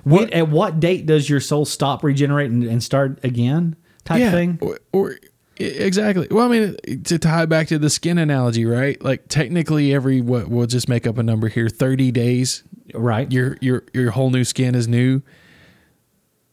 How? 0.07 0.11
When, 0.17 0.31
at 0.33 0.49
what 0.49 0.81
date 0.81 1.05
does 1.07 1.29
your 1.29 1.41
soul 1.41 1.65
stop 1.65 2.03
regenerating 2.05 2.65
and 2.67 2.83
start 2.83 3.19
again? 3.25 3.77
Type 4.05 4.31
thing. 4.31 4.59
Or, 4.63 4.79
or 4.93 5.17
exactly. 5.57 6.29
Well, 6.31 6.45
I 6.47 6.49
mean, 6.49 7.03
to 7.05 7.19
tie 7.19 7.45
back 7.47 7.67
to 7.69 7.79
the 7.79 7.91
skin 7.91 8.19
analogy, 8.19 8.65
right? 8.65 9.03
Like 9.03 9.27
technically, 9.29 9.93
every 9.93 10.21
what 10.21 10.49
we'll 10.49 10.67
just 10.67 10.89
make 10.89 11.07
up 11.07 11.19
a 11.19 11.23
number 11.25 11.49
here. 11.49 11.69
Thirty 11.69 12.13
days, 12.13 12.63
Right. 12.95 13.31
your 13.33 13.59
your 13.61 13.83
your 13.93 14.13
whole 14.13 14.31
new 14.31 14.45
skin 14.45 14.77
is 14.77 14.87
new. 14.87 15.23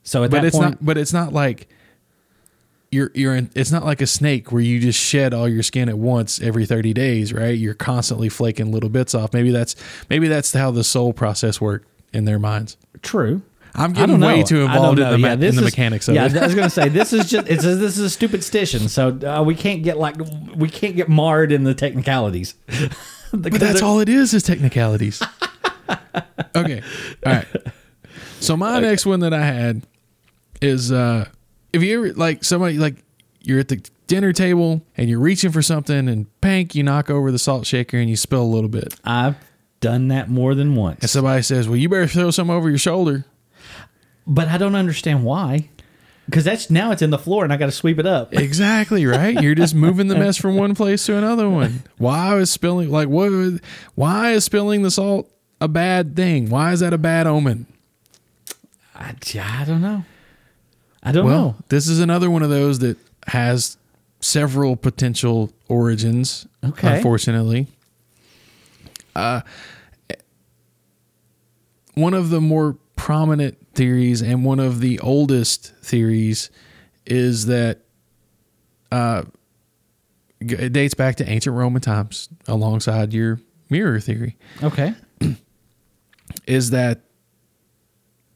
so 0.01 0.23
at 0.23 0.31
But 0.31 0.41
that 0.41 0.47
it's 0.47 0.55
point, 0.57 0.71
not. 0.71 0.85
But 0.85 0.97
it's 0.97 1.13
not 1.13 1.31
like 1.31 1.67
you're 2.91 3.11
you're. 3.13 3.35
In, 3.35 3.51
it's 3.53 3.71
not 3.71 3.85
like 3.85 4.01
a 4.01 4.07
snake 4.07 4.51
where 4.51 4.61
you 4.63 4.79
just 4.79 4.99
shed 4.99 5.31
all 5.33 5.47
your 5.47 5.61
skin 5.63 5.89
at 5.89 5.97
once 5.99 6.41
every 6.41 6.65
thirty 6.65 6.91
days, 6.93 7.31
right? 7.33 7.57
You're 7.57 7.75
constantly 7.75 8.29
flaking 8.29 8.71
little 8.71 8.89
bits 8.89 9.13
off. 9.13 9.31
Maybe 9.31 9.51
that's 9.51 9.75
maybe 10.09 10.27
that's 10.27 10.53
how 10.53 10.71
the 10.71 10.83
soul 10.83 11.13
process 11.13 11.61
worked 11.61 11.87
in 12.13 12.25
their 12.25 12.39
minds. 12.39 12.77
true. 13.01 13.41
I'm 13.75 13.91
getting 13.93 14.09
don't 14.11 14.19
know. 14.19 14.27
way 14.27 14.43
too 14.43 14.61
involved 14.61 14.99
in 14.99 15.09
the, 15.09 15.17
Yeah, 15.27 15.35
this 15.35 15.49
in 15.55 15.61
the 15.61 15.67
is- 15.67 15.71
mechanics 15.73 16.07
of 16.07 16.13
it. 16.13 16.17
yeah, 16.19 16.25
it. 16.27 16.37
I 16.37 16.45
was 16.45 16.53
gonna 16.53 16.69
say 16.69 16.89
this 16.89 17.11
is 17.11 17.27
just 17.31 17.47
it's 17.47 17.63
a, 17.65 17.75
this 17.75 17.97
is 17.97 18.03
a 18.05 18.09
stupid 18.09 18.43
station, 18.43 18.87
so 18.87 19.17
uh, 19.27 19.41
we 19.43 19.55
can't 19.55 19.81
get 19.81 19.97
like 19.97 20.15
we 20.55 20.69
can't 20.69 20.95
get 20.95 21.09
marred 21.09 21.51
in 21.51 21.63
the 21.63 21.73
technicalities. 21.73 22.53
But 23.35 23.51
that's 23.53 23.81
all 23.81 23.99
it 23.99 24.09
is 24.09 24.31
is 24.35 24.43
technicalities. 24.43 25.19
okay. 26.55 26.83
All 27.25 27.33
right. 27.33 27.47
So 28.39 28.55
my 28.55 28.79
next 28.79 29.07
one 29.07 29.21
that 29.21 29.33
I 29.33 29.43
had 29.43 29.87
is 30.61 30.91
uh 30.91 31.25
if 31.73 31.81
you 31.81 31.97
ever 31.97 32.13
like 32.13 32.43
somebody 32.43 32.77
like 32.77 32.97
you're 33.41 33.59
at 33.59 33.69
the 33.69 33.83
dinner 34.05 34.33
table 34.33 34.85
and 34.97 35.09
you're 35.09 35.19
reaching 35.19 35.51
for 35.51 35.63
something 35.63 36.07
and 36.07 36.27
pank 36.41 36.75
you 36.75 36.83
knock 36.83 37.09
over 37.09 37.31
the 37.31 37.39
salt 37.39 37.65
shaker 37.65 37.97
and 37.97 38.07
you 38.09 38.15
spill 38.15 38.43
a 38.43 38.51
little 38.53 38.69
bit. 38.69 38.93
I've 39.03 39.35
done 39.83 40.07
that 40.07 40.29
more 40.29 40.55
than 40.55 40.75
once. 40.75 41.01
And 41.01 41.09
somebody 41.09 41.41
says, 41.43 41.67
"Well, 41.67 41.77
you 41.77 41.89
better 41.89 42.07
throw 42.07 42.31
some 42.31 42.49
over 42.49 42.69
your 42.69 42.79
shoulder." 42.79 43.25
but 44.25 44.47
I 44.47 44.57
don't 44.57 44.75
understand 44.75 45.23
why. 45.25 45.67
Because 46.27 46.45
that's 46.45 46.69
now 46.69 46.91
it's 46.91 47.01
in 47.01 47.09
the 47.09 47.17
floor 47.17 47.43
and 47.43 47.51
I 47.51 47.57
got 47.57 47.65
to 47.65 47.71
sweep 47.73 47.99
it 47.99 48.05
up. 48.05 48.33
Exactly, 48.47 49.05
right? 49.05 49.41
You're 49.41 49.55
just 49.55 49.75
moving 49.75 50.07
the 50.07 50.15
mess 50.15 50.37
from 50.37 50.55
one 50.55 50.73
place 50.75 51.05
to 51.07 51.17
another 51.17 51.49
one. 51.49 51.83
Why 51.97 52.37
is 52.37 52.49
spilling 52.49 52.89
like 52.89 53.09
what 53.09 53.29
why 53.95 54.31
is 54.31 54.45
spilling 54.45 54.81
the 54.83 54.91
salt 54.91 55.29
a 55.59 55.67
bad 55.67 56.15
thing? 56.15 56.49
Why 56.49 56.71
is 56.71 56.79
that 56.79 56.93
a 56.93 56.97
bad 56.97 57.27
omen? 57.27 57.67
I, 58.95 59.13
I 59.41 59.65
don't 59.65 59.81
know. 59.81 60.05
I 61.03 61.11
don't 61.11 61.25
Well, 61.25 61.41
know. 61.41 61.55
this 61.67 61.89
is 61.89 61.99
another 61.99 62.31
one 62.31 62.43
of 62.43 62.49
those 62.49 62.79
that 62.79 62.97
has 63.27 63.75
several 64.21 64.77
potential 64.77 65.51
origins. 65.67 66.47
Okay. 66.63 66.95
Unfortunately, 66.97 67.67
uh, 69.15 69.41
one 71.95 72.13
of 72.13 72.29
the 72.29 72.41
more 72.41 72.77
prominent 72.95 73.57
theories 73.73 74.21
and 74.21 74.45
one 74.45 74.59
of 74.59 74.79
the 74.79 74.99
oldest 74.99 75.73
theories 75.81 76.49
is 77.05 77.47
that 77.47 77.79
uh, 78.91 79.23
it 80.39 80.73
dates 80.73 80.93
back 80.93 81.15
to 81.15 81.29
ancient 81.29 81.55
Roman 81.55 81.81
times, 81.81 82.29
alongside 82.47 83.13
your 83.13 83.39
mirror 83.69 83.99
theory. 83.99 84.37
Okay. 84.61 84.93
is 86.47 86.69
that 86.71 87.01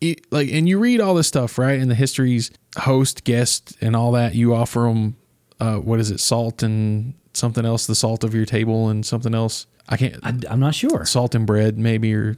it, 0.01 0.31
like 0.31 0.49
and 0.51 0.69
you 0.69 0.79
read 0.79 1.01
all 1.01 1.15
this 1.15 1.27
stuff 1.27 1.57
right? 1.57 1.79
In 1.79 1.89
the 1.89 1.95
histories 1.95 2.51
host 2.77 3.23
guest 3.23 3.75
and 3.81 3.95
all 3.95 4.11
that 4.11 4.35
you 4.35 4.53
offer 4.53 4.81
them 4.81 5.15
uh, 5.59 5.77
what 5.77 5.99
is 5.99 6.11
it 6.11 6.19
salt 6.19 6.61
and 6.61 7.15
something 7.33 7.65
else 7.65 7.87
the 7.87 7.95
salt 7.95 8.23
of 8.23 8.33
your 8.35 8.45
table 8.45 8.89
and 8.89 9.05
something 9.05 9.33
else 9.33 9.65
i 9.89 9.97
can't 9.97 10.15
I, 10.23 10.29
am 10.53 10.59
not 10.59 10.75
sure. 10.75 11.05
salt 11.05 11.35
and 11.35 11.45
bread 11.45 11.77
maybe 11.77 12.13
or 12.13 12.37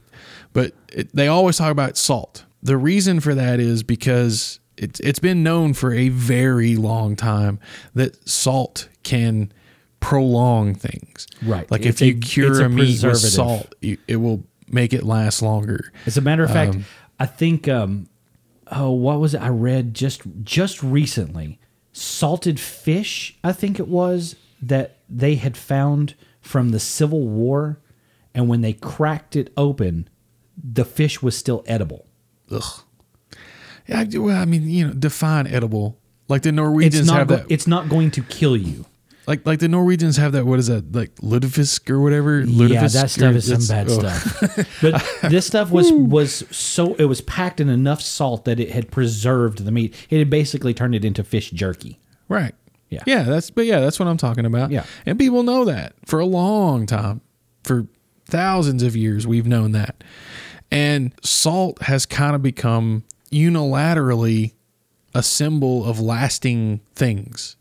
but 0.54 0.74
it, 0.92 1.16
they 1.16 1.28
always 1.28 1.58
talk 1.58 1.72
about 1.72 1.96
salt. 1.98 2.46
The 2.64 2.76
reason 2.78 3.20
for 3.20 3.36
that 3.36 3.60
is 3.60 3.84
because 3.84 4.60
it's 4.78 5.00
it's 5.02 5.20
been 5.20 5.44
known 5.44 5.74
for 5.74 5.94
a 5.94 6.10
very 6.10 6.76
long 6.76 7.16
time 7.16 7.60
that 7.94 8.28
salt 8.28 8.90
can 9.04 9.52
prolong 10.00 10.74
things. 10.74 11.28
Right. 11.44 11.70
like 11.70 11.86
It's 11.86 12.02
if 12.02 12.08
you 12.08 12.16
a- 12.16 12.20
cure 12.20 12.62
a 12.62 12.66
a, 12.66 12.70
meat 12.70 13.04
with 13.04 13.18
salt 13.18 13.76
you, 13.82 13.98
it 14.08 14.16
will 14.18 14.44
make 14.68 14.92
it 14.94 15.04
last 15.04 15.42
longer. 15.42 15.92
As 16.06 16.18
a 16.18 16.22
matter 16.22 16.44
of 16.44 16.52
fact, 16.52 16.74
Um, 16.76 16.86
I 17.20 17.26
think 17.28 17.68
um 17.68 18.08
oh 18.72 18.92
what 18.92 19.20
was 19.20 19.34
it? 19.36 19.42
I 19.42 19.50
read 19.50 19.94
just 19.94 20.22
just 20.44 20.82
recently 20.82 21.60
salted 21.92 22.60
fish 22.60 23.38
I 23.44 23.52
think 23.52 23.80
it 23.80 23.88
was 23.88 24.36
that 24.62 24.98
they 25.10 25.36
had 25.36 25.56
found 25.58 26.16
from 26.50 26.70
the 26.70 26.80
Civil 26.80 27.28
War 27.28 27.80
and 28.34 28.50
when 28.50 28.62
they 28.62 28.74
cracked 28.74 29.36
it 29.36 29.54
open 29.56 30.10
the 30.62 30.84
fish 30.84 31.22
was 31.22 31.38
still 31.38 31.64
edible. 31.68 32.08
Ugh. 32.52 32.64
Yeah, 33.88 34.00
I 34.00 34.18
well, 34.18 34.42
I 34.42 34.46
mean, 34.46 34.68
you 34.68 34.88
know, 34.88 34.94
define 34.94 35.46
edible. 35.48 36.00
Like 36.28 36.42
the 36.42 36.50
It's 36.50 36.56
Norwegians 36.56 37.08
not 37.08 37.18
have 37.18 37.28
that. 37.30 37.46
it's 37.50 37.68
not 37.68 37.88
going 37.88 38.12
to 38.12 38.24
kill 38.24 38.58
you. 38.58 38.86
like 39.28 39.46
like 39.46 39.60
the 39.60 39.68
Norwegians 39.68 40.18
have 40.18 40.32
that. 40.32 40.46
What 40.48 40.58
is 40.58 40.68
that? 40.68 40.92
Like 40.94 41.16
lutefisk 41.18 41.88
or 41.90 42.00
whatever. 42.02 42.42
yeah, 42.42 42.88
that 42.88 43.10
stuff 43.12 43.34
or- 43.34 43.38
is 43.38 43.48
some 43.48 43.76
bad 43.76 43.88
oh. 43.90 44.00
stuff. 44.00 44.80
But 44.82 45.30
this 45.30 45.46
stuff 45.46 45.70
was 45.70 45.92
was 45.92 46.44
so 46.50 46.96
it 46.96 47.06
was 47.06 47.22
packed 47.22 47.62
in 47.62 47.70
enough 47.70 48.02
salt 48.02 48.46
that 48.46 48.60
it 48.60 48.72
had 48.72 48.92
preserved 48.92 49.66
the 49.66 49.72
meat. 49.72 49.96
It 50.10 50.18
had 50.18 50.30
basically 50.32 50.74
turned 50.74 50.96
it 50.96 51.06
into 51.06 51.24
fish 51.24 51.52
jerky. 51.52 52.00
Right. 52.28 52.54
Yeah. 52.90 53.04
Yeah. 53.06 53.24
That's 53.24 53.50
but 53.50 53.66
yeah, 53.66 53.80
that's 53.80 54.00
what 54.00 54.08
I'm 54.08 54.18
talking 54.18 54.46
about. 54.46 54.72
Yeah. 54.72 54.86
And 55.06 55.18
people 55.18 55.44
know 55.44 55.66
that 55.66 55.94
for 56.06 56.20
a 56.20 56.26
long 56.26 56.86
time, 56.86 57.22
for 57.64 57.88
thousands 58.26 58.84
of 58.84 58.96
years, 58.96 59.28
we've 59.28 59.48
known 59.48 59.72
that. 59.74 60.04
And 60.72 61.14
salt 61.24 61.82
has 61.84 62.06
kind 62.06 62.36
of 62.36 62.42
become 62.44 63.04
unilaterally 63.32 64.54
a 65.14 65.24
symbol 65.24 65.86
of 65.86 66.00
lasting 66.00 66.82
things. 66.94 67.56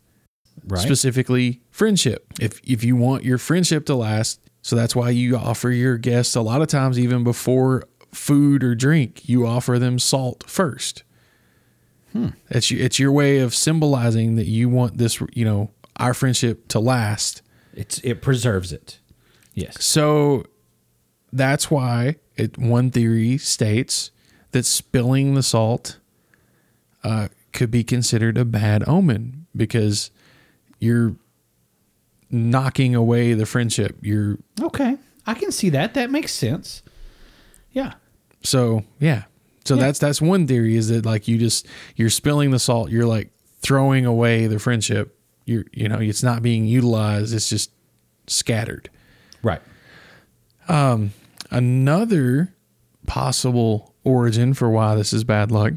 Right. 0.67 0.81
specifically 0.81 1.61
friendship. 1.71 2.27
If 2.39 2.59
if 2.63 2.83
you 2.83 2.95
want 2.95 3.23
your 3.23 3.37
friendship 3.39 3.85
to 3.87 3.95
last, 3.95 4.39
so 4.61 4.75
that's 4.75 4.95
why 4.95 5.09
you 5.09 5.35
offer 5.35 5.71
your 5.71 5.97
guests 5.97 6.35
a 6.35 6.41
lot 6.41 6.61
of 6.61 6.67
times 6.67 6.99
even 6.99 7.23
before 7.23 7.85
food 8.13 8.63
or 8.63 8.75
drink, 8.75 9.27
you 9.27 9.47
offer 9.47 9.79
them 9.79 9.97
salt 9.97 10.43
first. 10.47 11.03
It's 12.49 12.71
your, 12.71 12.81
it's 12.81 12.99
your 12.99 13.11
way 13.11 13.39
of 13.39 13.53
symbolizing 13.53 14.35
that 14.35 14.47
you 14.47 14.69
want 14.69 14.97
this, 14.97 15.21
you 15.33 15.45
know, 15.45 15.71
our 15.97 16.13
friendship 16.13 16.67
to 16.69 16.79
last. 16.79 17.41
It's 17.73 17.99
it 17.99 18.21
preserves 18.21 18.73
it. 18.73 18.99
Yes. 19.53 19.83
So 19.83 20.45
that's 21.31 21.69
why 21.69 22.15
it 22.35 22.57
one 22.57 22.91
theory 22.91 23.37
states 23.37 24.11
that 24.51 24.65
spilling 24.65 25.35
the 25.35 25.43
salt 25.43 25.99
uh, 27.03 27.27
could 27.53 27.69
be 27.71 27.83
considered 27.83 28.37
a 28.37 28.45
bad 28.45 28.87
omen 28.87 29.45
because 29.55 30.11
you're 30.79 31.15
knocking 32.31 32.95
away 32.95 33.33
the 33.33 33.45
friendship. 33.45 33.97
You're 34.01 34.37
Okay. 34.61 34.97
I 35.27 35.33
can 35.35 35.51
see 35.51 35.69
that. 35.69 35.93
That 35.93 36.09
makes 36.09 36.33
sense. 36.33 36.81
Yeah. 37.71 37.93
so 38.41 38.83
yeah. 38.99 39.23
So 39.65 39.75
Yeah. 39.75 39.81
that's 39.81 39.99
that's 39.99 40.21
one 40.21 40.47
theory 40.47 40.75
is 40.75 40.89
that 40.89 41.05
like 41.05 41.27
you 41.27 41.37
just 41.37 41.67
you're 41.95 42.09
spilling 42.09 42.51
the 42.51 42.59
salt. 42.59 42.89
You're 42.91 43.05
like 43.05 43.29
throwing 43.61 44.05
away 44.05 44.47
the 44.47 44.59
friendship. 44.59 45.15
You're 45.45 45.65
you 45.73 45.87
know 45.89 45.99
it's 45.99 46.23
not 46.23 46.41
being 46.41 46.65
utilized. 46.65 47.33
It's 47.33 47.49
just 47.49 47.71
scattered. 48.27 48.89
Right. 49.43 49.61
Um, 50.67 51.13
another 51.51 52.53
possible 53.07 53.93
origin 54.03 54.53
for 54.53 54.69
why 54.69 54.95
this 54.95 55.13
is 55.13 55.23
bad 55.23 55.51
luck 55.51 55.73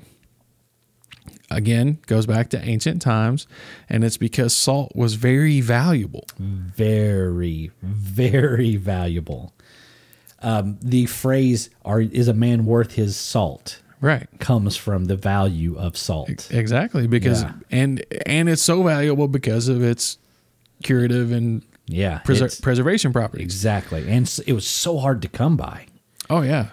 again 1.50 1.98
goes 2.06 2.24
back 2.26 2.48
to 2.50 2.62
ancient 2.66 3.02
times 3.02 3.46
and 3.88 4.04
it's 4.04 4.16
because 4.16 4.54
salt 4.54 4.90
was 4.94 5.14
very 5.14 5.60
valuable. 5.60 6.24
Very, 6.38 7.70
very 7.82 8.76
valuable. 8.76 9.52
Um, 10.42 10.78
the 10.82 11.06
phrase 11.06 11.70
"Are 11.84 12.00
is 12.00 12.28
a 12.28 12.34
man 12.34 12.64
worth 12.66 12.92
his 12.92 13.16
salt?" 13.16 13.80
Right. 14.00 14.26
comes 14.40 14.76
from 14.76 15.04
the 15.04 15.14
value 15.16 15.76
of 15.78 15.96
salt. 15.96 16.48
Exactly 16.50 17.06
because 17.06 17.42
Yeah. 17.42 17.52
and 17.70 18.04
and 18.26 18.48
it's 18.48 18.62
so 18.62 18.82
valuable 18.82 19.28
because 19.28 19.68
of 19.68 19.80
its 19.82 20.18
curative 20.82 21.30
and 21.30 21.62
Yeah. 21.86 22.20
preser- 22.24 22.60
preservation 22.60 23.12
properties. 23.12 23.44
exactly. 23.44 24.04
And 24.08 24.28
it 24.46 24.54
was 24.54 24.66
so 24.66 24.98
hard 24.98 25.22
to 25.22 25.28
come 25.28 25.56
by. 25.56 25.86
Oh 26.28 26.42
yeah. 26.42 26.70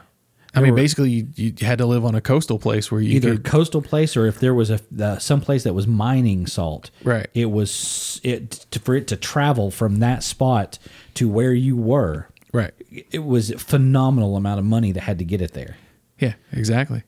I 0.56 0.62
There 0.62 0.64
mean 0.64 0.72
were- 0.74 0.78
basically 0.78 1.12
you, 1.12 1.28
you 1.36 1.54
had 1.62 1.78
to 1.78 1.86
live 1.86 2.04
on 2.04 2.16
a 2.16 2.22
coastal 2.22 2.58
place 2.58 2.92
where 2.92 3.00
you 3.02 3.18
Either 3.18 3.34
could 3.34 3.44
coastal 3.44 3.84
place 3.84 4.18
or 4.18 4.26
if 4.26 4.40
there 4.40 4.56
was 4.56 4.72
a 4.72 4.80
uh, 5.00 5.20
some 5.20 5.42
place 5.42 5.62
that 5.64 5.76
was 5.76 5.86
mining 5.86 6.48
salt. 6.48 6.90
Right. 7.04 7.28
It 7.36 7.52
was 7.52 8.20
it 8.24 8.66
to, 8.72 8.80
for 8.80 8.96
it 8.96 9.06
to 9.10 9.16
travel 9.16 9.70
from 9.70 10.00
that 10.00 10.24
spot 10.24 10.80
to 11.14 11.30
where 11.30 11.54
you 11.54 11.78
were. 11.78 12.28
Right. 12.54 12.74
It 13.12 13.24
was 13.26 13.52
a 13.52 13.58
phenomenal 13.60 14.36
amount 14.36 14.60
of 14.60 14.66
money 14.66 14.92
that 14.94 15.02
had 15.02 15.20
to 15.20 15.26
get 15.26 15.42
it 15.42 15.54
there. 15.54 15.78
Yeah, 16.20 16.34
exactly. 16.52 17.04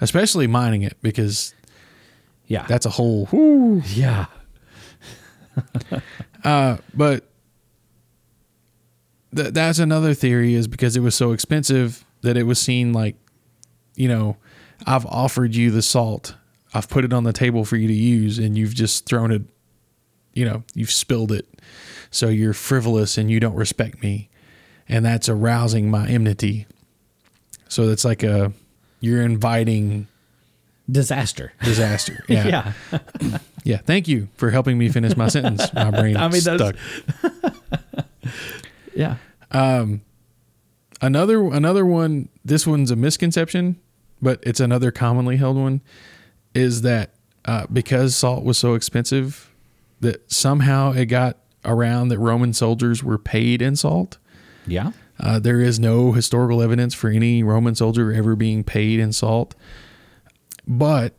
Especially 0.00 0.46
mining 0.46 0.82
it 0.82 0.96
because 1.02 1.54
Yeah. 2.46 2.64
that's 2.68 2.86
a 2.86 2.90
whole 2.90 3.26
whoo, 3.26 3.82
yeah. 3.86 4.26
Uh, 6.44 6.76
but 6.94 7.24
th- 9.34 9.52
that's 9.52 9.80
another 9.80 10.14
theory 10.14 10.54
is 10.54 10.68
because 10.68 10.96
it 10.96 11.00
was 11.00 11.14
so 11.14 11.32
expensive 11.32 12.04
that 12.22 12.36
it 12.36 12.44
was 12.44 12.60
seen 12.60 12.92
like 12.92 13.16
you 13.96 14.06
know 14.08 14.36
i've 14.86 15.04
offered 15.06 15.56
you 15.56 15.72
the 15.72 15.82
salt 15.82 16.36
i've 16.74 16.88
put 16.88 17.04
it 17.04 17.12
on 17.12 17.24
the 17.24 17.32
table 17.32 17.64
for 17.64 17.76
you 17.76 17.88
to 17.88 17.92
use 17.94 18.38
and 18.38 18.56
you've 18.56 18.74
just 18.74 19.04
thrown 19.06 19.32
it 19.32 19.42
you 20.32 20.44
know 20.44 20.62
you've 20.74 20.92
spilled 20.92 21.32
it 21.32 21.46
so 22.12 22.28
you're 22.28 22.54
frivolous 22.54 23.18
and 23.18 23.30
you 23.32 23.40
don't 23.40 23.56
respect 23.56 24.00
me 24.00 24.30
and 24.88 25.04
that's 25.04 25.28
arousing 25.28 25.90
my 25.90 26.06
enmity 26.08 26.66
so 27.68 27.86
that's 27.86 28.04
like 28.04 28.22
a 28.22 28.52
you're 29.00 29.22
inviting 29.22 30.06
Disaster. 30.90 31.52
disaster 31.62 32.24
yeah 32.28 32.72
Yeah. 33.20 33.38
yeah 33.64 33.76
thank 33.78 34.08
you 34.08 34.28
for 34.36 34.50
helping 34.50 34.78
me 34.78 34.88
finish 34.88 35.16
my 35.16 35.28
sentence 35.28 35.72
my 35.74 35.90
brain 35.90 36.16
I 36.16 36.28
mean, 36.28 36.40
stuck 36.40 36.76
Yeah. 38.94 39.16
another 41.00 41.46
another 41.48 41.86
one 41.86 42.28
this 42.44 42.66
one's 42.66 42.90
a 42.90 42.96
misconception 42.96 43.76
but 44.20 44.40
it's 44.42 44.60
another 44.60 44.90
commonly 44.90 45.36
held 45.36 45.56
one, 45.56 45.80
is 46.52 46.82
that 46.82 47.12
uh, 47.44 47.66
because 47.72 48.16
salt 48.16 48.42
was 48.42 48.58
so 48.58 48.74
expensive, 48.74 49.48
that 50.00 50.32
somehow 50.32 50.90
it 50.90 51.06
got 51.06 51.36
around 51.64 52.08
that 52.08 52.18
Roman 52.18 52.52
soldiers 52.52 53.04
were 53.04 53.16
paid 53.16 53.62
in 53.62 53.76
salt. 53.76 54.18
Yeah. 54.68 54.92
Uh, 55.20 55.38
there 55.38 55.60
is 55.60 55.80
no 55.80 56.12
historical 56.12 56.62
evidence 56.62 56.94
for 56.94 57.08
any 57.10 57.42
Roman 57.42 57.74
soldier 57.74 58.12
ever 58.12 58.36
being 58.36 58.62
paid 58.62 59.00
in 59.00 59.12
salt, 59.12 59.54
but 60.66 61.14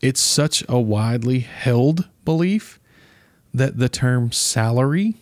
it's 0.00 0.20
such 0.20 0.62
a 0.68 0.78
widely 0.78 1.40
held 1.40 2.08
belief 2.24 2.78
that 3.52 3.78
the 3.78 3.88
term 3.88 4.30
salary 4.30 5.16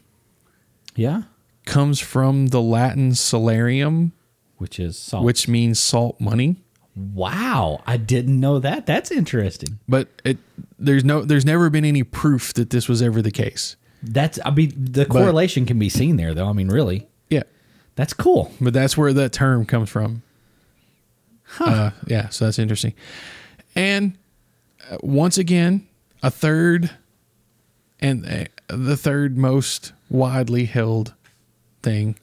Yeah. 0.95 1.23
comes 1.65 2.01
from 2.01 2.49
the 2.49 2.61
Latin 2.61 3.13
salarium, 3.13 4.13
Which 4.59 4.79
is 4.79 4.99
salt. 4.99 5.25
which 5.25 5.49
means 5.49 5.79
salt 5.79 6.21
money. 6.21 6.57
wow, 6.95 7.83
I 7.87 7.97
didn't 7.99 8.41
know 8.41 8.59
that. 8.59 8.87
That's 8.87 9.11
interesting. 9.11 9.79
But 9.89 10.09
it 10.25 10.39
there's 10.79 11.05
no 11.05 11.23
there's 11.23 11.45
never 11.47 11.71
been 11.71 11.85
any 11.85 12.03
proof 12.03 12.53
that 12.55 12.71
this 12.71 12.89
was 12.89 13.01
ever 13.03 13.23
the 13.23 13.31
case. 13.31 13.77
That's 14.03 14.39
I 14.45 14.51
mean 14.51 14.73
the 14.77 15.05
correlation 15.07 15.65
can 15.67 15.79
be 15.79 15.89
seen 15.89 16.17
there 16.17 16.35
though. 16.35 16.49
I 16.49 16.53
mean 16.53 16.69
really. 16.69 17.07
That's 17.97 18.13
cool. 18.13 18.53
but 18.61 18.73
that's 18.73 18.97
where 18.97 19.13
that 19.13 19.33
term 19.33 19.65
comes 19.67 19.91
from. 19.91 20.23
Uh, 21.61 21.91
yeah, 22.07 22.29
so 22.29 22.45
that's 22.45 22.59
interesting. 22.59 22.93
And 23.75 24.17
uh, 24.91 24.99
once 25.01 25.39
again, 25.39 25.87
a 26.23 26.31
third 26.31 26.91
and 28.01 28.27
uh, 28.27 28.45
the 28.69 28.97
third 28.97 29.39
most 29.39 29.93
widely 30.11 30.67
held 30.67 31.15
thing 31.83 32.19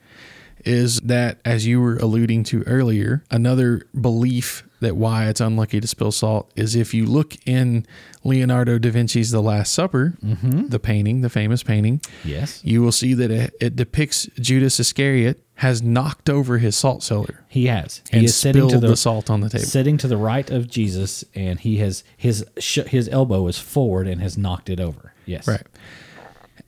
is 0.65 0.99
that, 1.01 1.39
as 1.43 1.65
you 1.65 1.81
were 1.81 1.97
alluding 1.97 2.43
to 2.45 2.63
earlier, 2.63 3.23
another 3.31 3.81
belief 3.99 4.63
that 4.83 4.95
why 4.95 5.27
it's 5.27 5.41
unlucky 5.41 5.81
to 5.81 5.87
spill 5.87 6.11
salt 6.11 6.51
is 6.55 6.75
if 6.75 6.93
you 6.93 7.05
look 7.05 7.35
in 7.45 7.85
Leonardo 8.23 8.77
da 8.77 8.89
Vinci's 8.89 9.31
The 9.31 9.41
Last 9.41 9.73
Supper, 9.73 10.13
mm-hmm. 10.23 10.67
the 10.67 10.79
painting, 10.79 11.21
the 11.21 11.29
famous 11.29 11.63
painting, 11.63 12.01
Yes. 12.23 12.61
you 12.63 12.81
will 12.81 12.91
see 12.91 13.13
that 13.15 13.31
it, 13.31 13.53
it 13.59 13.75
depicts 13.75 14.27
Judas 14.39 14.79
Iscariot 14.79 15.43
has 15.55 15.81
knocked 15.81 16.29
over 16.29 16.57
his 16.59 16.75
salt 16.75 17.03
cellar 17.03 17.43
He 17.47 17.67
has. 17.67 18.01
He 18.09 18.17
and 18.17 18.25
is 18.25 18.35
sitting 18.35 18.61
spilled 18.61 18.71
to 18.71 18.79
the, 18.79 18.87
the, 18.89 18.97
salt 18.97 19.29
on 19.29 19.41
the 19.41 19.49
table. 19.49 19.65
sitting 19.65 19.97
to 19.97 20.07
the 20.07 20.17
right 20.17 20.49
of 20.49 20.69
Jesus, 20.69 21.23
and 21.35 21.59
he 21.59 21.77
has 21.77 22.03
his 22.17 22.45
sh- 22.59 22.87
his 22.87 23.07
elbow 23.09 23.47
is 23.47 23.59
forward 23.59 24.07
and 24.07 24.21
has 24.21 24.37
knocked 24.37 24.69
it 24.69 24.79
over. 24.79 25.13
Yes. 25.25 25.47
Right. 25.47 25.65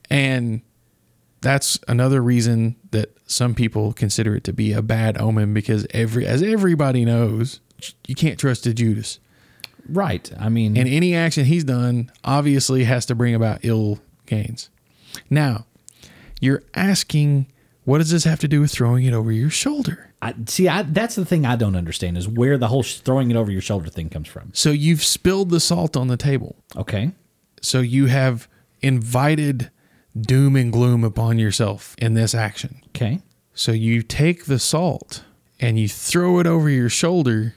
And 0.08 0.62
that's 1.40 1.78
another 1.88 2.22
reason 2.22 2.76
that 2.90 3.16
some 3.26 3.54
people 3.54 3.92
consider 3.92 4.36
it 4.36 4.44
to 4.44 4.52
be 4.52 4.72
a 4.72 4.82
bad 4.82 5.20
omen 5.20 5.52
because 5.52 5.86
every 5.90 6.26
as 6.26 6.42
everybody 6.42 7.04
knows, 7.04 7.60
you 8.06 8.14
can't 8.14 8.38
trust 8.38 8.66
a 8.66 8.74
Judas. 8.74 9.18
Right. 9.88 10.30
I 10.38 10.48
mean, 10.48 10.76
And 10.76 10.88
any 10.88 11.14
action 11.14 11.44
he's 11.44 11.64
done 11.64 12.10
obviously 12.24 12.84
has 12.84 13.06
to 13.06 13.14
bring 13.14 13.34
about 13.34 13.60
ill 13.62 14.00
gains. 14.26 14.68
Now, 15.30 15.66
you're 16.40 16.62
asking 16.74 17.46
what 17.84 17.98
does 17.98 18.10
this 18.10 18.24
have 18.24 18.40
to 18.40 18.48
do 18.48 18.60
with 18.60 18.72
throwing 18.72 19.04
it 19.04 19.12
over 19.12 19.30
your 19.30 19.48
shoulder? 19.48 20.10
I, 20.20 20.34
see, 20.48 20.66
I, 20.66 20.82
that's 20.82 21.14
the 21.14 21.24
thing 21.24 21.46
I 21.46 21.54
don't 21.54 21.76
understand 21.76 22.18
is 22.18 22.26
where 22.26 22.58
the 22.58 22.66
whole 22.66 22.82
sh- 22.82 22.96
throwing 22.96 23.30
it 23.30 23.36
over 23.36 23.50
your 23.50 23.60
shoulder 23.60 23.88
thing 23.88 24.08
comes 24.08 24.26
from. 24.26 24.50
So 24.54 24.70
you've 24.70 25.04
spilled 25.04 25.50
the 25.50 25.60
salt 25.60 25.96
on 25.96 26.08
the 26.08 26.16
table. 26.16 26.56
Okay. 26.74 27.12
So 27.62 27.80
you 27.80 28.06
have 28.06 28.48
invited 28.82 29.70
doom 30.18 30.56
and 30.56 30.72
gloom 30.72 31.04
upon 31.04 31.38
yourself 31.38 31.94
in 31.98 32.14
this 32.14 32.34
action. 32.34 32.80
Okay. 32.88 33.20
So 33.54 33.70
you 33.70 34.02
take 34.02 34.46
the 34.46 34.58
salt 34.58 35.22
and 35.60 35.78
you 35.78 35.88
throw 35.88 36.40
it 36.40 36.46
over 36.46 36.68
your 36.68 36.88
shoulder 36.88 37.54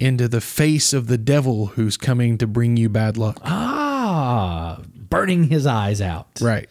into 0.00 0.28
the 0.28 0.40
face 0.40 0.92
of 0.92 1.06
the 1.06 1.18
devil 1.18 1.66
who's 1.66 1.96
coming 1.96 2.38
to 2.38 2.46
bring 2.46 2.76
you 2.76 2.88
bad 2.88 3.16
luck. 3.16 3.40
Ah, 3.44 4.80
burning 4.94 5.44
his 5.44 5.66
eyes 5.66 6.00
out. 6.00 6.28
Right. 6.40 6.68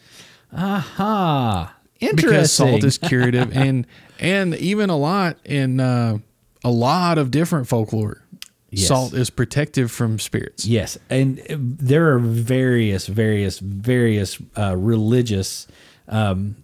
Aha. 0.53 1.75
Interesting. 1.99 2.30
Because 2.30 2.51
salt 2.51 2.84
is 2.84 2.97
curative 2.97 3.51
and 3.55 3.88
and 4.19 4.55
even 4.55 4.89
a 4.89 4.97
lot 4.97 5.38
in 5.45 5.80
uh, 5.80 6.19
a 6.63 6.71
lot 6.71 7.17
of 7.17 7.32
different 7.32 7.67
folklore. 7.67 8.23
Yes. 8.69 8.88
Salt 8.89 9.13
is 9.13 9.30
protective 9.30 9.91
from 9.91 10.19
spirits. 10.19 10.65
Yes, 10.65 10.97
and 11.09 11.41
there 11.47 12.13
are 12.13 12.19
various, 12.19 13.07
various, 13.07 13.59
various 13.59 14.38
uh, 14.57 14.75
religious, 14.75 15.67
um, 16.09 16.57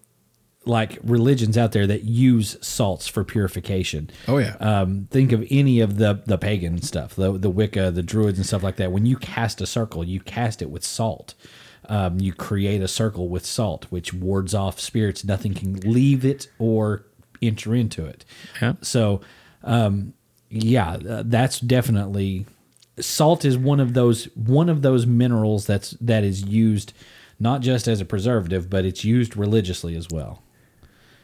like 0.65 0.97
religions 1.03 1.57
out 1.57 1.71
there 1.73 1.85
that 1.87 2.03
use 2.03 2.57
salts 2.65 3.07
for 3.07 3.23
purification. 3.23 4.09
Oh, 4.27 4.37
yeah. 4.37 4.55
Um, 4.59 5.07
think 5.11 5.31
of 5.31 5.45
any 5.49 5.79
of 5.79 5.97
the 5.97 6.21
the 6.25 6.37
pagan 6.37 6.81
stuff, 6.81 7.15
the 7.15 7.33
the 7.33 7.49
Wicca, 7.49 7.91
the 7.91 8.03
Druids, 8.03 8.37
and 8.37 8.45
stuff 8.45 8.63
like 8.63 8.77
that. 8.77 8.91
When 8.91 9.05
you 9.05 9.17
cast 9.17 9.61
a 9.61 9.65
circle, 9.65 10.03
you 10.03 10.19
cast 10.19 10.61
it 10.61 10.69
with 10.69 10.83
salt. 10.83 11.33
Um, 11.89 12.19
you 12.19 12.31
create 12.31 12.81
a 12.81 12.87
circle 12.87 13.27
with 13.27 13.45
salt, 13.45 13.87
which 13.89 14.13
wards 14.13 14.53
off 14.53 14.79
spirits. 14.79 15.25
Nothing 15.25 15.53
can 15.53 15.75
leave 15.81 16.23
it 16.23 16.47
or 16.57 17.05
enter 17.41 17.75
into 17.75 18.05
it. 18.05 18.23
Yeah. 18.61 18.73
So, 18.81 19.19
um, 19.65 20.13
yeah, 20.49 20.93
uh, 20.93 21.23
that's 21.25 21.59
definitely 21.59 22.45
salt 22.99 23.43
is 23.43 23.57
one 23.57 23.79
of 23.79 23.93
those 23.93 24.25
one 24.35 24.69
of 24.69 24.81
those 24.81 25.05
minerals 25.05 25.65
that's 25.65 25.91
that 25.99 26.23
is 26.23 26.43
used 26.43 26.93
not 27.39 27.61
just 27.61 27.87
as 27.87 27.99
a 27.99 28.05
preservative, 28.05 28.69
but 28.69 28.85
it's 28.85 29.03
used 29.03 29.35
religiously 29.35 29.95
as 29.95 30.07
well. 30.09 30.41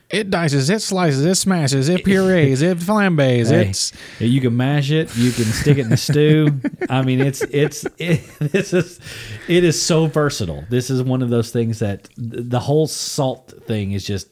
It 0.09 0.31
dices, 0.31 0.71
it 0.71 0.79
slices, 0.79 1.23
it 1.23 1.35
smashes, 1.35 1.87
it 1.87 2.03
purees, 2.03 2.63
it 2.63 2.79
flambés. 2.79 3.49
Hey, 3.49 3.69
It's 3.69 3.93
you 4.19 4.41
can 4.41 4.57
mash 4.57 4.89
it, 4.89 5.15
you 5.15 5.31
can 5.31 5.45
stick 5.45 5.77
it 5.77 5.81
in 5.81 5.89
the 5.89 5.97
stew. 5.97 6.59
I 6.89 7.03
mean, 7.03 7.19
it's 7.19 7.41
it's 7.43 7.85
it, 7.99 8.21
this 8.39 8.73
is 8.73 8.99
it 9.47 9.63
is 9.63 9.79
so 9.79 10.07
versatile. 10.07 10.65
This 10.69 10.89
is 10.89 11.03
one 11.03 11.21
of 11.21 11.29
those 11.29 11.51
things 11.51 11.77
that 11.79 12.09
the 12.17 12.59
whole 12.59 12.87
salt 12.87 13.53
thing 13.67 13.91
is 13.91 14.03
just 14.03 14.29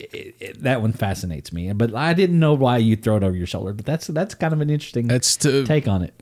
it, 0.00 0.34
it, 0.40 0.62
that 0.64 0.82
one 0.82 0.92
fascinates 0.92 1.52
me. 1.52 1.72
But 1.72 1.94
I 1.94 2.14
didn't 2.14 2.40
know 2.40 2.54
why 2.54 2.78
you 2.78 2.96
throw 2.96 3.16
it 3.16 3.22
over 3.22 3.36
your 3.36 3.46
shoulder. 3.46 3.72
But 3.72 3.86
that's 3.86 4.08
that's 4.08 4.34
kind 4.34 4.52
of 4.52 4.60
an 4.60 4.70
interesting 4.70 5.08
it's 5.08 5.36
to 5.38 5.64
take 5.64 5.86
on 5.86 6.02
it. 6.02 6.20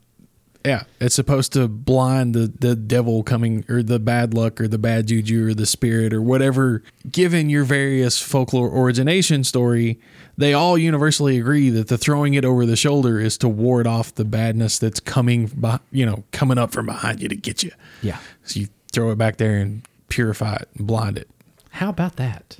Yeah, 0.64 0.84
it's 1.00 1.14
supposed 1.14 1.54
to 1.54 1.68
blind 1.68 2.34
the, 2.34 2.52
the 2.58 2.76
devil 2.76 3.22
coming 3.22 3.64
or 3.68 3.82
the 3.82 3.98
bad 3.98 4.34
luck 4.34 4.61
or 4.61 4.68
the 4.68 4.78
bad 4.78 5.06
juju 5.06 5.48
or 5.48 5.54
the 5.54 5.64
spirit 5.64 6.12
or 6.12 6.20
whatever. 6.20 6.82
Given 7.11 7.48
your 7.48 7.64
various 7.64 8.20
folklore 8.20 8.68
origination 8.68 9.42
story, 9.42 9.98
they 10.36 10.52
all 10.52 10.76
universally 10.76 11.38
agree 11.38 11.70
that 11.70 11.88
the 11.88 11.96
throwing 11.96 12.34
it 12.34 12.44
over 12.44 12.66
the 12.66 12.76
shoulder 12.76 13.18
is 13.18 13.38
to 13.38 13.48
ward 13.48 13.86
off 13.86 14.14
the 14.14 14.24
badness 14.24 14.78
that's 14.78 15.00
coming, 15.00 15.46
by, 15.46 15.80
you 15.90 16.04
know, 16.04 16.24
coming 16.30 16.58
up 16.58 16.72
from 16.72 16.86
behind 16.86 17.22
you 17.22 17.28
to 17.28 17.36
get 17.36 17.62
you. 17.62 17.72
Yeah. 18.02 18.18
So 18.44 18.61
you 18.61 18.68
throw 18.92 19.11
it 19.12 19.16
back 19.16 19.38
there 19.38 19.56
and 19.56 19.82
purify 20.11 20.56
it 20.56 20.68
and 20.76 20.86
blind 20.86 21.16
it. 21.16 21.30
How 21.70 21.88
about 21.88 22.16
that? 22.16 22.58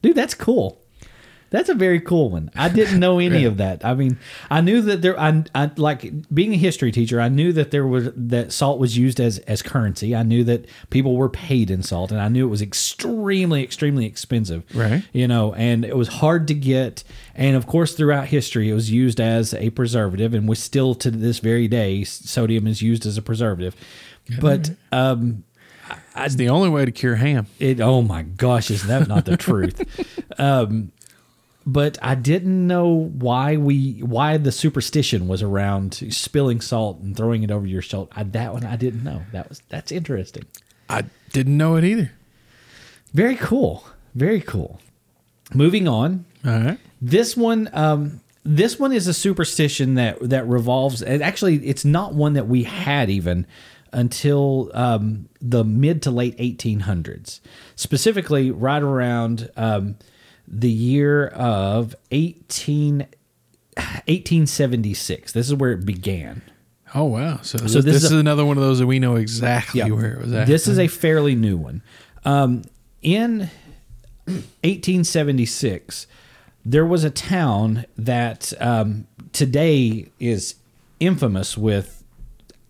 Dude, 0.00 0.16
that's 0.16 0.34
cool. 0.34 0.79
That's 1.50 1.68
a 1.68 1.74
very 1.74 2.00
cool 2.00 2.30
one. 2.30 2.50
I 2.54 2.68
didn't 2.68 3.00
know 3.00 3.18
any 3.18 3.44
of 3.44 3.56
that. 3.56 3.84
I 3.84 3.94
mean, 3.94 4.18
I 4.50 4.60
knew 4.60 4.80
that 4.82 5.02
there 5.02 5.18
I, 5.18 5.42
I 5.52 5.70
like 5.76 6.12
being 6.32 6.54
a 6.54 6.56
history 6.56 6.92
teacher, 6.92 7.20
I 7.20 7.28
knew 7.28 7.52
that 7.52 7.72
there 7.72 7.86
was 7.86 8.08
that 8.14 8.52
salt 8.52 8.78
was 8.78 8.96
used 8.96 9.18
as 9.20 9.38
as 9.40 9.60
currency. 9.60 10.14
I 10.14 10.22
knew 10.22 10.44
that 10.44 10.66
people 10.90 11.16
were 11.16 11.28
paid 11.28 11.68
in 11.70 11.82
salt 11.82 12.12
and 12.12 12.20
I 12.20 12.28
knew 12.28 12.46
it 12.46 12.50
was 12.50 12.62
extremely 12.62 13.62
extremely 13.64 14.06
expensive. 14.06 14.62
Right. 14.74 15.02
You 15.12 15.26
know, 15.26 15.52
and 15.54 15.84
it 15.84 15.96
was 15.96 16.08
hard 16.08 16.46
to 16.48 16.54
get 16.54 17.02
and 17.34 17.56
of 17.56 17.66
course 17.66 17.94
throughout 17.94 18.26
history 18.28 18.70
it 18.70 18.74
was 18.74 18.90
used 18.92 19.20
as 19.20 19.52
a 19.54 19.70
preservative 19.70 20.34
and 20.34 20.48
we 20.48 20.54
still 20.54 20.94
to 20.96 21.10
this 21.10 21.40
very 21.40 21.66
day 21.66 22.04
sodium 22.04 22.66
is 22.68 22.80
used 22.80 23.04
as 23.06 23.18
a 23.18 23.22
preservative. 23.22 23.74
But 24.40 24.70
um 24.92 25.42
It's 26.16 26.36
the 26.36 26.48
only 26.48 26.68
way 26.68 26.84
to 26.84 26.92
cure 26.92 27.16
ham. 27.16 27.46
it 27.58 27.80
oh 27.80 28.02
my 28.02 28.22
gosh 28.22 28.70
is 28.70 28.84
that 28.84 29.08
not 29.08 29.24
the 29.24 29.36
truth 29.36 29.82
um 30.38 30.92
but 31.72 31.98
i 32.02 32.14
didn't 32.14 32.66
know 32.66 32.88
why 33.18 33.56
we 33.56 34.00
why 34.00 34.36
the 34.36 34.52
superstition 34.52 35.28
was 35.28 35.42
around 35.42 35.94
spilling 36.10 36.60
salt 36.60 37.00
and 37.00 37.16
throwing 37.16 37.42
it 37.42 37.50
over 37.50 37.66
your 37.66 37.82
shoulder. 37.82 38.10
I, 38.16 38.22
that 38.24 38.52
one 38.52 38.64
i 38.64 38.76
didn't 38.76 39.04
know. 39.04 39.22
That 39.32 39.48
was 39.48 39.62
that's 39.68 39.92
interesting. 39.92 40.44
I 40.88 41.04
didn't 41.32 41.56
know 41.56 41.76
it 41.76 41.84
either. 41.84 42.10
very 43.12 43.36
cool. 43.36 43.84
Very 44.14 44.40
cool. 44.40 44.80
Moving 45.54 45.86
on. 45.86 46.24
All 46.44 46.58
right. 46.60 46.78
this 47.00 47.36
one 47.36 47.68
um 47.72 48.20
this 48.44 48.78
one 48.78 48.92
is 48.92 49.06
a 49.06 49.14
superstition 49.14 49.94
that 49.94 50.18
that 50.20 50.46
revolves 50.48 51.02
and 51.02 51.22
actually 51.22 51.56
it's 51.66 51.84
not 51.84 52.14
one 52.14 52.32
that 52.32 52.48
we 52.48 52.64
had 52.64 53.10
even 53.10 53.46
until 53.92 54.70
um, 54.72 55.28
the 55.40 55.64
mid 55.64 56.00
to 56.02 56.10
late 56.10 56.36
1800s 56.38 57.40
specifically 57.76 58.50
right 58.50 58.82
around 58.82 59.50
um, 59.56 59.96
the 60.50 60.70
year 60.70 61.28
of 61.28 61.94
18 62.10 63.06
1876 63.76 65.32
this 65.32 65.46
is 65.46 65.54
where 65.54 65.72
it 65.72 65.86
began 65.86 66.42
Oh 66.92 67.04
wow! 67.04 67.38
So, 67.42 67.56
So 67.58 67.64
this, 67.80 67.84
this 67.84 67.94
is 67.98 68.04
is, 68.04 68.12
a- 68.12 68.18
another 68.18 68.44
one 68.44 68.56
of 68.56 68.64
those 68.64 68.80
that 68.80 68.86
we 68.88 68.98
know 68.98 69.14
exactly 69.14 69.88
where 69.92 70.14
it 70.14 70.22
was 70.22 70.32
at. 70.32 70.48
This 70.48 70.66
is 70.66 70.76
a 70.76 70.88
fairly 70.88 71.36
new 71.36 71.56
one. 71.56 71.82
Um, 72.24 72.64
in 73.00 73.48
1876, 74.26 76.06
there 76.64 76.84
was 76.84 77.04
a 77.04 77.10
town 77.10 77.84
that 77.96 78.52
um, 78.60 79.06
today 79.32 80.08
is 80.18 80.56
infamous 80.98 81.56
with 81.56 81.99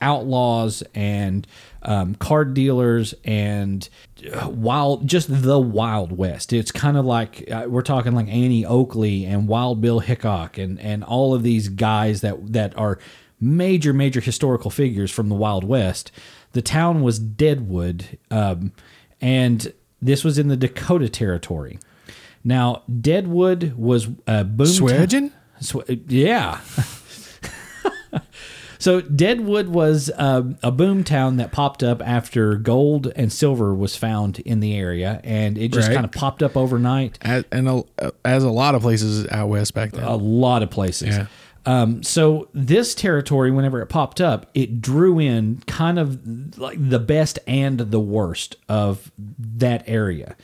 outlaws 0.01 0.83
and 0.95 1.47
um, 1.83 2.15
card 2.17 2.55
dealers 2.55 3.15
and 3.25 3.89
uh, 4.33 4.49
wild, 4.49 5.07
just 5.07 5.29
the 5.43 5.59
Wild 5.59 6.17
West. 6.17 6.53
It's 6.53 6.73
kind 6.73 6.97
of 6.97 7.05
like 7.05 7.51
uh, 7.51 7.67
we're 7.69 7.83
talking 7.83 8.13
like 8.15 8.29
Annie 8.29 8.65
Oakley 8.67 9.25
and 9.25 9.49
Wild 9.49 9.81
Bill 9.81 10.01
Hickok 10.01 10.59
and 10.59 10.79
and 10.81 11.03
all 11.05 11.35
of 11.35 11.43
these 11.43 11.69
guys 11.69 12.21
that 12.21 12.53
that 12.53 12.77
are 12.77 12.99
major 13.41 13.93
major 13.93 14.21
historical 14.21 14.71
figures 14.71 15.11
from 15.11 15.29
the 15.29 15.35
Wild 15.35 15.65
West. 15.65 16.13
The 16.53 16.63
town 16.63 17.03
was 17.03 17.19
Deadwood, 17.19 18.19
um, 18.31 18.73
and 19.21 19.73
this 20.03 20.25
was 20.25 20.39
in 20.39 20.49
the 20.49 20.57
Dakota 20.57 21.09
Territory. 21.09 21.79
Now, 22.43 22.83
Deadwood 23.01 23.75
was 23.77 24.09
a 24.27 24.45
boom. 24.45 24.67
Swedgen? 24.67 25.33
Sw- 25.61 25.89
yeah. 26.09 26.61
so 28.81 29.01
Deadwood 29.01 29.69
was 29.69 30.11
uh, 30.17 30.43
a 30.65 30.73
boom 30.73 31.05
town 31.05 31.37
that 31.37 31.53
popped 31.53 31.85
up 31.85 32.03
after 32.05 32.57
gold 32.57 33.13
and 33.15 33.33
silver 33.33 33.73
was 33.73 33.95
found 33.95 34.41
in 34.41 34.59
the 34.59 34.75
area, 34.75 35.21
and 35.23 35.57
it 35.57 35.71
just 35.73 35.87
Right. 35.89 35.95
kind 35.95 36.05
of 36.05 36.11
popped 36.11 36.43
up 36.43 36.57
overnight. 36.57 37.19
As, 37.23 37.45
and 37.53 37.69
a, 37.69 37.85
as 38.25 38.43
a 38.43 38.51
lot 38.51 38.75
of 38.75 38.83
places 38.83 39.29
out 39.31 39.49
west 39.51 39.73
back 39.75 39.93
then. 39.93 40.03
A 40.03 40.17
lot 40.17 40.65
of 40.65 40.71
places. 40.71 41.17
Yeah. 41.17 41.27
Um, 41.67 42.03
so 42.03 42.49
this 42.55 42.95
territory, 42.95 43.51
whenever 43.51 43.83
it 43.83 43.87
popped 43.87 44.21
up, 44.21 44.51
it 44.55 44.81
drew 44.81 45.19
in 45.21 45.63
kind 45.67 45.99
of 45.99 46.59
like 46.59 46.79
the 46.81 46.99
best 46.99 47.39
and 47.47 47.79
the 47.79 48.01
worst 48.01 48.57
of 48.69 49.13
that 49.39 49.85
area. 49.87 50.37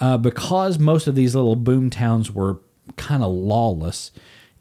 Uh, 0.00 0.18
because 0.18 0.78
most 0.78 1.06
of 1.06 1.14
these 1.14 1.34
little 1.36 1.54
boom 1.56 1.88
towns 1.88 2.32
were 2.32 2.58
kind 2.96 3.22
of 3.22 3.30
lawless, 3.32 4.10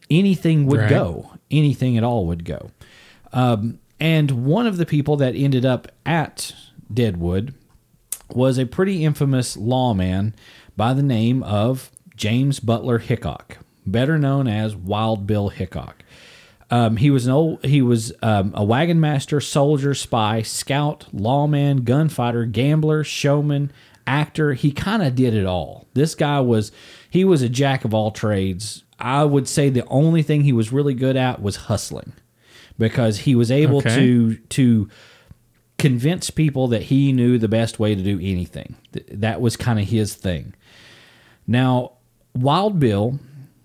anything 0.09 0.65
would 0.67 0.80
Right. 0.82 0.89
go. 0.89 1.32
Anything 1.51 1.97
at 1.97 2.03
all 2.03 2.26
would 2.28 2.45
go. 2.45 2.69
Um, 3.36 3.79
and 3.99 4.45
one 4.45 4.65
of 4.65 4.77
the 4.77 4.86
people 4.86 5.17
that 5.17 5.36
ended 5.36 5.65
up 5.65 5.89
at 6.05 6.55
Deadwood 6.91 7.53
was 8.33 8.57
a 8.57 8.65
pretty 8.65 9.05
infamous 9.05 9.55
lawman 9.55 10.33
by 10.75 10.93
the 10.93 11.03
name 11.03 11.43
of 11.43 11.91
James 12.15 12.59
Butler 12.59 12.97
Hickok, 12.97 13.57
better 13.86 14.17
known 14.17 14.47
as 14.47 14.75
Wild 14.75 15.27
Bill 15.27 15.49
Hickok. 15.49 16.03
Um, 16.71 16.97
he 16.97 17.11
was 17.11 17.27
an 17.27 17.33
old, 17.33 17.63
he 17.63 17.81
was 17.81 18.11
um, 18.23 18.51
a 18.55 18.63
wagon 18.63 18.99
master, 18.99 19.39
soldier, 19.39 19.93
spy, 19.93 20.41
scout, 20.41 21.05
lawman, 21.13 21.83
gunfighter, 21.83 22.45
gambler, 22.45 23.03
showman, 23.03 23.71
actor. 24.07 24.53
He 24.53 24.71
kind 24.71 25.03
of 25.03 25.13
did 25.13 25.36
it 25.36 25.45
all. 25.45 25.88
This 25.93 26.15
guy 26.15 26.39
was 26.39 26.71
he 27.09 27.23
was 27.23 27.41
a 27.41 27.49
jack 27.49 27.86
of 27.86 27.93
all 27.93 28.11
trades. 28.11 28.83
I 28.97 29.25
would 29.25 29.47
say 29.47 29.69
the 29.69 29.86
only 29.88 30.23
thing 30.23 30.41
he 30.41 30.53
was 30.53 30.71
really 30.71 30.93
good 30.93 31.15
at 31.15 31.41
was 31.41 31.55
hustling, 31.55 32.13
because 32.78 33.19
he 33.19 33.36
was 33.36 33.51
able 33.51 33.78
Okay. 33.80 33.95
to 33.95 34.36
to 34.49 34.89
convince 35.78 36.30
people 36.30 36.67
that 36.69 36.84
he 36.84 37.11
knew 37.11 37.38
the 37.38 37.47
best 37.49 37.80
way 37.80 37.93
to 37.95 38.01
do 38.01 38.17
anything. 38.21 38.76
Th- 38.93 39.05
That 39.11 39.41
was 39.41 39.57
kind 39.57 39.78
of 39.80 39.88
his 39.89 40.15
thing. 40.15 40.53
Now, 41.45 41.91
Wild 42.34 42.80
Bill 42.80 43.19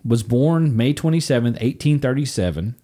was 0.04 0.22
born 0.22 0.76
May 0.76 0.92
27th, 0.92 1.56
1837. 1.61 2.74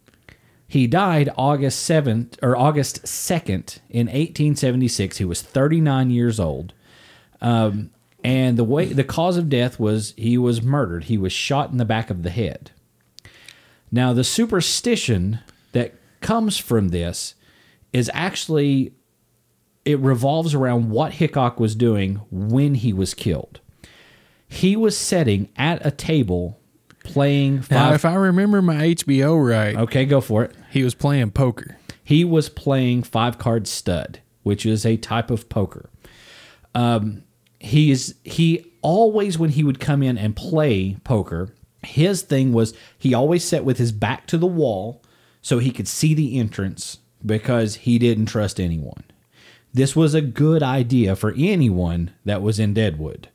He 0.69 0.87
died 0.87 1.29
August 1.37 1.89
7th 1.89 2.37
or 2.43 2.57
August 2.57 3.05
2nd 3.05 3.79
in 3.91 4.07
1876. 4.07 5.19
He 5.19 5.25
was 5.25 5.43
39 5.43 6.11
years 6.11 6.39
old. 6.41 6.73
Um, 7.41 7.91
and 8.25 8.57
the 8.57 8.65
way 8.65 8.87
the 8.87 9.05
cause 9.05 9.37
of 9.37 9.49
death 9.49 9.79
was 9.79 10.13
he 10.17 10.37
was 10.39 10.63
murdered. 10.63 11.05
He 11.05 11.19
was 11.19 11.33
shot 11.33 11.71
in 11.71 11.79
the 11.79 11.85
back 11.85 12.11
of 12.11 12.23
the 12.23 12.31
head. 12.31 12.71
Now, 13.93 14.13
the 14.13 14.25
superstition 14.25 15.39
that 15.73 15.95
comes 16.27 16.59
from 16.59 16.89
this 16.89 17.37
is 17.93 18.11
actually 18.13 18.93
it 19.85 20.01
revolves 20.01 20.55
around 20.55 20.91
what 20.91 21.13
Hickok 21.13 21.61
was 21.61 21.77
doing 21.77 22.17
when 22.33 22.75
he 22.75 22.93
was 22.93 23.15
killed. 23.15 23.61
He 24.49 24.75
was 24.75 24.99
sitting 24.99 25.49
at 25.57 25.87
a 25.87 25.93
table 25.93 26.59
playing 27.05 27.65
now, 27.71 27.93
if 27.93 28.05
I 28.05 28.15
remember 28.15 28.61
my 28.61 28.75
HBO 28.75 29.49
right, 29.49 29.77
okay, 29.77 30.05
go 30.05 30.21
for 30.21 30.43
it. 30.43 30.57
he 30.71 30.83
was 30.83 30.97
playing 30.97 31.31
poker. 31.31 31.79
He 32.03 32.25
was 32.25 32.49
playing 32.49 33.05
five 33.05 33.39
card 33.39 33.69
stud, 33.69 34.21
which 34.43 34.67
is 34.67 34.85
a 34.85 34.97
type 34.97 35.31
of 35.31 35.49
poker. 35.49 35.89
Um, 36.75 37.23
he 37.61 37.93
is 37.93 38.17
he 38.25 38.73
always 38.83 39.39
when 39.39 39.51
he 39.51 39.63
would 39.63 39.79
come 39.79 40.03
in 40.03 40.19
and 40.19 40.35
play 40.35 40.97
poker, 41.05 41.55
his 41.85 42.23
thing 42.23 42.53
was 42.53 42.75
he 42.99 43.15
always 43.15 43.45
sat 43.45 43.65
with 43.65 43.79
his 43.79 43.93
back 43.93 44.27
to 44.27 44.37
the 44.37 44.47
wall 44.49 45.05
so 45.47 45.61
he 45.61 45.71
could 45.71 45.87
see 45.87 46.13
the 46.13 46.41
entrance 46.41 46.99
because 47.25 47.77
he 47.77 48.01
didn't 48.01 48.27
trust 48.27 48.59
anyone. 48.59 49.05
This 49.73 49.95
was 49.95 50.13
a 50.13 50.21
good 50.21 50.61
idea 50.61 51.15
for 51.15 51.33
anyone 51.39 52.11
that 52.25 52.43
was 52.43 52.59
in 52.59 52.75
Deadwood. 52.75 53.29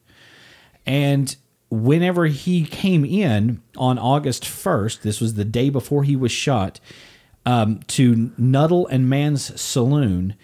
And 0.85 1.33
whenever 1.69 2.25
he 2.25 2.65
came 2.65 3.05
in 3.05 3.61
on 3.77 3.97
August 3.97 4.43
1st, 4.43 5.03
this 5.03 5.21
was 5.21 5.35
the 5.35 5.45
day 5.45 5.69
before 5.69 6.03
he 6.03 6.17
was 6.17 6.33
shot, 6.33 6.81
um, 7.45 7.79
to 7.87 8.33
Nuttall 8.37 8.87
and 8.87 9.09
Mann's 9.09 9.61
saloon, 9.61 10.35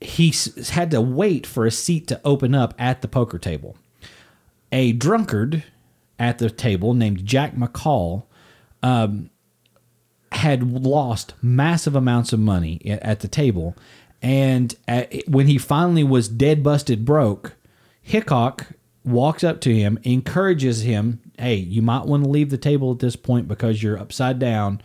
he 0.00 0.32
had 0.70 0.90
to 0.92 1.02
wait 1.02 1.46
for 1.46 1.66
a 1.66 1.70
seat 1.70 2.06
to 2.06 2.22
open 2.24 2.54
up 2.54 2.72
at 2.78 3.02
the 3.02 3.08
poker 3.08 3.38
table. 3.38 3.76
A 4.72 4.92
drunkard 4.92 5.64
at 6.18 6.38
the 6.38 6.48
table 6.48 6.94
named 6.94 7.26
Jack 7.26 7.54
McCall 7.54 8.22
um, 8.82 9.28
had 10.36 10.62
lost 10.84 11.34
massive 11.42 11.94
amounts 11.94 12.32
of 12.32 12.40
money 12.40 12.80
at 12.86 13.20
the 13.20 13.28
table. 13.28 13.76
And 14.20 14.74
at, 14.86 15.28
when 15.28 15.46
he 15.46 15.58
finally 15.58 16.04
was 16.04 16.28
dead 16.28 16.62
busted 16.62 17.04
broke, 17.04 17.54
Hickok 18.00 18.68
walks 19.04 19.42
up 19.42 19.60
to 19.62 19.74
him, 19.74 19.98
encourages 20.04 20.82
him, 20.82 21.20
"Hey, 21.38 21.56
you 21.56 21.82
might 21.82 22.06
want 22.06 22.24
to 22.24 22.30
leave 22.30 22.50
the 22.50 22.58
table 22.58 22.92
at 22.92 23.00
this 23.00 23.16
point 23.16 23.48
because 23.48 23.82
you're 23.82 23.98
upside 23.98 24.38
down, 24.38 24.80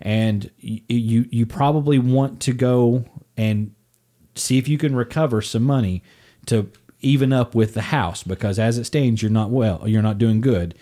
and 0.00 0.50
y- 0.62 0.82
you 0.88 1.26
you 1.30 1.46
probably 1.46 1.98
want 1.98 2.40
to 2.40 2.52
go 2.52 3.04
and 3.36 3.72
see 4.34 4.58
if 4.58 4.68
you 4.68 4.78
can 4.78 4.94
recover 4.94 5.40
some 5.40 5.62
money 5.62 6.02
to 6.46 6.70
even 7.00 7.32
up 7.32 7.54
with 7.54 7.74
the 7.74 7.82
house 7.82 8.22
because 8.22 8.58
as 8.58 8.76
it 8.76 8.84
stands, 8.84 9.22
you're 9.22 9.30
not 9.30 9.50
well, 9.50 9.82
you're 9.86 10.02
not 10.02 10.18
doing 10.18 10.40
good. 10.40 10.74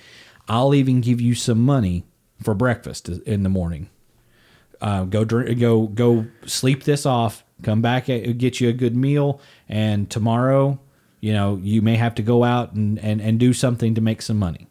I'll 0.48 0.74
even 0.74 1.00
give 1.00 1.20
you 1.20 1.34
some 1.34 1.62
money 1.64 2.04
for 2.42 2.54
breakfast 2.54 3.08
in 3.08 3.42
the 3.42 3.48
morning." 3.50 3.90
Uh, 4.80 5.04
go 5.04 5.24
drink, 5.24 5.58
go 5.58 5.86
go 5.86 6.26
sleep 6.46 6.84
this 6.84 7.06
off. 7.06 7.44
Come 7.62 7.82
back, 7.82 8.08
uh, 8.08 8.18
get 8.36 8.60
you 8.60 8.68
a 8.68 8.72
good 8.72 8.94
meal, 8.96 9.40
and 9.68 10.08
tomorrow, 10.08 10.78
you 11.20 11.32
know, 11.32 11.58
you 11.60 11.82
may 11.82 11.96
have 11.96 12.14
to 12.16 12.22
go 12.22 12.44
out 12.44 12.72
and 12.74 12.98
and, 13.00 13.20
and 13.20 13.38
do 13.40 13.52
something 13.52 13.94
to 13.94 14.00
make 14.00 14.22
some 14.22 14.38
money. 14.38 14.68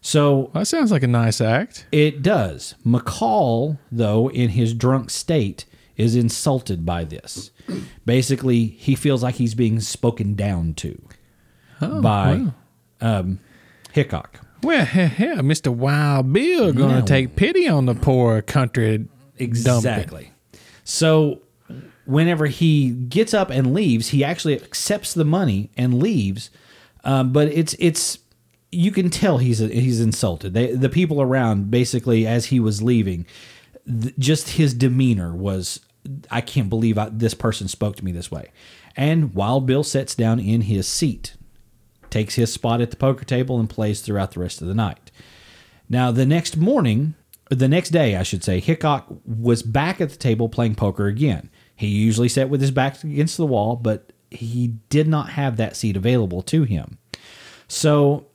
So 0.00 0.50
that 0.54 0.66
sounds 0.66 0.90
like 0.90 1.02
a 1.02 1.06
nice 1.06 1.42
act. 1.42 1.86
it 1.92 2.22
does. 2.22 2.74
McCall, 2.86 3.78
though, 3.92 4.30
in 4.30 4.50
his 4.50 4.72
drunk 4.72 5.10
state, 5.10 5.66
is 5.98 6.16
insulted 6.16 6.86
by 6.86 7.04
this. 7.04 7.50
Basically, 8.06 8.64
he 8.64 8.94
feels 8.94 9.22
like 9.22 9.34
he's 9.34 9.54
being 9.54 9.78
spoken 9.80 10.34
down 10.34 10.72
to 10.74 11.00
by 11.80 12.46
um, 13.02 13.40
Hickok. 13.92 14.40
Well, 14.62 14.86
yeah, 14.94 15.36
Mr. 15.36 15.68
Wild 15.74 16.32
Bill 16.32 16.72
going 16.72 16.90
to 16.94 17.00
No. 17.00 17.06
take 17.06 17.36
pity 17.36 17.66
on 17.68 17.86
the 17.86 17.94
poor 17.94 18.42
country. 18.42 19.06
Exactly. 19.38 20.32
So 20.84 21.40
whenever 22.04 22.46
he 22.46 22.90
gets 22.90 23.32
up 23.32 23.50
and 23.50 23.72
leaves, 23.72 24.08
he 24.08 24.22
actually 24.24 24.54
accepts 24.60 25.14
the 25.14 25.24
money 25.24 25.70
and 25.76 25.98
leaves. 25.98 26.50
Um, 27.04 27.32
but 27.32 27.48
it's 27.48 27.74
it's 27.78 28.18
you 28.70 28.90
can 28.92 29.08
tell 29.10 29.38
he's 29.38 29.58
he's 29.60 30.00
insulted. 30.00 30.52
They, 30.54 30.74
the 30.74 30.88
people 30.90 31.22
around 31.22 31.70
basically 31.70 32.26
as 32.26 32.46
he 32.46 32.60
was 32.60 32.82
leaving, 32.82 33.24
th- 33.86 34.14
just 34.18 34.50
his 34.50 34.74
demeanor 34.74 35.34
was 35.34 35.80
I 36.30 36.40
can't 36.42 36.68
believe 36.68 36.98
I, 36.98 37.08
this 37.10 37.34
person 37.34 37.68
spoke 37.68 37.96
to 37.96 38.04
me 38.04 38.12
this 38.12 38.30
way. 38.30 38.50
And 38.96 39.32
Wild 39.34 39.64
Bill 39.66 39.84
sits 39.84 40.14
down 40.14 40.38
in 40.40 40.62
his 40.62 40.86
seat, 40.86 41.36
takes 42.10 42.34
his 42.34 42.52
spot 42.52 42.80
at 42.80 42.90
the 42.90 42.96
poker 42.96 43.24
table, 43.24 43.58
and 43.58 43.68
plays 43.68 44.00
throughout 44.00 44.32
the 44.32 44.40
rest 44.40 44.60
of 44.60 44.68
the 44.68 44.74
night. 44.74 45.10
Now, 45.88 46.10
the 46.10 46.26
next 46.26 46.56
morning, 46.56 47.14
the 47.50 47.68
next 47.68 47.90
day, 47.90 48.16
I 48.16 48.22
should 48.22 48.44
say, 48.44 48.60
Hickok 48.60 49.06
was 49.24 49.62
back 49.62 50.00
at 50.00 50.10
the 50.10 50.16
table 50.16 50.48
playing 50.48 50.76
poker 50.76 51.06
again. 51.06 51.50
He 51.74 51.88
usually 51.88 52.28
sat 52.28 52.48
with 52.48 52.60
his 52.60 52.70
back 52.70 53.02
against 53.02 53.36
the 53.36 53.46
wall, 53.46 53.76
but 53.76 54.12
he 54.30 54.74
did 54.88 55.08
not 55.08 55.30
have 55.30 55.56
that 55.56 55.76
seat 55.76 55.96
available 55.96 56.42
to 56.42 56.62
him. 56.62 56.98
So, 57.66 58.26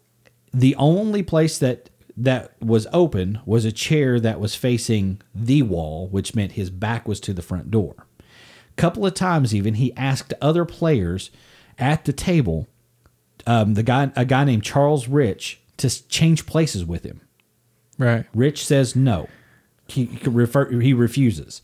the 0.53 0.75
only 0.75 1.23
place 1.23 1.57
that 1.59 1.89
that 2.17 2.53
was 2.61 2.87
open 2.93 3.39
was 3.45 3.65
a 3.65 3.71
chair 3.71 4.19
that 4.19 4.39
was 4.39 4.55
facing 4.55 5.21
the 5.33 5.61
wall, 5.63 6.07
which 6.07 6.35
meant 6.35 6.53
his 6.53 6.69
back 6.69 7.07
was 7.07 7.19
to 7.21 7.33
the 7.33 7.41
front 7.41 7.69
door. 7.69 8.07
A 8.19 8.73
Couple 8.75 9.05
of 9.05 9.13
times, 9.13 9.53
even 9.53 9.75
he 9.75 9.95
asked 9.95 10.33
other 10.41 10.65
players 10.65 11.29
at 11.77 12.05
the 12.05 12.13
table 12.13 12.67
um, 13.47 13.73
the 13.75 13.83
guy, 13.83 14.11
a 14.15 14.25
guy 14.25 14.43
named 14.43 14.63
Charles 14.63 15.07
Rich, 15.07 15.59
to 15.77 16.07
change 16.07 16.45
places 16.45 16.85
with 16.85 17.03
him 17.03 17.21
Right. 17.97 18.25
Rich 18.33 18.65
says 18.65 18.95
no. 18.95 19.27
He, 19.87 20.05
he 20.05 20.29
refer, 20.29 20.69
he 20.81 20.93
refuses. 20.93 21.61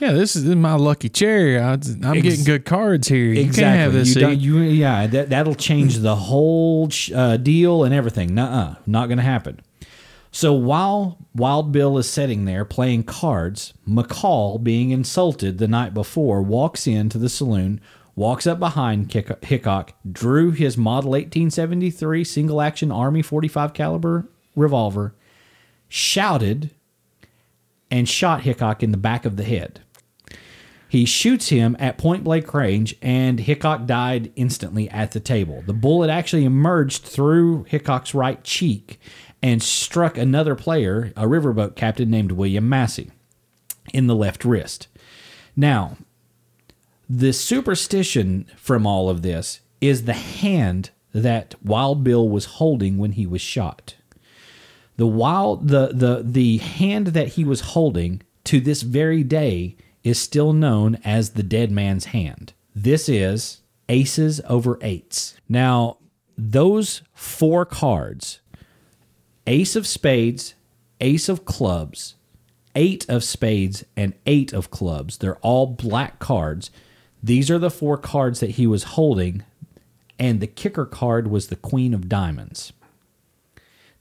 Yeah, 0.00 0.12
this 0.12 0.34
is 0.34 0.44
my 0.56 0.74
lucky 0.76 1.08
cherry. 1.10 1.58
I, 1.58 1.72
I'm 1.74 2.20
getting 2.22 2.42
good 2.44 2.64
cards 2.64 3.06
here. 3.08 3.26
You 3.26 3.44
can't 3.44 3.56
have 3.76 3.92
this. 3.92 4.14
You 4.14 4.20
don't- 4.22 4.40
you- 4.40 4.58
yeah, 4.60 5.06
that 5.06 5.28
that'll 5.30 5.54
change 5.54 5.98
the 5.98 6.16
whole 6.16 6.88
sh- 6.88 7.12
uh, 7.14 7.36
deal 7.36 7.84
and 7.84 7.92
everything. 7.94 8.34
Nuh-uh, 8.34 8.76
not 8.86 9.06
going 9.08 9.18
to 9.18 9.22
happen. 9.24 9.60
So 10.32 10.52
while 10.54 11.18
Wild 11.34 11.70
Bill 11.70 11.98
is 11.98 12.08
sitting 12.08 12.46
there 12.46 12.64
playing 12.64 13.02
cards, 13.04 13.74
McCall, 13.86 14.62
being 14.62 14.90
insulted 14.90 15.58
the 15.58 15.68
night 15.68 15.92
before, 15.92 16.40
walks 16.40 16.86
into 16.86 17.18
the 17.18 17.28
saloon, 17.28 17.80
walks 18.20 18.46
up 18.46 18.58
behind 18.58 19.10
Hickok, 19.10 19.94
drew 20.12 20.50
his 20.50 20.76
Model 20.76 21.12
1873 21.12 22.22
single 22.22 22.60
action 22.60 22.92
Army 22.92 23.22
45 23.22 23.72
caliber 23.72 24.28
revolver, 24.54 25.14
shouted, 25.88 26.70
and 27.90 28.06
shot 28.06 28.42
Hickok 28.42 28.82
in 28.82 28.90
the 28.90 28.98
back 28.98 29.24
of 29.24 29.38
the 29.38 29.44
head. 29.44 29.80
He 30.86 31.06
shoots 31.06 31.48
him 31.48 31.74
at 31.78 31.96
point 31.96 32.22
blank 32.22 32.52
range, 32.52 32.94
and 33.00 33.40
Hickok 33.40 33.86
died 33.86 34.30
instantly 34.36 34.90
at 34.90 35.12
the 35.12 35.20
table. 35.20 35.62
The 35.64 35.72
bullet 35.72 36.10
actually 36.10 36.44
emerged 36.44 37.04
through 37.04 37.64
Hickok's 37.68 38.14
right 38.14 38.44
cheek 38.44 39.00
and 39.42 39.62
struck 39.62 40.18
another 40.18 40.54
player, 40.54 41.10
a 41.16 41.24
riverboat 41.24 41.74
captain 41.74 42.10
named 42.10 42.32
William 42.32 42.68
Massey, 42.68 43.12
in 43.94 44.08
the 44.08 44.16
left 44.16 44.44
wrist. 44.44 44.88
Now, 45.56 45.96
the 47.12 47.32
superstition 47.32 48.46
from 48.56 48.86
all 48.86 49.10
of 49.10 49.22
this 49.22 49.60
is 49.80 50.04
the 50.04 50.12
hand 50.12 50.90
that 51.12 51.56
Wild 51.60 52.04
Bill 52.04 52.28
was 52.28 52.44
holding 52.44 52.98
when 52.98 53.12
he 53.12 53.26
was 53.26 53.40
shot. 53.40 53.96
The 54.96 55.08
wild 55.08 55.68
the 55.68 55.88
the 55.92 56.22
the 56.24 56.58
hand 56.58 57.08
that 57.08 57.28
he 57.28 57.44
was 57.44 57.72
holding 57.72 58.22
to 58.44 58.60
this 58.60 58.82
very 58.82 59.24
day 59.24 59.76
is 60.04 60.20
still 60.20 60.52
known 60.52 60.98
as 61.04 61.30
the 61.30 61.42
dead 61.42 61.72
man's 61.72 62.06
hand. 62.06 62.52
This 62.76 63.08
is 63.08 63.60
aces 63.88 64.40
over 64.48 64.78
eights. 64.80 65.36
Now, 65.48 65.96
those 66.38 67.02
four 67.12 67.64
cards, 67.64 68.40
ace 69.48 69.74
of 69.74 69.86
spades, 69.86 70.54
ace 71.00 71.28
of 71.28 71.44
clubs, 71.44 72.14
eight 72.76 73.04
of 73.08 73.24
spades, 73.24 73.84
and 73.96 74.14
eight 74.26 74.52
of 74.52 74.70
clubs, 74.70 75.18
they're 75.18 75.38
all 75.38 75.66
black 75.66 76.20
cards. 76.20 76.70
These 77.22 77.50
are 77.50 77.58
the 77.58 77.70
four 77.70 77.98
cards 77.98 78.40
that 78.40 78.52
he 78.52 78.66
was 78.66 78.94
holding, 78.94 79.44
and 80.18 80.40
the 80.40 80.46
kicker 80.46 80.86
card 80.86 81.28
was 81.28 81.48
the 81.48 81.56
queen 81.56 81.94
of 81.94 82.08
diamonds. 82.08 82.72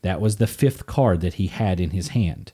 That 0.01 0.21
was 0.21 0.37
the 0.37 0.47
fifth 0.47 0.85
card 0.85 1.21
that 1.21 1.35
he 1.35 1.47
had 1.47 1.79
in 1.79 1.89
his 1.89 2.09
hand. 2.09 2.53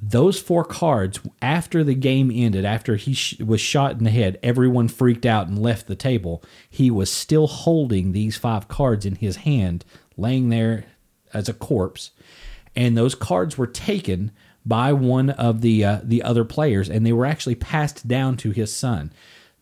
Those 0.00 0.38
four 0.38 0.64
cards, 0.64 1.18
after 1.42 1.82
the 1.82 1.94
game 1.94 2.30
ended, 2.32 2.64
after 2.64 2.94
he 2.96 3.14
sh- 3.14 3.40
was 3.40 3.60
shot 3.60 3.98
in 3.98 4.04
the 4.04 4.10
head, 4.10 4.38
everyone 4.42 4.86
freaked 4.86 5.26
out 5.26 5.48
and 5.48 5.58
left 5.58 5.88
the 5.88 5.96
table. 5.96 6.42
He 6.70 6.88
was 6.90 7.10
still 7.10 7.48
holding 7.48 8.12
these 8.12 8.36
five 8.36 8.68
cards 8.68 9.04
in 9.04 9.16
his 9.16 9.36
hand, 9.36 9.84
laying 10.16 10.50
there 10.50 10.84
as 11.34 11.48
a 11.48 11.54
corpse. 11.54 12.12
And 12.76 12.96
those 12.96 13.16
cards 13.16 13.58
were 13.58 13.66
taken 13.66 14.30
by 14.64 14.92
one 14.92 15.30
of 15.30 15.62
the 15.62 15.84
uh, 15.84 16.00
the 16.04 16.22
other 16.22 16.44
players, 16.44 16.88
and 16.88 17.04
they 17.04 17.12
were 17.12 17.26
actually 17.26 17.54
passed 17.54 18.06
down 18.06 18.36
to 18.36 18.50
his 18.50 18.72
son. 18.72 19.10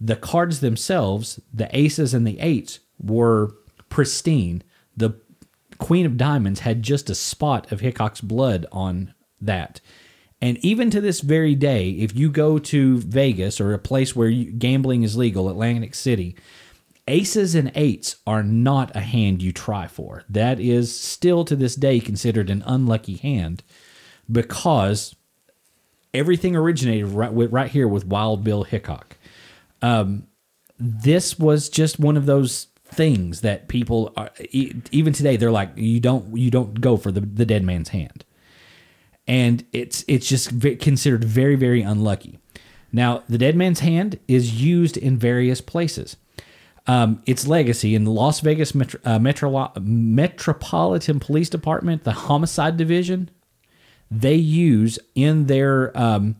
The 0.00 0.16
cards 0.16 0.60
themselves, 0.60 1.40
the 1.52 1.68
aces 1.76 2.12
and 2.14 2.26
the 2.26 2.38
eights, 2.40 2.80
were 2.98 3.54
pristine. 3.88 4.62
The 4.96 5.20
Queen 5.78 6.06
of 6.06 6.16
Diamonds 6.16 6.60
had 6.60 6.82
just 6.82 7.10
a 7.10 7.14
spot 7.14 7.70
of 7.72 7.80
Hickok's 7.80 8.20
blood 8.20 8.66
on 8.72 9.14
that. 9.40 9.80
And 10.40 10.58
even 10.58 10.90
to 10.90 11.00
this 11.00 11.20
very 11.20 11.54
day, 11.54 11.90
if 11.90 12.14
you 12.14 12.30
go 12.30 12.58
to 12.58 12.98
Vegas 12.98 13.60
or 13.60 13.72
a 13.72 13.78
place 13.78 14.14
where 14.14 14.28
you, 14.28 14.52
gambling 14.52 15.02
is 15.02 15.16
legal, 15.16 15.48
Atlantic 15.48 15.94
City, 15.94 16.36
aces 17.08 17.54
and 17.54 17.72
eights 17.74 18.16
are 18.26 18.42
not 18.42 18.94
a 18.94 19.00
hand 19.00 19.42
you 19.42 19.52
try 19.52 19.86
for. 19.86 20.24
That 20.28 20.60
is 20.60 20.98
still 20.98 21.44
to 21.46 21.56
this 21.56 21.74
day 21.74 22.00
considered 22.00 22.50
an 22.50 22.62
unlucky 22.66 23.16
hand 23.16 23.62
because 24.30 25.14
everything 26.12 26.54
originated 26.56 27.08
right, 27.08 27.30
right 27.32 27.70
here 27.70 27.88
with 27.88 28.06
Wild 28.06 28.44
Bill 28.44 28.64
Hickok. 28.64 29.15
Um, 29.82 30.26
this 30.78 31.38
was 31.38 31.68
just 31.68 31.98
one 31.98 32.16
of 32.16 32.26
those 32.26 32.68
things 32.84 33.40
that 33.40 33.66
people 33.66 34.12
are 34.16 34.30
even 34.92 35.12
today 35.12 35.36
they're 35.36 35.50
like 35.50 35.70
you 35.74 35.98
don't 35.98 36.36
you 36.36 36.52
don't 36.52 36.80
go 36.80 36.96
for 36.96 37.10
the, 37.10 37.20
the 37.20 37.44
dead 37.44 37.64
man's 37.64 37.88
hand. 37.90 38.24
And 39.26 39.64
it's 39.72 40.04
it's 40.06 40.28
just 40.28 40.60
considered 40.80 41.24
very 41.24 41.56
very 41.56 41.82
unlucky. 41.82 42.38
Now 42.92 43.22
the 43.28 43.38
dead 43.38 43.56
man's 43.56 43.80
hand 43.80 44.18
is 44.28 44.62
used 44.62 44.96
in 44.96 45.18
various 45.18 45.60
places. 45.60 46.16
Um, 46.88 47.20
its 47.26 47.48
legacy 47.48 47.96
in 47.96 48.04
the 48.04 48.12
las 48.12 48.38
vegas 48.38 48.72
Metro, 48.72 49.00
uh, 49.04 49.18
Metro, 49.18 49.72
metropolitan 49.80 51.18
police 51.18 51.50
department 51.50 52.04
the 52.04 52.12
homicide 52.12 52.76
division 52.76 53.28
they 54.08 54.36
use 54.36 54.98
in 55.16 55.46
their 55.46 55.96
um, 55.98 56.36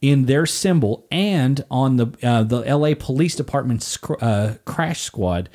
in 0.00 0.26
their 0.26 0.46
symbol 0.46 1.06
and 1.10 1.64
on 1.70 1.96
the 1.96 2.06
uh, 2.22 2.42
the 2.42 2.60
LA 2.60 2.94
Police 2.98 3.34
Department's 3.34 3.98
uh, 4.20 4.56
crash 4.64 5.02
squad. 5.02 5.48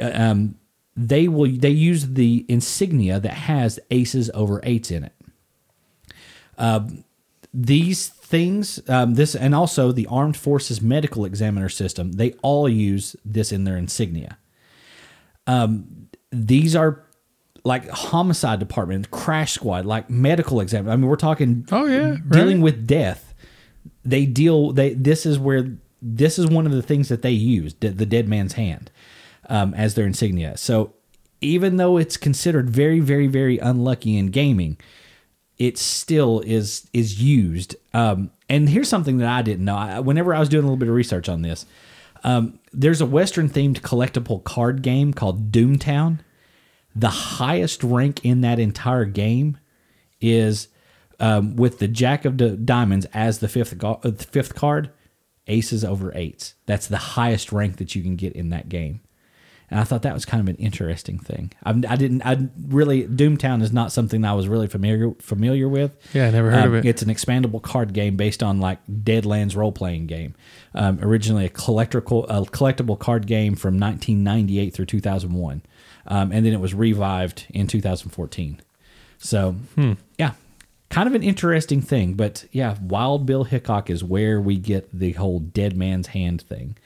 uh, 0.00 0.10
Um, 0.14 0.56
they 0.96 1.26
will 1.28 1.50
they 1.50 1.70
use 1.70 2.08
the 2.08 2.44
insignia 2.48 3.18
that 3.20 3.32
has 3.32 3.80
aces 3.90 4.30
over 4.34 4.60
eights 4.62 4.90
in 4.90 5.04
it. 5.04 5.12
Um, 6.58 7.04
these 7.54 8.08
things, 8.08 8.80
um, 8.88 9.14
this 9.14 9.34
and 9.34 9.54
also 9.54 9.92
the 9.92 10.06
Armed 10.06 10.36
Forces 10.36 10.80
Medical 10.80 11.24
Examiner 11.24 11.68
System, 11.68 12.12
they 12.12 12.32
all 12.42 12.68
use 12.68 13.16
this 13.24 13.52
in 13.52 13.64
their 13.64 13.76
insignia. 13.76 14.38
Um, 15.46 16.08
these 16.30 16.76
are 16.76 17.04
like 17.64 17.88
homicide 17.88 18.58
department, 18.58 19.10
crash 19.10 19.52
squad, 19.52 19.84
like 19.86 20.10
medical 20.10 20.60
examiner. 20.60 20.92
I 20.92 20.96
mean, 20.96 21.08
we're 21.08 21.16
talking. 21.16 21.66
Oh, 21.70 21.86
yeah, 21.86 22.16
dealing 22.28 22.58
right. 22.58 22.64
with 22.64 22.86
death. 22.86 23.31
They 24.04 24.26
deal. 24.26 24.72
They 24.72 24.94
this 24.94 25.26
is 25.26 25.38
where 25.38 25.76
this 26.00 26.38
is 26.38 26.46
one 26.46 26.66
of 26.66 26.72
the 26.72 26.82
things 26.82 27.08
that 27.08 27.22
they 27.22 27.30
use 27.30 27.74
the, 27.74 27.90
the 27.90 28.06
dead 28.06 28.28
man's 28.28 28.54
hand 28.54 28.90
um, 29.48 29.72
as 29.74 29.94
their 29.94 30.06
insignia. 30.06 30.56
So 30.56 30.94
even 31.40 31.76
though 31.76 31.96
it's 31.96 32.16
considered 32.16 32.70
very, 32.70 33.00
very, 33.00 33.26
very 33.26 33.58
unlucky 33.58 34.16
in 34.16 34.26
gaming, 34.28 34.78
it 35.58 35.78
still 35.78 36.40
is 36.40 36.88
is 36.92 37.22
used. 37.22 37.76
Um, 37.94 38.30
and 38.48 38.68
here's 38.68 38.88
something 38.88 39.18
that 39.18 39.28
I 39.28 39.42
didn't 39.42 39.64
know. 39.64 39.76
I, 39.76 40.00
whenever 40.00 40.34
I 40.34 40.40
was 40.40 40.48
doing 40.48 40.64
a 40.64 40.66
little 40.66 40.76
bit 40.76 40.88
of 40.88 40.94
research 40.94 41.28
on 41.28 41.42
this, 41.42 41.66
um, 42.24 42.58
there's 42.72 43.00
a 43.00 43.06
Western 43.06 43.48
themed 43.48 43.80
collectible 43.80 44.42
card 44.42 44.82
game 44.82 45.12
called 45.12 45.52
Doomtown. 45.52 46.20
The 46.94 47.08
highest 47.08 47.82
rank 47.82 48.24
in 48.24 48.42
that 48.42 48.58
entire 48.58 49.04
game 49.04 49.58
is 50.20 50.68
um, 51.22 51.56
with 51.56 51.78
the 51.78 51.88
Jack 51.88 52.26
of 52.26 52.36
Di- 52.36 52.56
Diamonds 52.56 53.06
as 53.14 53.38
the 53.38 53.48
fifth 53.48 53.78
go- 53.78 54.00
uh, 54.04 54.10
the 54.10 54.24
fifth 54.24 54.54
card, 54.54 54.90
aces 55.46 55.84
over 55.84 56.12
eights. 56.14 56.54
That's 56.66 56.86
the 56.86 56.98
highest 56.98 57.50
rank 57.52 57.76
that 57.78 57.94
you 57.94 58.02
can 58.02 58.16
get 58.16 58.34
in 58.34 58.50
that 58.50 58.68
game. 58.68 59.00
And 59.70 59.80
I 59.80 59.84
thought 59.84 60.02
that 60.02 60.12
was 60.12 60.26
kind 60.26 60.42
of 60.42 60.48
an 60.54 60.56
interesting 60.56 61.18
thing. 61.18 61.50
I, 61.64 61.70
I 61.70 61.96
didn't. 61.96 62.20
I 62.26 62.48
really 62.68 63.04
Doomtown 63.04 63.62
is 63.62 63.72
not 63.72 63.90
something 63.90 64.20
that 64.20 64.28
I 64.30 64.34
was 64.34 64.46
really 64.46 64.66
familiar 64.66 65.12
familiar 65.18 65.66
with. 65.66 65.92
Yeah, 66.12 66.26
I 66.26 66.30
never 66.30 66.50
heard 66.50 66.66
of 66.66 66.74
it. 66.74 66.84
It's 66.84 67.00
an 67.00 67.08
expandable 67.08 67.62
card 67.62 67.94
game 67.94 68.16
based 68.16 68.42
on 68.42 68.60
like 68.60 68.80
Deadlands 68.86 69.56
role 69.56 69.72
playing 69.72 70.08
game. 70.08 70.34
Um, 70.74 70.98
originally 71.00 71.46
a 71.46 71.48
collectible 71.48 72.26
a 72.28 72.42
collectible 72.50 72.98
card 72.98 73.26
game 73.26 73.54
from 73.54 73.78
1998 73.80 74.74
through 74.74 74.86
2001, 74.86 75.62
um, 76.06 76.32
and 76.32 76.44
then 76.44 76.52
it 76.52 76.60
was 76.60 76.74
revived 76.74 77.46
in 77.48 77.66
2014. 77.66 78.60
So 79.16 79.52
Hmm. 79.76 79.92
yeah, 80.18 80.32
kind 80.92 81.08
of 81.08 81.14
an 81.14 81.22
interesting 81.22 81.80
thing. 81.80 82.14
But 82.14 82.44
yeah, 82.52 82.76
Wild 82.80 83.26
Bill 83.26 83.44
Hickok 83.44 83.90
is 83.90 84.04
where 84.04 84.40
we 84.40 84.56
get 84.58 84.88
the 84.96 85.12
whole 85.12 85.40
dead 85.40 85.76
man's 85.76 86.08
hand 86.08 86.42
thing, 86.42 86.76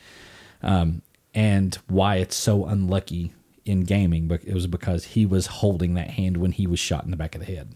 um, 0.63 1.03
and 1.35 1.75
why 1.89 2.17
it's 2.17 2.37
so 2.37 2.65
unlucky 2.67 3.33
in 3.65 3.81
gaming. 3.81 4.29
But 4.29 4.45
it 4.45 4.55
was 4.55 4.67
because 4.67 5.05
he 5.05 5.27
was 5.27 5.47
holding 5.47 5.95
that 5.95 6.11
hand 6.11 6.39
when 6.39 6.53
he 6.53 6.67
was 6.67 6.79
shot 6.79 7.05
in 7.05 7.11
the 7.11 7.17
back 7.17 7.35
of 7.35 7.41
the 7.45 7.53
head 7.55 7.75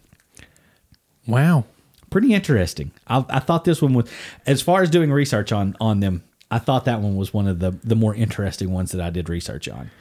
Wow. 1.27 1.65
pretty 2.09 2.33
interesting. 2.33 2.91
I, 3.07 3.23
I 3.29 3.39
thought 3.39 3.63
this 3.65 3.81
one 3.81 3.93
was, 3.93 4.09
as 4.45 4.61
far 4.61 4.81
as 4.81 4.89
doing 4.89 5.11
research 5.11 5.51
on 5.51 5.75
on 5.79 5.99
them, 5.99 6.23
I 6.49 6.59
thought 6.59 6.85
that 6.85 7.01
one 7.01 7.15
was 7.17 7.33
one 7.33 7.47
of 7.47 7.59
the 7.59 7.71
the 7.83 7.95
more 7.95 8.15
interesting 8.15 8.71
ones 8.71 8.91
that 8.91 9.01
I 9.01 9.09
did 9.09 9.29
research 9.29 9.67
on. 9.69 9.91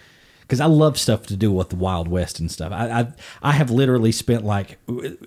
Because 0.50 0.60
I 0.60 0.66
love 0.66 0.98
stuff 0.98 1.26
to 1.28 1.36
do 1.36 1.52
with 1.52 1.68
the 1.68 1.76
Wild 1.76 2.08
West 2.08 2.40
and 2.40 2.50
stuff. 2.50 2.72
I, 2.72 2.90
I 3.00 3.12
I 3.40 3.52
have 3.52 3.70
literally 3.70 4.10
spent 4.10 4.44
like 4.44 4.78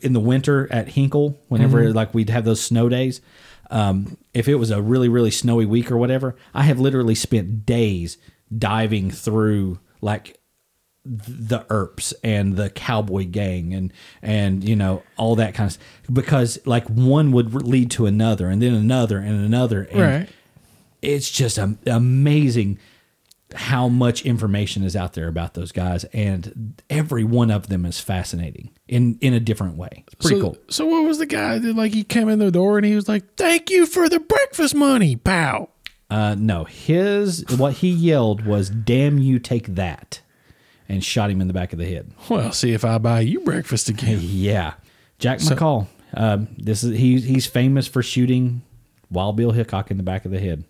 in 0.01 0.11
the 0.11 0.19
winter 0.19 0.67
at 0.69 0.89
Hinkle, 0.89 1.39
whenever 1.47 1.93
like 1.93 2.13
we'd 2.13 2.29
have 2.29 2.43
those 2.43 2.59
snow 2.59 2.89
days. 2.89 3.21
Um, 3.71 4.17
if 4.33 4.49
it 4.49 4.55
was 4.55 4.69
a 4.69 4.81
really 4.81 5.07
really 5.07 5.31
snowy 5.31 5.65
week 5.65 5.89
or 5.89 5.97
whatever, 5.97 6.35
I 6.53 6.63
have 6.63 6.77
literally 6.77 7.15
spent 7.15 7.65
days 7.65 8.17
diving 8.55 9.11
through 9.11 9.79
like 10.01 10.37
the 11.05 11.65
Earps 11.69 12.13
and 12.23 12.55
the 12.57 12.69
Cowboy 12.69 13.25
Gang 13.25 13.73
and 13.73 13.93
and 14.21 14.61
you 14.67 14.75
know 14.75 15.03
all 15.17 15.35
that 15.37 15.53
kind 15.53 15.67
of 15.67 15.73
stuff 15.73 15.85
because 16.11 16.59
like 16.65 16.85
one 16.89 17.31
would 17.31 17.53
lead 17.53 17.91
to 17.91 18.05
another 18.07 18.49
and 18.49 18.61
then 18.61 18.73
another 18.73 19.19
and 19.19 19.43
another 19.45 19.83
and 19.83 20.01
Right. 20.01 20.29
it's 21.01 21.29
just 21.31 21.57
am- 21.57 21.79
amazing 21.87 22.77
how 23.55 23.87
much 23.87 24.23
information 24.25 24.83
is 24.83 24.95
out 24.95 25.13
there 25.13 25.27
about 25.27 25.53
those 25.53 25.71
guys 25.71 26.03
and 26.05 26.81
every 26.89 27.23
one 27.23 27.51
of 27.51 27.67
them 27.67 27.85
is 27.85 27.99
fascinating 27.99 28.71
in 28.87 29.17
in 29.21 29.33
a 29.33 29.39
different 29.39 29.77
way 29.77 30.03
it's 30.07 30.15
pretty 30.15 30.37
so, 30.39 30.41
cool 30.41 30.57
So 30.69 30.85
what 30.85 31.03
was 31.05 31.17
the 31.19 31.25
guy 31.25 31.59
that 31.59 31.75
like 31.75 31.93
he 31.93 32.03
came 32.03 32.29
in 32.29 32.39
the 32.39 32.51
door 32.51 32.77
and 32.77 32.85
he 32.85 32.95
was 32.95 33.07
like, 33.07 33.35
"Thank 33.35 33.69
you 33.69 33.85
for 33.85 34.09
the 34.09 34.19
breakfast 34.19 34.75
money." 34.75 35.15
Pow. 35.15 35.69
uh 36.09 36.35
no 36.37 36.63
his 36.65 37.45
what 37.57 37.73
he 37.75 37.89
yelled 37.89 38.45
was 38.45 38.69
damn 38.69 39.17
you 39.17 39.39
take 39.39 39.67
that 39.75 40.21
and 40.89 41.03
shot 41.03 41.29
him 41.31 41.39
in 41.41 41.47
the 41.47 41.53
back 41.53 41.71
of 41.73 41.79
the 41.79 41.85
head 41.85 42.11
Well, 42.29 42.51
see 42.51 42.73
if 42.73 42.83
I 42.85 42.97
buy 42.97 43.21
you 43.21 43.39
breakfast 43.41 43.89
again. 43.89 44.19
Yeah, 44.23 44.73
Jack 45.19 45.39
McCall. 45.39 45.87
Um, 46.15 46.47
this 46.57 46.83
is 46.83 46.97
he's 46.97 47.23
he's 47.23 47.45
famous 47.47 47.87
for 47.87 48.03
shooting 48.03 48.61
Wild 49.09 49.35
Bill 49.37 49.51
Hickok 49.51 49.89
in 49.91 49.97
the 49.97 50.03
back 50.03 50.25
of 50.25 50.31
the 50.31 50.39
head. 50.39 50.63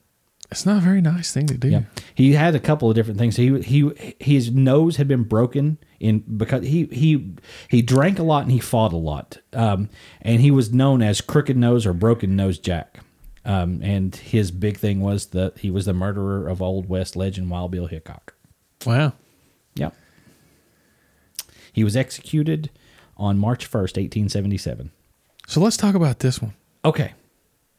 It's 0.54 0.66
not 0.66 0.78
a 0.78 0.82
very 0.82 1.02
nice 1.02 1.32
thing 1.34 1.48
to 1.48 1.58
do. 1.58 1.68
Yeah, 1.70 1.82
he 2.16 2.34
had 2.34 2.56
a 2.56 2.60
couple 2.60 2.90
of 2.90 2.96
different 2.96 3.20
things. 3.20 3.36
He 3.36 3.60
he 3.62 3.92
his 4.20 4.52
nose 4.52 4.98
had 4.98 5.08
been 5.08 5.24
broken 5.24 5.78
in 6.00 6.20
because 6.20 6.64
he 6.64 6.86
he 6.86 7.34
he 7.70 7.82
drank 7.82 8.20
a 8.20 8.24
lot 8.24 8.44
and 8.44 8.52
he 8.52 8.60
fought 8.60 8.94
a 8.94 8.98
lot, 8.98 9.40
um, 9.54 9.90
and 10.22 10.42
he 10.42 10.52
was 10.52 10.72
known 10.74 11.02
as 11.02 11.22
Crooked 11.22 11.58
Nose 11.58 11.86
or 11.86 11.94
Broken 11.94 12.36
Nose 12.36 12.58
Jack. 12.60 13.00
Um, 13.46 13.82
and 13.84 14.16
his 14.16 14.52
big 14.52 14.78
thing 14.78 15.02
was 15.02 15.28
that 15.28 15.58
he 15.58 15.70
was 15.70 15.86
the 15.86 15.94
murderer 15.94 16.48
of 16.48 16.62
Old 16.62 16.88
West 16.88 17.16
legend 17.18 17.50
Wild 17.50 17.72
Bill 17.72 17.88
Hickok. 17.88 18.34
Wow. 18.86 19.14
Yep. 19.76 19.94
He 21.74 21.84
was 21.84 21.98
executed 21.98 22.70
on 23.18 23.38
March 23.38 23.66
first, 23.66 23.98
eighteen 23.98 24.30
seventy 24.30 24.58
seven. 24.58 24.92
So 25.48 25.60
let's 25.60 25.76
talk 25.78 25.96
about 25.96 26.20
this 26.20 26.42
one. 26.42 26.54
Okay. 26.86 27.14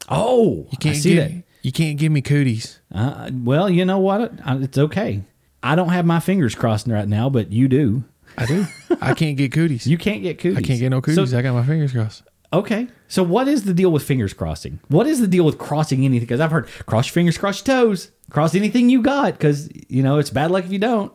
Oh, 0.07 0.67
You 0.71 0.77
can't 0.77 0.95
I 0.95 0.99
see 0.99 1.15
give, 1.15 1.43
You 1.65 1.71
can't 1.71 1.97
give 1.97 2.11
me 2.11 2.21
cooties. 2.21 2.79
Uh, 2.93 3.31
well, 3.33 3.71
you 3.71 3.85
know 3.85 3.97
what? 3.97 4.33
It's 4.45 4.77
okay. 4.77 5.23
I 5.63 5.73
don't 5.73 5.89
have 5.89 6.05
my 6.05 6.19
fingers 6.19 6.53
crossed 6.53 6.85
right 6.85 7.07
now, 7.07 7.27
but 7.27 7.51
you 7.51 7.67
do. 7.67 8.03
I 8.37 8.45
do. 8.45 8.67
I 9.01 9.15
can't 9.15 9.35
get 9.35 9.51
cooties. 9.51 9.87
You 9.87 9.97
can't 9.97 10.21
get 10.21 10.37
cooties. 10.37 10.59
I 10.59 10.61
can't 10.61 10.79
get 10.79 10.89
no 10.89 11.01
cooties. 11.01 11.31
So, 11.31 11.35
I 11.35 11.41
got 11.41 11.55
my 11.55 11.65
fingers 11.65 11.91
crossed. 11.91 12.21
okay. 12.53 12.87
So 13.07 13.23
what 13.23 13.47
is 13.47 13.63
the 13.63 13.73
deal 13.73 13.91
with 13.91 14.03
fingers 14.03 14.31
crossing? 14.31 14.79
What 14.89 15.07
is 15.07 15.19
the 15.21 15.27
deal 15.27 15.43
with 15.43 15.57
crossing 15.57 16.05
anything? 16.05 16.27
Because 16.27 16.39
I've 16.39 16.51
heard 16.51 16.67
cross 16.85 17.07
your 17.07 17.13
fingers, 17.13 17.35
cross 17.35 17.65
your 17.65 17.75
toes, 17.75 18.11
cross 18.29 18.53
anything 18.53 18.91
you 18.91 19.01
got, 19.01 19.33
because 19.33 19.67
you 19.89 20.03
know 20.03 20.19
it's 20.19 20.29
bad 20.29 20.51
luck 20.51 20.65
if 20.65 20.71
you 20.71 20.77
don't. 20.77 21.11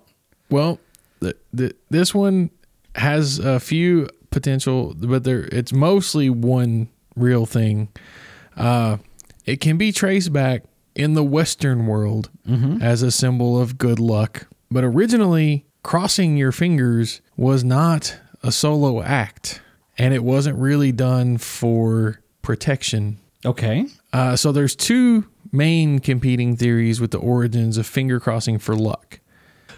Well, 0.50 0.80
the, 1.20 1.36
the, 1.52 1.76
this 1.90 2.12
one 2.12 2.50
has 2.96 3.38
a 3.38 3.60
few 3.60 4.08
potential, 4.32 4.94
but 4.96 5.22
there 5.22 5.44
it's 5.52 5.72
mostly 5.72 6.28
one 6.28 6.88
real 7.14 7.46
thing. 7.46 7.86
Uh, 8.56 8.96
it 9.46 9.60
can 9.60 9.76
be 9.76 9.92
traced 9.92 10.32
back 10.32 10.64
in 10.94 11.14
the 11.14 11.24
Western 11.24 11.86
world 11.86 12.30
as 12.82 13.02
a 13.02 13.10
symbol 13.10 13.60
of 13.60 13.78
good 13.78 13.98
luck, 13.98 14.46
but 14.70 14.84
originally 14.84 15.64
crossing 15.82 16.36
your 16.36 16.52
fingers 16.52 17.20
was 17.36 17.62
not 17.64 18.18
a 18.42 18.50
solo 18.52 19.02
act, 19.02 19.62
and 19.96 20.12
it 20.12 20.24
wasn't 20.24 20.58
really 20.58 20.92
done 20.92 21.38
for 21.38 22.20
protection. 22.42 23.18
Okay. 23.44 23.86
Uh, 24.12 24.36
so 24.36 24.52
there's 24.52 24.74
two 24.76 25.28
main 25.52 25.98
competing 26.00 26.56
theories 26.56 27.00
with 27.00 27.10
the 27.10 27.18
origins 27.18 27.76
of 27.76 27.86
finger 27.86 28.20
crossing 28.20 28.58
for 28.58 28.76
luck. 28.76 29.20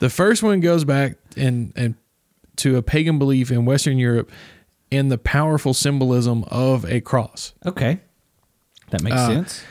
The 0.00 0.10
first 0.10 0.42
one 0.42 0.60
goes 0.60 0.84
back 0.84 1.16
and 1.36 1.72
and 1.76 1.94
to 2.56 2.76
a 2.76 2.82
pagan 2.82 3.18
belief 3.18 3.50
in 3.50 3.64
Western 3.64 3.98
Europe 3.98 4.30
in 4.90 5.08
the 5.08 5.18
powerful 5.18 5.72
symbolism 5.74 6.44
of 6.48 6.84
a 6.84 7.00
cross. 7.00 7.54
Okay. 7.64 8.00
That 8.92 9.02
makes 9.02 9.16
Uh, 9.16 9.26
sense. 9.26 9.62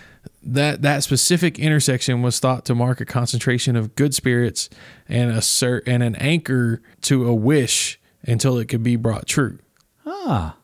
That 0.43 0.82
that 0.84 1.03
specific 1.03 1.57
intersection 1.57 2.22
was 2.22 2.39
thought 2.39 2.65
to 2.65 2.76
mark 2.76 2.99
a 3.01 3.05
concentration 3.05 3.76
of 3.76 3.95
good 3.95 4.13
spirits 4.13 4.69
and 5.07 5.32
a 5.32 5.41
cer- 5.41 5.82
and 5.88 6.03
an 6.03 6.15
anchor 6.15 6.82
to 7.03 7.26
a 7.28 7.34
wish 7.34 7.99
until 8.24 8.57
it 8.59 8.65
could 8.67 8.84
be 8.84 8.95
brought 8.95 9.26
true. 9.28 9.57
Ah. 10.05 10.57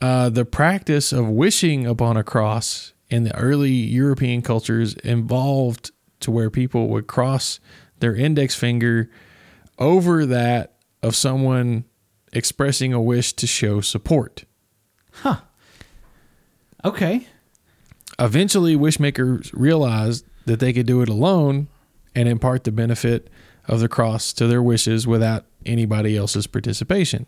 Uh, 0.00 0.28
the 0.28 0.44
practice 0.44 1.12
of 1.12 1.28
wishing 1.28 1.84
upon 1.86 2.16
a 2.16 2.22
cross 2.22 2.92
in 3.10 3.24
the 3.24 3.34
early 3.36 3.72
European 3.72 4.40
cultures 4.42 4.94
involved 5.02 5.90
to 6.20 6.30
where 6.30 6.50
people 6.50 6.88
would 6.88 7.06
cross 7.06 7.58
their 8.00 8.14
index 8.14 8.54
finger 8.54 9.10
over 9.78 10.24
that 10.26 10.74
of 11.02 11.16
someone 11.16 11.84
expressing 12.32 12.92
a 12.92 13.00
wish 13.00 13.32
to 13.32 13.46
show 13.46 13.80
support. 13.80 14.44
Huh. 15.12 15.40
Okay. 16.84 17.26
Eventually, 18.18 18.76
wishmakers 18.76 19.50
realized 19.52 20.24
that 20.46 20.60
they 20.60 20.72
could 20.72 20.86
do 20.86 21.02
it 21.02 21.08
alone 21.08 21.68
and 22.14 22.28
impart 22.28 22.64
the 22.64 22.72
benefit 22.72 23.28
of 23.66 23.80
the 23.80 23.88
cross 23.88 24.32
to 24.32 24.46
their 24.46 24.62
wishes 24.62 25.06
without 25.06 25.44
anybody 25.66 26.16
else's 26.16 26.46
participation. 26.46 27.26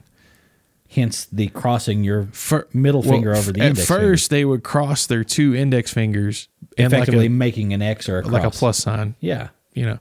Hence 0.89 1.27
the 1.27 1.49
crossing 1.49 2.03
your 2.03 2.27
Fir- 2.33 2.67
middle 2.73 3.03
well, 3.03 3.13
finger 3.13 3.35
over 3.35 3.53
the 3.53 3.61
index. 3.61 3.89
at 3.89 3.95
index 3.95 4.09
first, 4.11 4.31
they 4.31 4.45
would 4.45 4.65
cross 4.65 5.07
their 5.07 5.23
two 5.23 5.55
index 5.55 5.93
fingers 5.93 6.49
finger, 6.77 6.83
and 6.83 6.93
like 6.93 7.03
effectively 7.03 7.27
a, 7.27 7.31
making 7.31 7.73
an 7.73 7.83
X 7.83 8.09
or 8.09 8.21
a 8.21 8.27
like 8.27 8.43
a 8.43 8.51
plus 8.51 8.79
sign. 8.79 9.15
Yeah. 9.21 9.51
you 9.73 9.87
know. 9.87 9.99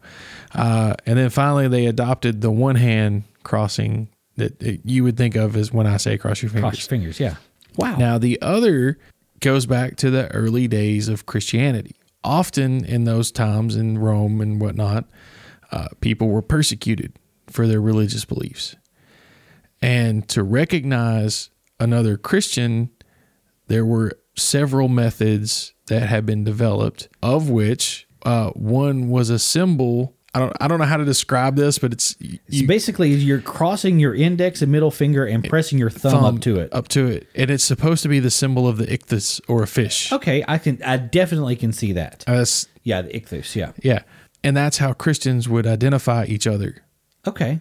Uh, 0.55 0.95
and 1.05 1.19
then 1.19 1.29
finally, 1.29 1.67
they 1.67 1.85
adopted 1.85 2.41
the 2.41 2.49
one 2.49 2.75
hand 2.75 3.25
crossing 3.43 4.09
that 4.37 4.59
that 4.59 4.79
you 4.83 5.03
would 5.03 5.17
think 5.17 5.35
of 5.35 5.55
as 5.55 5.71
when 5.71 5.85
I 5.85 5.97
say 5.97 6.17
cross 6.17 6.41
your 6.41 6.49
fingers. 6.49 6.69
Cross 6.71 6.79
your 6.79 6.89
fingers. 6.89 7.19
Yeah. 7.19 7.35
Wow. 7.75 7.95
Now, 7.97 8.17
the 8.17 8.41
other 8.41 8.97
goes 9.39 9.65
back 9.65 9.95
to 9.97 10.09
the 10.09 10.31
early 10.31 10.67
days 10.67 11.07
of 11.07 11.25
Christianity. 11.25 11.95
Often 12.23 12.85
in 12.85 13.05
those 13.05 13.31
times 13.31 13.75
in 13.75 13.97
Rome 13.97 14.41
and 14.41 14.59
whatnot, 14.59 15.05
uh, 15.71 15.87
people 16.01 16.29
were 16.29 16.41
persecuted 16.41 17.13
for 17.47 17.67
their 17.67 17.81
religious 17.81 18.25
beliefs. 18.25 18.75
And 19.81 20.27
to 20.29 20.43
recognize 20.43 21.49
another 21.79 22.17
Christian, 22.17 22.89
there 23.67 23.85
were 23.85 24.19
several 24.35 24.87
methods 24.87 25.73
that 25.87 26.09
had 26.09 26.25
been 26.25 26.43
developed, 26.43 27.07
of 27.21 27.49
which 27.49 28.07
uh, 28.23 28.49
one 28.51 29.09
was 29.09 29.29
a 29.29 29.39
symbol. 29.39 30.15
I 30.33 30.39
don't, 30.39 30.53
I 30.61 30.67
don't 30.67 30.77
know 30.77 30.85
how 30.85 30.97
to 30.97 31.05
describe 31.05 31.55
this, 31.55 31.79
but 31.79 31.91
it's 31.91 32.15
So 32.51 32.65
basically, 32.67 33.09
you're 33.13 33.41
crossing 33.41 33.99
your 33.99 34.13
index 34.13 34.61
and 34.61 34.71
middle 34.71 34.91
finger 34.91 35.25
and 35.25 35.43
pressing 35.43 35.79
your 35.79 35.89
thumb, 35.89 36.23
up 36.23 36.41
to 36.41 36.59
it. 36.59 36.69
Up 36.71 36.87
to 36.89 37.07
it. 37.07 37.27
And 37.33 37.49
it's 37.49 37.63
supposed 37.63 38.03
to 38.03 38.09
be 38.09 38.19
the 38.19 38.29
symbol 38.29 38.67
of 38.67 38.77
the 38.77 38.85
ichthus 38.85 39.41
or 39.47 39.63
a 39.63 39.67
fish. 39.67 40.11
Okay, 40.13 40.43
I 40.47 40.59
can. 40.59 40.81
I 40.83 40.97
definitely 40.97 41.55
can 41.55 41.73
see 41.73 41.93
that. 41.93 42.23
Uh, 42.27 42.45
Yeah, 42.83 43.01
the 43.01 43.09
ichthus. 43.09 43.55
Yeah. 43.55 43.71
yeah. 43.81 44.03
And 44.43 44.55
that's 44.55 44.77
how 44.77 44.93
Christians 44.93 45.49
would 45.49 45.65
identify 45.67 46.25
each 46.25 46.45
other 46.47 46.83
Okay, 47.27 47.59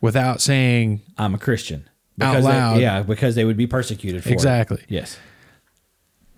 without 0.00 0.40
saying 0.40 1.02
I'm 1.18 1.34
a 1.34 1.38
Christian. 1.38 1.88
Out 2.20 2.32
Because 2.32 2.44
they- 2.44 2.50
loud. 2.50 2.80
yeah, 2.80 3.02
because 3.02 3.34
they 3.34 3.44
would 3.44 3.56
be 3.58 3.66
persecuted 3.66 4.22
for 4.22 4.30
it. 4.30 4.32
exactly. 4.32 4.82
Yes. 4.88 5.18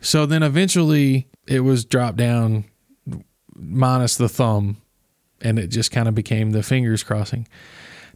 So 0.01 0.27
then 0.27 0.43
eventually 0.43 1.29
it 1.47 1.61
was 1.61 1.85
dropped 1.85 2.17
down 2.17 2.65
minus 3.55 4.17
the 4.17 4.29
thumb 4.29 4.79
and 5.43 5.59
it 5.59 5.69
just 5.69 5.91
kind 5.91 6.09
of 6.09 6.15
became 6.15 6.51
the 6.51 6.63
fingers 6.63 7.03
crossing. 7.03 7.47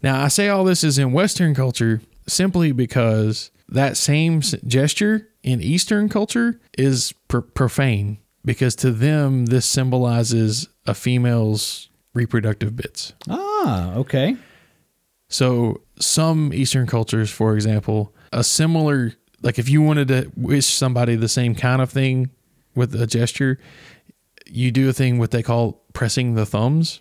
Now, 0.02 0.22
I 0.22 0.28
say 0.28 0.48
all 0.48 0.64
this 0.64 0.84
is 0.84 0.98
in 0.98 1.12
Western 1.12 1.54
culture 1.54 2.00
simply 2.26 2.72
because 2.72 3.50
that 3.68 3.96
same 3.96 4.40
gesture 4.40 5.28
in 5.42 5.60
Eastern 5.60 6.08
culture 6.08 6.60
is 6.76 7.12
pr- 7.28 7.38
profane 7.40 8.18
because 8.44 8.76
to 8.76 8.90
them 8.92 9.46
this 9.46 9.66
symbolizes 9.66 10.68
a 10.86 10.94
female's 10.94 11.88
reproductive 12.14 12.76
bits. 12.76 13.12
Ah, 13.28 13.94
okay. 13.94 14.36
So 15.28 15.82
some 15.98 16.52
Eastern 16.54 16.86
cultures, 16.86 17.30
for 17.30 17.54
example, 17.54 18.14
a 18.32 18.44
similar 18.44 19.12
like 19.42 19.58
if 19.58 19.68
you 19.68 19.82
wanted 19.82 20.08
to 20.08 20.32
wish 20.36 20.66
somebody 20.66 21.14
the 21.14 21.28
same 21.28 21.54
kind 21.54 21.82
of 21.82 21.90
thing 21.90 22.30
with 22.74 23.00
a 23.00 23.06
gesture, 23.06 23.58
you 24.46 24.70
do 24.70 24.88
a 24.88 24.92
thing 24.92 25.18
what 25.18 25.30
they 25.30 25.42
call 25.42 25.82
pressing 25.92 26.34
the 26.34 26.46
thumbs. 26.46 27.00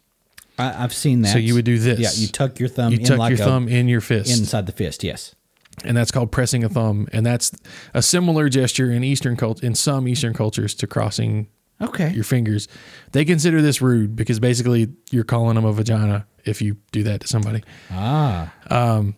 I, 0.57 0.83
I've 0.83 0.93
seen 0.93 1.21
that. 1.23 1.33
So 1.33 1.37
you 1.37 1.53
would 1.55 1.65
do 1.65 1.77
this. 1.79 1.99
Yeah, 1.99 2.09
you 2.15 2.27
tuck 2.27 2.59
your 2.59 2.69
thumb 2.69 2.93
You 2.93 2.99
in 2.99 3.05
tuck 3.05 3.17
like 3.17 3.31
your 3.37 3.41
a, 3.41 3.49
thumb 3.49 3.67
in 3.67 3.87
your 3.87 4.01
fist, 4.01 4.37
inside 4.39 4.65
the 4.65 4.71
fist. 4.71 5.03
Yes. 5.03 5.35
and 5.83 5.95
that's 5.97 6.11
called 6.11 6.31
pressing 6.31 6.63
a 6.63 6.69
thumb. 6.69 7.07
And 7.11 7.25
that's 7.25 7.51
a 7.93 8.01
similar 8.01 8.47
gesture 8.49 8.89
in 8.91 9.03
Eastern 9.03 9.35
cult 9.35 9.63
in 9.63 9.75
some 9.75 10.07
Eastern 10.07 10.33
cultures 10.33 10.73
to 10.75 10.87
crossing 10.87 11.47
Okay. 11.81 12.11
your 12.13 12.23
fingers. 12.23 12.69
They 13.11 13.25
consider 13.25 13.61
this 13.61 13.81
rude 13.81 14.15
because 14.15 14.39
basically 14.39 14.87
you're 15.11 15.25
calling 15.25 15.55
them 15.55 15.65
a 15.65 15.73
vagina 15.73 16.25
if 16.45 16.61
you 16.61 16.77
do 16.93 17.03
that 17.03 17.19
to 17.21 17.27
somebody. 17.27 17.63
ah. 17.91 18.53
Um. 18.69 19.15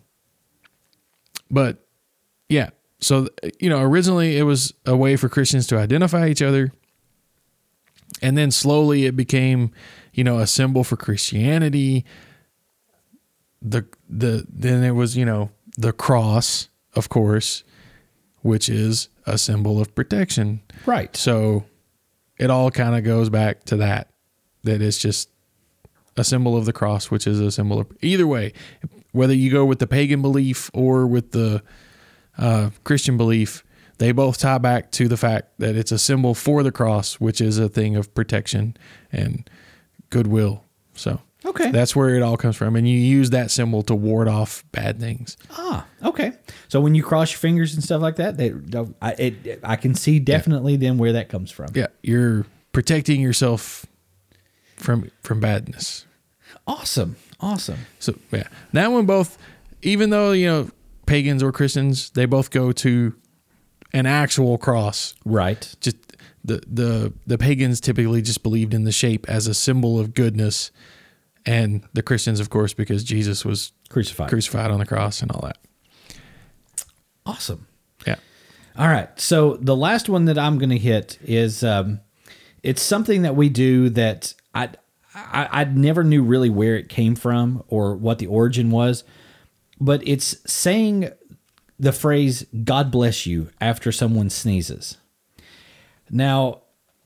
But 1.50 1.86
yeah, 2.48 2.70
so 3.00 3.28
you 3.60 3.70
know, 3.70 3.80
originally 3.80 4.36
it 4.38 4.42
was 4.42 4.74
a 4.86 4.96
way 4.96 5.16
for 5.16 5.28
Christians 5.28 5.66
to 5.68 5.78
identify 5.78 6.28
each 6.28 6.42
other. 6.42 6.72
And 8.20 8.36
then 8.36 8.50
slowly 8.50 9.06
it 9.06 9.14
became, 9.16 9.70
you 10.18 10.24
know, 10.24 10.40
a 10.40 10.48
symbol 10.48 10.82
for 10.82 10.96
Christianity. 10.96 12.04
the 13.62 13.86
the 14.08 14.44
then 14.48 14.82
it 14.82 14.90
was 14.90 15.16
you 15.16 15.24
know 15.24 15.50
the 15.76 15.92
cross, 15.92 16.68
of 16.94 17.08
course, 17.08 17.62
which 18.42 18.68
is 18.68 19.10
a 19.26 19.38
symbol 19.38 19.80
of 19.80 19.94
protection. 19.94 20.60
Right. 20.86 21.16
So 21.16 21.66
it 22.36 22.50
all 22.50 22.72
kind 22.72 22.96
of 22.96 23.04
goes 23.04 23.30
back 23.30 23.62
to 23.66 23.76
that. 23.76 24.10
That 24.64 24.82
it's 24.82 24.98
just 24.98 25.30
a 26.16 26.24
symbol 26.24 26.56
of 26.56 26.64
the 26.64 26.72
cross, 26.72 27.12
which 27.12 27.28
is 27.28 27.38
a 27.38 27.52
symbol 27.52 27.78
of 27.78 27.86
either 28.02 28.26
way, 28.26 28.54
whether 29.12 29.34
you 29.34 29.52
go 29.52 29.64
with 29.64 29.78
the 29.78 29.86
pagan 29.86 30.20
belief 30.20 30.68
or 30.74 31.06
with 31.06 31.30
the 31.30 31.62
uh, 32.36 32.70
Christian 32.82 33.16
belief, 33.16 33.62
they 33.98 34.10
both 34.10 34.38
tie 34.38 34.58
back 34.58 34.90
to 34.92 35.06
the 35.06 35.16
fact 35.16 35.58
that 35.58 35.76
it's 35.76 35.92
a 35.92 35.98
symbol 35.98 36.34
for 36.34 36.64
the 36.64 36.72
cross, 36.72 37.20
which 37.20 37.40
is 37.40 37.56
a 37.56 37.68
thing 37.68 37.94
of 37.94 38.12
protection 38.16 38.76
and 39.12 39.48
goodwill. 40.10 40.64
So 40.94 41.20
Okay. 41.44 41.70
that's 41.70 41.94
where 41.94 42.14
it 42.16 42.22
all 42.22 42.36
comes 42.36 42.56
from, 42.56 42.74
and 42.76 42.88
you 42.88 42.98
use 42.98 43.30
that 43.30 43.50
symbol 43.50 43.82
to 43.84 43.94
ward 43.94 44.26
off 44.28 44.64
bad 44.72 44.98
things. 44.98 45.36
Ah, 45.52 45.86
okay. 46.04 46.32
So 46.68 46.80
when 46.80 46.94
you 46.96 47.02
cross 47.02 47.30
your 47.30 47.38
fingers 47.38 47.74
and 47.74 47.82
stuff 47.82 48.02
like 48.02 48.16
that, 48.16 48.36
they, 48.36 48.52
I, 49.00 49.12
it, 49.12 49.60
I 49.62 49.76
can 49.76 49.94
see 49.94 50.18
definitely 50.18 50.76
then 50.76 50.98
where 50.98 51.12
that 51.12 51.28
comes 51.28 51.50
from. 51.50 51.68
Yeah, 51.74 51.86
you're 52.02 52.44
protecting 52.72 53.20
yourself 53.20 53.86
from 54.76 55.10
from 55.22 55.40
badness. 55.40 56.06
Awesome. 56.66 57.16
Awesome. 57.40 57.78
So 58.00 58.18
yeah, 58.32 58.48
that 58.72 58.90
one 58.90 59.06
both, 59.06 59.38
even 59.82 60.10
though 60.10 60.32
you 60.32 60.46
know 60.46 60.70
pagans 61.06 61.42
or 61.42 61.52
Christians, 61.52 62.10
they 62.10 62.26
both 62.26 62.50
go 62.50 62.72
to 62.72 63.14
an 63.92 64.06
actual 64.06 64.58
cross. 64.58 65.14
Right. 65.24 65.74
Just 65.80 65.96
the 66.44 66.62
the 66.66 67.12
the 67.26 67.38
pagans 67.38 67.80
typically 67.80 68.22
just 68.22 68.42
believed 68.42 68.74
in 68.74 68.84
the 68.84 68.92
shape 68.92 69.28
as 69.28 69.46
a 69.46 69.54
symbol 69.54 69.98
of 69.98 70.14
goodness, 70.14 70.70
and 71.44 71.84
the 71.92 72.02
Christians, 72.02 72.40
of 72.40 72.50
course, 72.50 72.72
because 72.74 73.04
Jesus 73.04 73.44
was 73.44 73.72
Crucified. 73.88 74.28
crucified 74.28 74.70
on 74.70 74.78
the 74.78 74.86
cross 74.86 75.22
and 75.22 75.30
all 75.32 75.40
that. 75.42 75.56
awesome. 77.26 77.66
Yeah. 78.06 78.16
All 78.76 78.88
right. 78.88 79.08
So 79.20 79.56
the 79.56 79.76
last 79.76 80.08
one 80.08 80.26
that 80.26 80.38
I'm 80.38 80.58
going 80.58 80.70
to 80.70 80.78
hit 80.78 81.18
is 81.24 81.64
um, 81.64 82.00
it's 82.62 82.82
something 82.82 83.22
that 83.22 83.34
we 83.34 83.48
do 83.48 83.88
that 83.90 84.34
I, 84.54 84.68
I 85.14 85.48
I 85.52 85.64
never 85.64 86.04
knew 86.04 86.22
really 86.22 86.50
where 86.50 86.76
it 86.76 86.88
came 86.88 87.14
from 87.16 87.64
or 87.68 87.96
what 87.96 88.18
the 88.18 88.26
origin 88.26 88.70
was, 88.70 89.04
but 89.80 90.06
it's 90.06 90.36
saying 90.50 91.10
the 91.80 91.92
phrase 91.92 92.46
"God 92.64 92.90
bless 92.92 93.26
you" 93.26 93.48
after 93.60 93.90
someone 93.90 94.28
sneezes. 94.30 94.97
Now, 96.10 96.62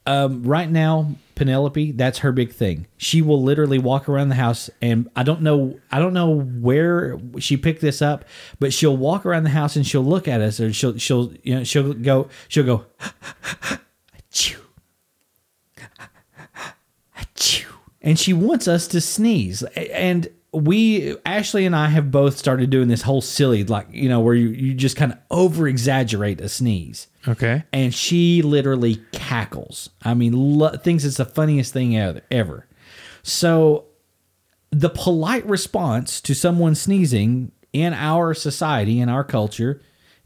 um, 0.07 0.42
right 0.42 0.70
now, 0.70 1.14
Penelope, 1.36 1.92
that's 1.92 2.18
her 2.18 2.32
big 2.32 2.53
thing. 2.53 2.86
She 2.96 3.22
will 3.22 3.42
literally 3.42 3.78
walk 3.78 4.09
around 4.09 4.30
the 4.30 4.34
house, 4.34 4.68
and 4.80 5.09
I 5.14 5.22
don't 5.22 5.42
know, 5.42 5.78
I 5.90 5.98
don't 5.98 6.12
know 6.12 6.40
where 6.40 7.18
she 7.38 7.57
picked 7.57 7.80
this 7.80 8.03
up, 8.03 8.24
but 8.59 8.72
she'll 8.72 8.96
walk 8.96 9.24
around 9.24 9.44
the 9.44 9.50
house 9.50 9.76
and 9.76 9.86
she'll 9.86 10.05
look 10.05 10.26
at 10.26 10.40
us, 10.40 10.61
or 10.61 10.72
she'll, 10.72 10.98
she'll, 10.98 11.32
you 11.42 11.55
know, 11.55 11.64
she'll 11.64 11.94
go, 11.94 12.28
she'll 12.48 12.64
go, 12.64 12.84
achoo, 14.30 14.59
achoo, 17.16 17.66
and 18.00 18.18
she 18.18 18.32
wants 18.32 18.66
us 18.66 18.88
to 18.88 19.00
sneeze, 19.00 19.62
and 19.62 20.28
we 20.53 21.16
Ashley 21.24 21.64
and 21.64 21.74
I 21.74 21.88
have 21.88 22.11
both 22.11 22.36
started 22.36 22.68
doing 22.70 22.88
this 22.88 23.03
whole 23.03 23.20
silly, 23.22 23.64
like 23.64 23.86
you 23.90 24.09
know, 24.09 24.20
where 24.20 24.34
you, 24.34 24.48
you 24.48 24.74
just 24.74 24.96
kind 24.96 25.12
of 25.12 25.18
over 25.30 25.66
exaggerate 25.66 26.40
a 26.40 26.48
sneeze 26.48 27.07
Okay. 27.26 27.64
and 27.72 27.94
she 27.94 28.42
literally 28.42 28.96
cackles. 29.12 29.90
I 30.03 30.14
mean, 30.14 30.32
lo- 30.59 30.76
thinks 30.76 31.05
it's 31.05 31.16
the 31.16 31.24
funniest 31.24 31.72
thing 31.72 31.96
ever- 31.96 32.20
ever. 32.30 32.66
So, 33.22 33.86
the 34.70 34.90
polite 34.90 35.46
response 35.46 36.20
to 36.22 36.34
someone 36.34 36.74
sneezing 36.74 37.53
in 37.72 37.94
our 37.94 38.34
society, 38.34 39.00
in 39.00 39.09
our 39.09 39.24
culture, 39.24 39.80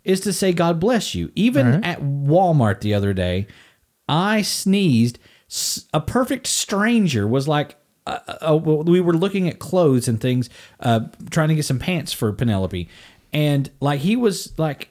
is 0.05 0.20
to 0.20 0.33
say, 0.33 0.53
God 0.53 0.81
bless 0.81 1.14
you. 1.14 1.31
Even 1.35 1.85
at 1.85 2.01
Walmart 2.01 2.81
the 2.81 2.95
other 2.95 3.12
day, 3.12 3.47
I 4.09 4.43
sneezed. 4.43 5.18
A 5.93 6.01
perfect 6.01 6.47
stranger 6.47 7.27
was 7.27 7.47
like, 7.47 7.77
uh, 8.07 8.51
uh, 8.51 8.57
we 8.57 9.01
were 9.01 9.13
looking 9.15 9.49
at 9.49 9.59
clothes 9.59 10.09
and 10.09 10.21
things, 10.21 10.49
uh, 10.81 11.01
trying 11.31 11.49
to 11.49 11.55
get 11.55 11.65
some 11.65 11.79
pants 11.79 12.13
for 12.13 12.33
Penelope. 12.33 12.89
And 13.33 13.71
like, 13.81 14.01
he 14.01 14.17
was 14.17 14.57
like, 14.59 14.91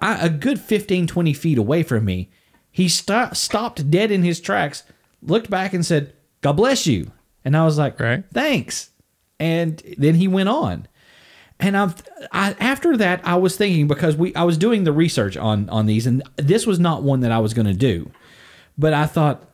I, 0.00 0.26
a 0.26 0.30
good 0.30 0.60
15, 0.60 1.06
20 1.06 1.32
feet 1.32 1.58
away 1.58 1.82
from 1.82 2.04
me. 2.04 2.30
He 2.70 2.88
sto- 2.88 3.30
stopped 3.32 3.90
dead 3.90 4.10
in 4.10 4.22
his 4.22 4.40
tracks, 4.40 4.84
looked 5.22 5.50
back 5.50 5.72
and 5.72 5.84
said, 5.84 6.12
God 6.40 6.52
bless 6.52 6.86
you. 6.86 7.10
And 7.44 7.56
I 7.56 7.64
was 7.64 7.78
like, 7.78 7.98
Right. 8.00 8.24
thanks. 8.32 8.90
And 9.40 9.82
then 9.96 10.14
he 10.16 10.28
went 10.28 10.48
on. 10.48 10.86
And 11.60 11.76
I've, 11.76 12.02
I, 12.30 12.54
after 12.60 12.96
that, 12.96 13.20
I 13.24 13.34
was 13.36 13.56
thinking 13.56 13.88
because 13.88 14.16
we, 14.16 14.34
I 14.34 14.44
was 14.44 14.56
doing 14.56 14.84
the 14.84 14.92
research 14.92 15.36
on, 15.36 15.68
on 15.70 15.86
these, 15.86 16.06
and 16.06 16.22
this 16.36 16.66
was 16.66 16.78
not 16.78 17.02
one 17.02 17.20
that 17.20 17.32
I 17.32 17.40
was 17.40 17.52
going 17.52 17.66
to 17.66 17.74
do. 17.74 18.10
But 18.76 18.94
I 18.94 19.06
thought, 19.06 19.44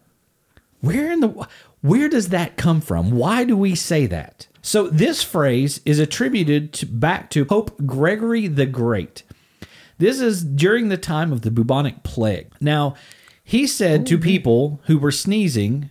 where 0.81 1.11
in 1.11 1.21
the, 1.21 1.49
where 1.85 2.09
does 2.09 2.30
that 2.30 2.57
come 2.57 2.80
from? 2.80 3.11
Why 3.11 3.45
do 3.45 3.59
we 3.59 3.74
say 3.74 4.07
that? 4.07 4.49
So 4.62 4.89
this 4.89 5.22
phrase 5.22 5.82
is 5.85 5.99
attributed 5.99 6.72
to, 6.72 6.87
back 6.87 7.28
to 7.30 7.45
Pope 7.45 7.76
Gregory 7.85 8.47
the 8.47 8.64
Great. 8.64 9.22
This 9.99 10.18
is 10.18 10.43
during 10.43 10.89
the 10.89 10.97
time 10.97 11.30
of 11.30 11.43
the 11.43 11.51
bubonic 11.51 12.03
plague. 12.03 12.51
Now, 12.59 12.95
he 13.45 13.66
said 13.66 14.07
to 14.07 14.16
people 14.16 14.80
who 14.87 14.97
were 14.97 15.12
sneezing, 15.12 15.91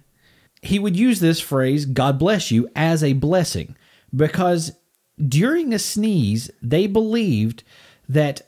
he 0.63 0.79
would 0.79 0.97
use 0.97 1.19
this 1.19 1.39
phrase, 1.39 1.85
God 1.85 2.17
bless 2.17 2.49
you, 2.49 2.67
as 2.75 3.03
a 3.03 3.13
blessing 3.13 3.75
because 4.15 4.71
during 5.23 5.75
a 5.75 5.79
sneeze, 5.79 6.49
they 6.59 6.87
believed 6.87 7.63
that 8.09 8.41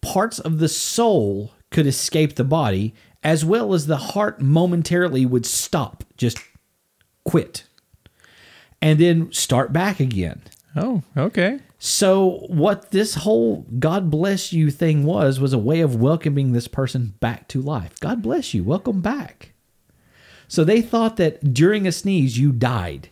parts 0.00 0.38
of 0.38 0.60
the 0.60 0.68
soul 0.68 1.54
could 1.72 1.88
escape 1.88 2.36
the 2.36 2.44
body 2.44 2.94
as 3.24 3.44
well 3.44 3.74
as 3.74 3.88
the 3.88 3.96
heart 3.96 4.40
momentarily 4.40 5.26
would 5.26 5.44
stop, 5.44 6.04
just 6.16 6.38
quit, 7.24 7.64
and 8.80 8.98
then 8.98 9.32
start 9.32 9.72
back 9.72 10.00
again. 10.00 10.42
Oh, 10.76 11.02
okay. 11.16 11.60
So 11.78 12.46
what 12.48 12.90
this 12.90 13.14
whole 13.16 13.66
God 13.78 14.10
bless 14.10 14.52
you 14.52 14.70
thing 14.70 15.04
was 15.04 15.38
was 15.38 15.52
a 15.52 15.58
way 15.58 15.80
of 15.80 15.96
welcoming 15.96 16.52
this 16.52 16.68
person 16.68 17.14
back 17.20 17.46
to 17.48 17.60
life. 17.60 18.00
God 18.00 18.22
bless 18.22 18.54
you. 18.54 18.64
Welcome 18.64 19.00
back. 19.00 19.52
So 20.48 20.64
they 20.64 20.80
thought 20.80 21.16
that 21.16 21.52
during 21.54 21.86
a 21.86 21.92
sneeze 21.92 22.38
you 22.38 22.52
died 22.52 23.08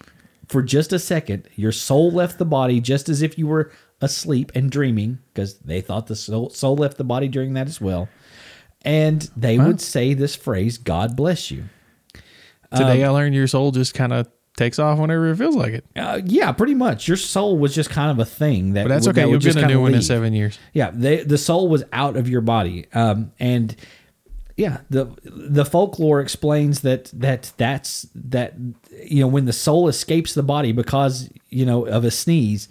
for 0.48 0.62
just 0.62 0.92
a 0.92 0.98
second. 0.98 1.48
Your 1.54 1.72
soul 1.72 2.10
left 2.10 2.38
the 2.38 2.44
body 2.44 2.80
just 2.80 3.08
as 3.08 3.22
if 3.22 3.38
you 3.38 3.46
were 3.46 3.70
asleep 4.00 4.52
and 4.54 4.70
dreaming 4.70 5.18
because 5.32 5.58
they 5.58 5.80
thought 5.80 6.08
the 6.08 6.16
soul, 6.16 6.50
soul 6.50 6.76
left 6.76 6.98
the 6.98 7.04
body 7.04 7.28
during 7.28 7.54
that 7.54 7.68
as 7.68 7.80
well. 7.80 8.08
And 8.84 9.30
they 9.36 9.58
would 9.58 9.80
say 9.80 10.12
this 10.12 10.34
phrase, 10.34 10.76
God 10.76 11.16
bless 11.16 11.50
you. 11.50 11.64
Today 12.76 13.04
I 13.04 13.08
learned 13.10 13.34
your 13.34 13.46
soul 13.46 13.70
just 13.70 13.94
kind 13.94 14.12
of 14.12 14.28
takes 14.56 14.78
off 14.78 14.98
whenever 14.98 15.30
it 15.30 15.36
feels 15.36 15.56
like 15.56 15.72
it. 15.72 15.84
Uh, 15.96 16.20
yeah, 16.24 16.52
pretty 16.52 16.74
much. 16.74 17.08
Your 17.08 17.16
soul 17.16 17.56
was 17.58 17.74
just 17.74 17.88
kind 17.90 18.10
of 18.10 18.18
a 18.18 18.24
thing 18.28 18.74
that 18.74 18.84
But 18.84 18.88
that's 18.90 19.06
would- 19.06 19.16
okay. 19.16 19.24
that 19.24 19.30
You'll 19.30 19.40
get 19.40 19.56
a 19.56 19.66
new 19.66 19.80
one 19.80 19.94
in 19.94 20.02
seven 20.02 20.32
years. 20.34 20.58
Yeah, 20.72 20.90
they, 20.92 21.22
the 21.24 21.38
soul 21.38 21.68
was 21.68 21.84
out 21.92 22.16
of 22.16 22.28
your 22.28 22.40
body, 22.42 22.86
um, 22.94 23.32
and 23.40 23.74
yeah, 24.56 24.80
the 24.90 25.08
the 25.24 25.64
folklore 25.64 26.20
explains 26.20 26.80
that 26.82 27.06
that 27.14 27.52
that's 27.56 28.06
that 28.14 28.54
you 29.04 29.20
know 29.20 29.26
when 29.26 29.46
the 29.46 29.52
soul 29.52 29.88
escapes 29.88 30.34
the 30.34 30.42
body 30.42 30.72
because 30.72 31.30
you 31.48 31.64
know 31.64 31.86
of 31.86 32.04
a 32.04 32.10
sneeze, 32.10 32.68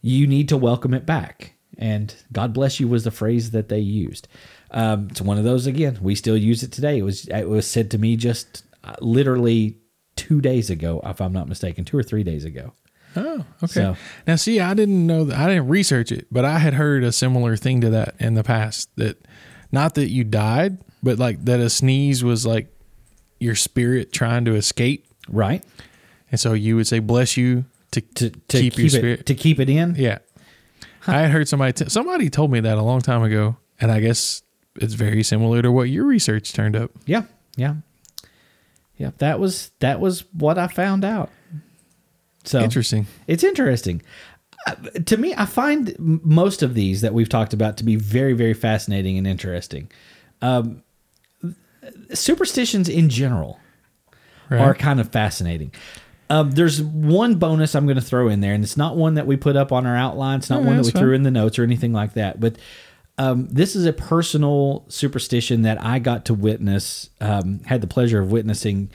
you 0.00 0.26
need 0.26 0.48
to 0.48 0.56
welcome 0.56 0.94
it 0.94 1.04
back. 1.04 1.54
And 1.76 2.14
God 2.32 2.52
bless 2.52 2.78
you 2.80 2.88
was 2.88 3.04
the 3.04 3.10
phrase 3.10 3.52
that 3.52 3.68
they 3.68 3.78
used. 3.78 4.28
Um, 4.70 5.08
it's 5.10 5.20
one 5.20 5.38
of 5.38 5.44
those 5.44 5.66
again. 5.66 5.98
We 6.00 6.14
still 6.14 6.36
use 6.36 6.62
it 6.62 6.72
today. 6.72 6.98
It 6.98 7.02
was 7.02 7.26
it 7.28 7.48
was 7.48 7.66
said 7.66 7.90
to 7.92 7.98
me 7.98 8.16
just 8.16 8.64
uh, 8.84 8.94
literally 9.00 9.76
two 10.16 10.40
days 10.40 10.70
ago, 10.70 11.00
if 11.04 11.20
I'm 11.20 11.32
not 11.32 11.48
mistaken, 11.48 11.84
two 11.84 11.96
or 11.98 12.02
three 12.02 12.22
days 12.24 12.44
ago. 12.44 12.72
Oh, 13.16 13.44
okay. 13.62 13.72
So- 13.72 13.96
now, 14.26 14.36
see, 14.36 14.60
I 14.60 14.74
didn't 14.74 15.06
know 15.06 15.24
that. 15.24 15.36
I 15.38 15.48
didn't 15.48 15.68
research 15.68 16.12
it, 16.12 16.26
but 16.30 16.44
I 16.44 16.58
had 16.58 16.74
heard 16.74 17.02
a 17.04 17.10
similar 17.12 17.56
thing 17.56 17.80
to 17.80 17.90
that 17.90 18.14
in 18.20 18.34
the 18.34 18.44
past. 18.44 18.88
That 18.96 19.26
not 19.72 19.94
that 19.94 20.10
you 20.10 20.22
died, 20.24 20.78
but 21.02 21.18
like 21.18 21.44
that 21.46 21.58
a 21.60 21.68
sneeze 21.70 22.22
was 22.22 22.46
like 22.46 22.68
your 23.40 23.54
spirit 23.56 24.12
trying 24.12 24.44
to 24.44 24.54
escape, 24.54 25.06
Right 25.28 25.64
and 26.30 26.38
so 26.38 26.52
you 26.52 26.76
would 26.76 26.86
say 26.86 26.98
"bless 27.00 27.36
you" 27.36 27.64
to 27.90 28.00
to, 28.00 28.30
to 28.30 28.60
keep, 28.60 28.74
keep, 28.74 28.78
your 28.78 28.86
it 28.86 28.90
spirit. 28.90 29.26
to 29.26 29.34
keep 29.34 29.58
it 29.58 29.68
in. 29.68 29.94
yeah, 29.96 30.18
I 31.06 31.22
had 31.22 31.30
heard 31.32 31.48
somebody 31.48 31.72
t- 31.72 31.88
somebody 31.88 32.30
told 32.30 32.52
me 32.52 32.60
that 32.60 32.78
a 32.78 32.82
long 32.82 33.00
time 33.00 33.22
ago, 33.24 33.56
and 33.80 33.90
I 33.90 33.98
guess 33.98 34.42
it's 34.76 34.94
very 34.94 35.24
similar 35.24 35.62
to 35.62 35.72
what 35.72 35.88
your 35.88 36.04
research 36.04 36.52
turned 36.52 36.76
up. 36.76 36.92
Yeah, 37.06 37.22
yeah, 37.56 37.74
yeah. 39.00 39.10
That 39.18 39.40
was 39.40 39.70
that 39.80 39.98
was 39.98 40.24
what 40.34 40.58
I 40.58 40.68
found 40.68 41.04
out. 41.04 41.30
So 42.44 42.60
Interesting. 42.60 43.06
It's 43.26 43.42
interesting. 43.42 44.02
Uh, 44.66 44.74
to 45.06 45.16
me, 45.16 45.34
I 45.36 45.46
find 45.46 45.94
most 45.98 46.62
of 46.62 46.74
these 46.74 47.00
that 47.00 47.14
we've 47.14 47.28
talked 47.28 47.54
about 47.54 47.78
to 47.78 47.84
be 47.84 47.96
very, 47.96 48.34
very 48.34 48.52
fascinating 48.52 49.16
and 49.16 49.26
interesting. 49.26 49.90
Um, 50.42 50.82
superstitions 52.12 52.88
in 52.88 53.08
general 53.08 53.58
Right. 54.50 54.60
are 54.60 54.74
kind 54.74 55.00
of 55.00 55.10
fascinating. 55.10 55.72
Um, 56.28 56.50
there's 56.50 56.82
one 56.82 57.36
bonus 57.36 57.74
I'm 57.74 57.86
going 57.86 57.96
to 57.96 58.02
throw 58.02 58.28
in 58.28 58.40
there, 58.40 58.52
and 58.52 58.62
it's 58.64 58.76
not 58.76 58.96
one 58.96 59.14
that 59.14 59.26
we 59.26 59.36
put 59.36 59.56
up 59.56 59.72
on 59.72 59.86
our 59.86 59.96
outline. 59.96 60.38
It's 60.38 60.50
not 60.50 60.62
one 60.62 60.76
that 60.76 60.82
we 60.84 60.90
that's 60.90 60.98
threw 60.98 61.14
in 61.14 61.22
the 61.22 61.30
notes 61.30 61.58
or 61.58 61.62
anything 61.62 61.92
like 61.92 62.14
that. 62.14 62.40
But 62.40 62.56
um, 63.20 63.48
this 63.50 63.76
is 63.76 63.84
a 63.84 63.92
personal 63.92 64.86
superstition 64.88 65.60
that 65.62 65.78
I 65.84 65.98
got 65.98 66.24
to 66.24 66.34
witness, 66.34 67.10
um, 67.20 67.60
had 67.66 67.82
the 67.82 67.86
pleasure 67.86 68.20
of 68.20 68.32
witnessing 68.32 68.90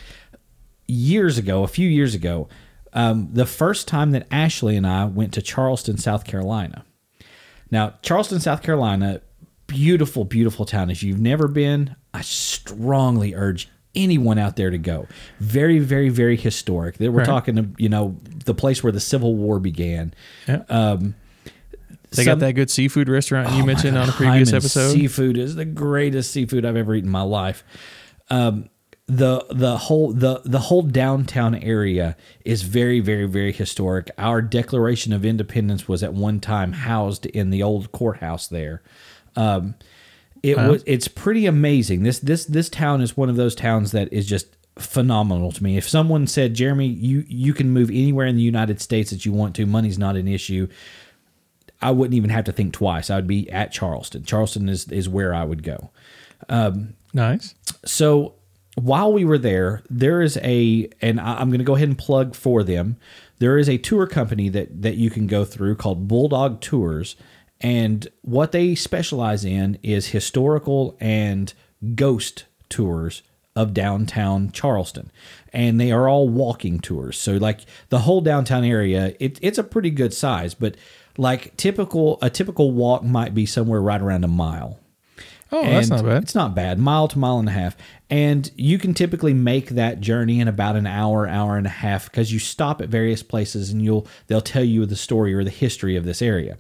years 0.88 1.38
ago, 1.38 1.64
a 1.64 1.68
few 1.68 1.88
years 1.88 2.16
ago. 2.16 2.50
Um, 2.94 3.30
the 3.34 3.46
first 3.46 3.88
time 3.88 4.12
that 4.12 4.26
Ashley 4.32 4.76
and 4.76 4.88
I 4.88 5.06
went 5.06 5.32
to 5.34 5.42
Charleston, 5.44 5.98
South 5.98 6.26
Carolina. 6.26 6.84
Now, 7.70 7.94
Charleston, 8.02 8.40
South 8.40 8.64
Carolina, 8.64 9.22
beautiful, 9.68 10.26
beautiful 10.26 10.66
town. 10.66 10.90
If 10.90 11.04
you've 11.04 11.20
never 11.22 11.48
been, 11.48 11.96
I 12.14 12.22
strongly 12.22 13.36
urge 13.36 13.70
anyone 13.94 14.40
out 14.40 14.56
there 14.56 14.72
to 14.72 14.78
go. 14.78 15.08
Very, 15.40 15.78
very, 15.80 16.10
very 16.10 16.36
historic. 16.36 16.96
We're 17.00 17.10
Right. 17.12 17.26
talking, 17.26 17.76
you 17.78 17.90
know, 17.90 18.18
the 18.46 18.56
place 18.56 18.84
where 18.84 18.92
the 18.92 19.00
Civil 19.00 19.36
War 19.36 19.60
began. 19.60 20.14
Yeah. 20.48 20.64
Um, 20.70 21.16
they 22.12 22.24
some- 22.24 22.40
got 22.40 22.46
that 22.46 22.54
good 22.54 22.70
seafood 22.70 23.10
restaurant 23.10 23.50
you 23.50 23.56
Oh 23.56 23.60
my 23.60 23.66
mentioned 23.68 23.96
God, 23.96 24.04
on 24.04 24.10
a 24.10 24.14
previous 24.14 24.54
episode. 24.54 24.92
Seafood 24.94 25.38
is 25.38 25.56
the 25.56 25.66
greatest 25.66 26.32
seafood 26.32 26.66
I've 26.66 26.76
ever 26.78 26.96
eaten 26.96 27.08
in 27.08 27.12
my 27.12 27.22
life. 27.22 27.64
Um, 28.30 28.70
the 29.08 29.46
the 29.52 29.78
whole 29.78 30.12
the 30.14 30.42
the 30.46 30.58
whole 30.60 30.82
downtown 30.82 31.54
area 31.54 32.18
is 32.44 32.64
very 32.64 33.00
very 33.00 33.26
very 33.28 33.52
historic. 33.52 34.10
Our 34.18 34.42
Declaration 34.42 35.14
of 35.14 35.24
Independence 35.24 35.88
was 35.88 36.02
at 36.02 36.14
one 36.14 36.40
time 36.40 36.72
housed 36.72 37.28
in 37.28 37.52
the 37.52 37.62
old 37.62 37.92
courthouse 37.92 38.48
there. 38.48 38.82
Um, 39.36 39.76
it 40.42 40.58
was 40.58 40.84
it's 40.88 41.08
pretty 41.08 41.46
amazing. 41.46 42.02
This 42.04 42.18
this 42.20 42.46
this 42.46 42.68
town 42.70 43.02
is 43.02 43.16
one 43.16 43.30
of 43.30 43.36
those 43.36 43.54
towns 43.54 43.92
that 43.92 44.12
is 44.12 44.26
just 44.26 44.48
phenomenal 44.80 45.52
to 45.52 45.64
me. 45.64 45.78
If 45.78 45.88
someone 45.88 46.26
said, 46.26 46.56
"Jeremy, 46.56 46.88
you 46.88 47.26
you 47.28 47.54
can 47.54 47.70
move 47.70 47.90
anywhere 47.90 48.26
in 48.26 48.36
the 48.36 48.42
United 48.42 48.82
States 48.82 49.12
that 49.12 49.24
you 49.26 49.32
want 49.34 49.56
to, 49.58 49.66
money's 49.68 50.00
not 50.00 50.16
an 50.16 50.28
issue." 50.28 50.68
I 51.82 51.92
wouldn't 51.92 52.16
even 52.16 52.30
have 52.30 52.46
to 52.46 52.52
think 52.52 52.74
twice. 52.74 53.10
I 53.10 53.16
would 53.16 53.28
be 53.28 53.50
at 53.52 53.72
Charleston. 53.72 54.24
Charleston 54.24 54.70
is 54.70 54.88
is 54.90 55.10
where 55.10 55.34
I 55.34 55.44
would 55.44 55.64
go. 55.64 55.92
Um, 56.50 56.96
nice. 57.14 57.56
So 57.86 58.36
while 58.76 59.12
we 59.14 59.24
were 59.26 59.38
there, 59.38 59.84
there 59.90 60.22
is 60.22 60.38
a, 60.38 60.90
and 61.02 61.20
I'm 61.20 61.50
going 61.50 61.60
to 61.60 61.66
go 61.66 61.76
ahead 61.76 61.88
and 61.88 61.98
plug 61.98 62.36
for 62.36 62.64
them. 62.64 62.98
There 63.40 63.58
is 63.58 63.70
a 63.70 63.78
tour 63.78 64.08
company 64.08 64.50
that 64.50 64.82
that 64.82 64.96
you 64.96 65.10
can 65.10 65.28
go 65.28 65.46
through 65.46 65.76
called 65.76 66.08
Bulldog 66.08 66.62
Tours, 66.62 67.16
and 67.62 68.08
what 68.22 68.52
they 68.52 68.76
specialize 68.76 69.46
in 69.46 69.78
is 69.84 70.08
historical 70.08 70.98
and 71.00 71.54
ghost 71.96 72.46
tours 72.70 73.22
of 73.56 73.74
downtown 73.74 74.52
Charleston, 74.52 75.12
and 75.54 75.80
they 75.80 75.92
are 75.92 76.10
all 76.10 76.28
walking 76.28 76.80
tours. 76.80 77.18
So 77.18 77.34
like 77.38 77.62
the 77.90 78.00
whole 78.00 78.22
downtown 78.22 78.66
area, 78.66 79.16
it, 79.20 79.40
it's 79.42 79.58
a 79.58 79.64
pretty 79.64 79.92
good 79.92 80.14
size, 80.14 80.54
but 80.54 80.76
like 81.18 81.56
typical 81.58 82.18
a 82.22 82.30
typical 82.30 82.72
walk 82.72 83.04
might 83.04 83.34
be 83.34 83.46
somewhere 83.46 83.82
right 83.82 84.02
around 84.02 84.24
a 84.24 84.30
mile. 84.30 84.80
Oh, 85.52 85.64
that's 85.64 85.90
not 85.90 86.04
bad. 86.04 86.24
It's 86.24 86.36
not 86.36 86.56
bad. 86.56 86.80
Mile 86.80 87.08
to 87.08 87.20
mile 87.20 87.40
and 87.40 87.48
a 87.48 87.52
half. 87.52 87.78
And 88.10 88.52
you 88.56 88.78
can 88.78 88.94
typically 88.94 89.34
make 89.34 89.70
that 89.70 90.02
journey 90.02 90.40
in 90.40 90.48
about 90.48 90.76
an 90.76 90.88
hour, 90.88 91.28
hour 91.28 91.56
and 91.58 91.68
a 91.68 91.70
half 91.70 92.06
because 92.06 92.34
you 92.34 92.40
stop 92.40 92.82
at 92.82 92.90
various 92.90 93.24
places 93.24 93.70
and 93.70 93.82
you'll 93.82 94.08
they'll 94.28 94.42
tell 94.42 94.64
you 94.64 94.86
the 94.86 94.96
story 94.96 95.34
or 95.34 95.44
the 95.44 95.50
history 95.50 95.96
of 95.96 96.04
this 96.04 96.22
area. 96.22 96.58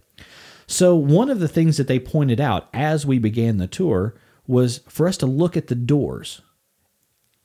So 0.68 0.95
one 0.95 1.30
of 1.30 1.40
the 1.40 1.48
things 1.48 1.77
that 1.77 1.88
they 1.88 1.99
pointed 1.99 2.40
out 2.40 2.69
as 2.73 3.06
we 3.06 3.19
began 3.19 3.57
the 3.57 3.68
tour 3.68 4.15
was 4.48 4.82
for 4.88 5.07
us 5.07 5.18
to 5.18 5.26
look 5.26 5.57
at 5.57 5.68
the 5.68 5.76
doors 5.76 6.41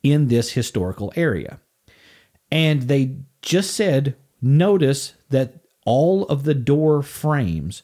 in 0.03 0.29
this 0.29 0.53
historical 0.53 1.13
area. 1.17 1.61
And 2.51 2.83
they 2.83 3.17
just 3.43 3.75
said, 3.75 4.17
notice 4.41 5.15
that 5.31 5.60
all 5.91 6.25
of 6.27 6.45
the 6.45 6.55
door 6.55 7.03
frames 7.03 7.83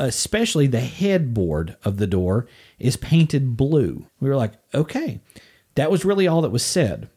especially 0.00 0.66
the 0.66 0.80
headboard 0.80 1.76
of 1.84 1.98
the 1.98 2.06
door 2.06 2.46
is 2.78 2.96
painted 2.96 3.56
blue. 3.56 4.06
We 4.18 4.30
were 4.30 4.36
like, 4.36 4.54
okay, 4.72 5.20
that 5.74 5.90
was 5.90 6.06
really 6.06 6.26
all 6.26 6.40
that 6.40 6.50
was 6.50 6.64
said. 6.64 7.10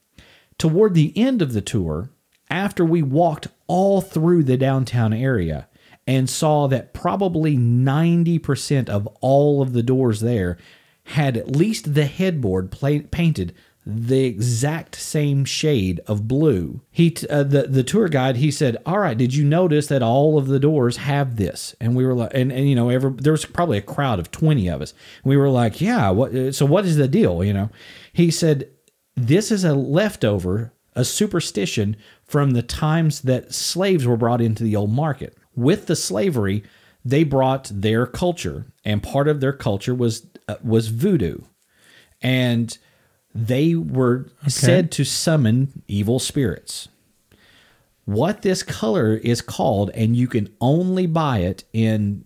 Toward 0.57 0.93
the 0.93 1.17
end 1.17 1.41
of 1.41 1.53
the 1.53 1.61
tour, 1.61 2.09
after 2.49 2.83
we 2.83 3.01
walked 3.01 3.47
all 3.67 4.01
through 4.01 4.43
the 4.43 4.57
downtown 4.57 5.13
area 5.13 5.69
and 6.05 6.29
saw 6.29 6.67
that 6.67 6.93
probably 6.93 7.55
90% 7.55 8.89
of 8.89 9.07
all 9.21 9.61
of 9.61 9.71
the 9.71 9.83
doors 9.83 10.19
there 10.19 10.57
had 11.05 11.37
at 11.37 11.55
least 11.55 11.93
the 11.93 12.05
headboard 12.05 12.69
painted 13.11 13.55
the 13.85 14.23
exact 14.23 14.95
same 14.95 15.43
shade 15.43 15.99
of 16.07 16.27
blue. 16.27 16.81
He 16.89 17.15
uh, 17.29 17.43
the 17.43 17.63
the 17.63 17.83
tour 17.83 18.07
guide 18.07 18.37
he 18.37 18.49
said, 18.49 18.77
"All 18.85 18.99
right, 18.99 19.17
did 19.17 19.35
you 19.35 19.43
notice 19.43 19.87
that 19.87 20.01
all 20.01 20.37
of 20.37 20.47
the 20.47 20.59
doors 20.59 20.97
have 20.97 21.35
this?" 21.35 21.75
And 21.81 21.95
we 21.95 22.05
were 22.05 22.13
like, 22.13 22.31
and, 22.33 22.51
and 22.51 22.69
you 22.69 22.75
know, 22.75 22.89
every, 22.89 23.11
there 23.11 23.33
was 23.33 23.45
probably 23.45 23.77
a 23.77 23.81
crowd 23.81 24.19
of 24.19 24.31
twenty 24.31 24.69
of 24.69 24.81
us. 24.81 24.93
We 25.25 25.35
were 25.35 25.49
like, 25.49 25.81
"Yeah, 25.81 26.11
what? 26.11 26.33
uh, 26.33 26.51
So 26.53 26.65
what 26.65 26.85
is 26.85 26.95
the 26.95 27.09
deal?" 27.09 27.43
You 27.43 27.53
know, 27.53 27.69
he 28.13 28.31
said, 28.31 28.69
"This 29.15 29.51
is 29.51 29.65
a 29.65 29.73
leftover, 29.73 30.71
a 30.95 31.03
superstition 31.03 31.97
from 32.23 32.51
the 32.51 32.63
times 32.63 33.21
that 33.23 33.53
slaves 33.53 34.07
were 34.07 34.17
brought 34.17 34.41
into 34.41 34.63
the 34.63 34.77
old 34.77 34.91
market. 34.91 35.37
With 35.55 35.87
the 35.87 35.95
slavery, 35.97 36.63
they 37.03 37.25
brought 37.25 37.69
their 37.73 38.05
culture, 38.05 38.65
and 38.85 39.03
part 39.03 39.27
of 39.27 39.41
their 39.41 39.53
culture 39.53 39.93
was 39.93 40.25
uh, 40.47 40.55
was 40.63 40.87
voodoo, 40.87 41.39
and." 42.21 42.77
They 43.35 43.75
were 43.75 44.29
said 44.47 44.91
to 44.93 45.03
summon 45.03 45.83
evil 45.87 46.19
spirits 46.19 46.87
what 48.05 48.41
this 48.41 48.63
color 48.63 49.15
is 49.15 49.41
called, 49.41 49.89
and 49.91 50.15
you 50.15 50.27
can 50.27 50.53
only 50.59 51.05
buy 51.07 51.39
it 51.39 51.63
in 51.73 52.25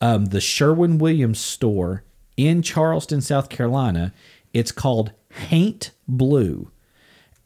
um, 0.00 0.26
the 0.26 0.40
Sherwin 0.40 0.98
Williams 0.98 1.40
store 1.40 2.04
in 2.36 2.62
Charleston, 2.62 3.20
South 3.20 3.48
Carolina. 3.48 4.12
It's 4.52 4.72
called 4.72 5.12
Haint 5.48 5.90
Blue, 6.06 6.70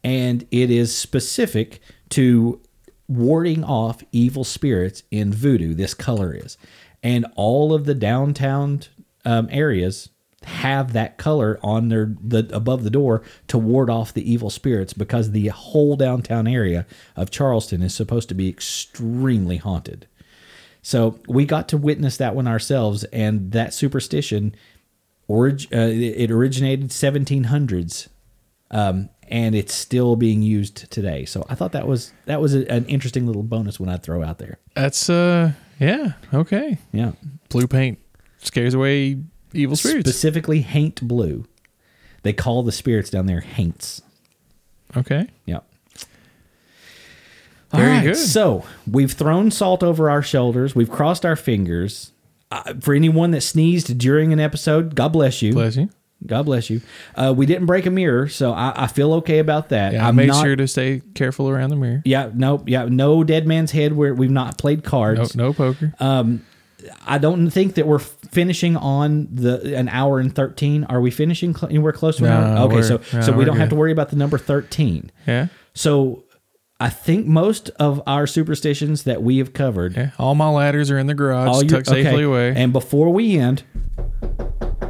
and 0.03 0.45
it 0.51 0.69
is 0.69 0.95
specific 0.95 1.81
to 2.09 2.61
warding 3.07 3.63
off 3.63 4.03
evil 4.11 4.43
spirits 4.43 5.03
in 5.11 5.33
voodoo. 5.33 5.73
This 5.73 5.93
color 5.93 6.33
is, 6.33 6.57
and 7.03 7.25
all 7.35 7.73
of 7.73 7.85
the 7.85 7.95
downtown 7.95 8.81
um, 9.25 9.47
areas 9.51 10.09
have 10.43 10.93
that 10.93 11.17
color 11.17 11.59
on 11.61 11.89
their 11.89 12.15
the 12.19 12.49
above 12.51 12.83
the 12.83 12.89
door 12.89 13.21
to 13.47 13.57
ward 13.57 13.89
off 13.89 14.13
the 14.13 14.31
evil 14.31 14.49
spirits 14.49 14.91
because 14.93 15.31
the 15.31 15.47
whole 15.49 15.95
downtown 15.95 16.47
area 16.47 16.85
of 17.15 17.29
Charleston 17.29 17.81
is 17.81 17.93
supposed 17.93 18.27
to 18.29 18.35
be 18.35 18.49
extremely 18.49 19.57
haunted. 19.57 20.07
So 20.81 21.19
we 21.27 21.45
got 21.45 21.67
to 21.69 21.77
witness 21.77 22.17
that 22.17 22.35
one 22.35 22.47
ourselves, 22.47 23.03
and 23.05 23.51
that 23.51 23.71
superstition, 23.73 24.55
orig- 25.27 25.67
uh, 25.71 25.77
it 25.77 26.31
originated 26.31 26.89
1700s, 26.89 28.07
um, 28.71 29.09
and 29.27 29.53
it's 29.53 29.75
still 29.75 30.15
being 30.15 30.41
used 30.41 30.89
today. 30.91 31.25
So 31.25 31.45
I 31.49 31.53
thought 31.55 31.71
that 31.73 31.87
was 31.87 32.13
that 32.25 32.41
was 32.41 32.55
a, 32.55 32.67
an 32.71 32.85
interesting 32.87 33.27
little 33.27 33.43
bonus 33.43 33.79
when 33.79 33.89
I 33.89 33.97
throw 33.97 34.23
out 34.23 34.39
there. 34.39 34.57
That's 34.75 35.07
uh 35.07 35.51
yeah, 35.79 36.13
okay. 36.33 36.79
Yeah, 36.91 37.11
Blue 37.49 37.67
paint 37.67 37.99
scares 38.39 38.73
away 38.73 39.21
evil 39.53 39.75
spirits. 39.75 40.09
specifically 40.09 40.61
haint 40.61 41.01
blue. 41.07 41.45
They 42.23 42.33
call 42.33 42.63
the 42.63 42.71
spirits 42.71 43.09
down 43.09 43.25
there 43.25 43.41
haints. 43.41 44.01
okay. 44.95 45.27
Yeah. 45.45 45.59
Very 47.71 47.83
All 47.89 47.89
right, 47.97 48.03
good. 48.03 48.17
So 48.17 48.65
we've 48.89 49.11
thrown 49.13 49.49
salt 49.49 49.81
over 49.81 50.09
our 50.09 50.21
shoulders. 50.21 50.75
We've 50.75 50.89
crossed 50.91 51.25
our 51.25 51.35
fingers. 51.37 52.11
Uh, 52.51 52.73
for 52.81 52.93
anyone 52.93 53.31
that 53.31 53.39
sneezed 53.41 53.97
during 53.97 54.33
an 54.33 54.39
episode, 54.41 54.93
God 54.93 55.09
bless 55.13 55.41
you. 55.41 55.53
Bless 55.53 55.77
you. 55.77 55.89
God 56.25 56.43
bless 56.45 56.69
you. 56.69 56.81
Uh, 57.15 57.33
we 57.35 57.45
didn't 57.45 57.65
break 57.67 57.85
a 57.85 57.89
mirror, 57.89 58.27
so 58.27 58.51
I, 58.51 58.73
I 58.83 58.87
feel 58.87 59.13
okay 59.15 59.39
about 59.39 59.69
that. 59.69 59.93
Yeah, 59.93 60.05
I 60.05 60.11
made 60.11 60.27
not- 60.27 60.43
sure 60.43 60.55
to 60.57 60.67
stay 60.67 61.01
careful 61.15 61.49
around 61.49 61.69
the 61.69 61.77
mirror. 61.77 62.01
Yeah, 62.03 62.29
no, 62.33 62.61
yeah, 62.67 62.85
no 62.89 63.23
dead 63.23 63.47
man's 63.47 63.71
head 63.71 63.93
where 63.93 64.13
we've 64.13 64.29
not 64.29 64.57
played 64.57 64.83
No, 64.83 64.89
cards. 64.89 65.35
no 65.35 65.53
poker. 65.53 65.93
Um, 65.99 66.45
I 67.07 67.17
don't 67.19 67.49
think 67.51 67.75
that 67.75 67.87
we're 67.87 68.01
finishing 68.31 68.75
on 68.77 69.27
the 69.31 69.75
an 69.75 69.89
hour 69.89 70.19
and 70.19 70.33
thirteen. 70.33 70.83
Are 70.85 71.01
we 71.01 71.11
finishing 71.11 71.55
cl- 71.55 71.69
anywhere 71.69 71.91
close 71.93 72.17
to 72.17 72.25
an 72.25 72.29
No, 72.29 72.61
hour? 72.61 72.71
Okay, 72.71 72.81
so 72.81 73.01
no, 73.13 73.21
so 73.21 73.31
we 73.33 73.45
don't 73.45 73.57
have 73.57 73.69
to 73.69 73.75
worry 73.75 73.91
about 73.91 74.09
the 74.09 74.15
number 74.15 74.37
thirteen. 74.37 75.11
yeah. 75.27 75.47
So 75.73 76.23
I 76.79 76.89
think 76.89 77.27
most 77.27 77.69
of 77.79 78.01
our 78.07 78.25
superstitions 78.25 79.03
that 79.03 79.21
we 79.21 79.37
have 79.37 79.53
covered, 79.53 79.95
Yeah. 79.95 80.11
All 80.17 80.33
my 80.35 80.49
ladders 80.49 80.89
are 80.89 80.97
in 80.97 81.05
the 81.07 81.13
garage, 81.13 81.47
all 81.47 81.61
your- 81.63 81.69
tucked 81.69 81.87
safely 81.87 82.23
away. 82.23 82.53
And 82.55 82.73
before 82.73 83.11
we 83.13 83.37
end, 83.37 83.63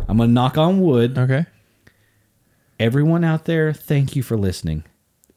I'm 0.08 0.18
gonna 0.18 0.28
knock 0.28 0.58
on 0.58 0.80
wood. 0.82 1.18
okay. 1.18 1.46
Everyone 2.80 3.24
out 3.24 3.46
there, 3.46 3.74
thank 3.74 4.16
you 4.16 4.24
for 4.24 4.36
listening. 4.38 4.84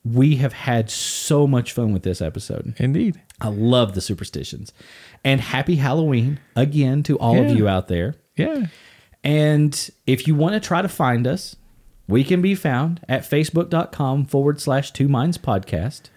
We 0.04 0.36
have 0.36 0.52
had 0.52 0.90
so 0.90 1.46
much 1.46 1.72
fun 1.72 1.92
with 1.92 2.02
this 2.02 2.22
episode. 2.22 2.74
Indeed. 2.78 3.20
I 3.40 3.48
love 3.48 3.94
the 3.94 4.00
superstitions. 4.00 4.72
And 5.24 5.40
happy 5.40 5.76
Halloween 5.76 6.38
again 6.54 7.02
to 7.04 7.18
all 7.18 7.38
of 7.40 7.56
you 7.56 7.66
out 7.66 7.88
there. 7.88 8.14
Yeah. 8.36 8.66
And 9.22 9.90
if 10.06 10.28
you 10.28 10.34
want 10.34 10.54
to 10.54 10.60
try 10.60 10.82
to 10.82 10.88
find 10.88 11.26
us, 11.26 11.56
we 12.06 12.22
can 12.24 12.42
be 12.42 12.54
found 12.54 13.00
at 13.08 13.22
facebook.com 13.22 14.26
forward 14.26 14.60
slash 14.60 14.90
two 14.90 15.08
minds 15.08 15.38
podcast. 15.38 16.10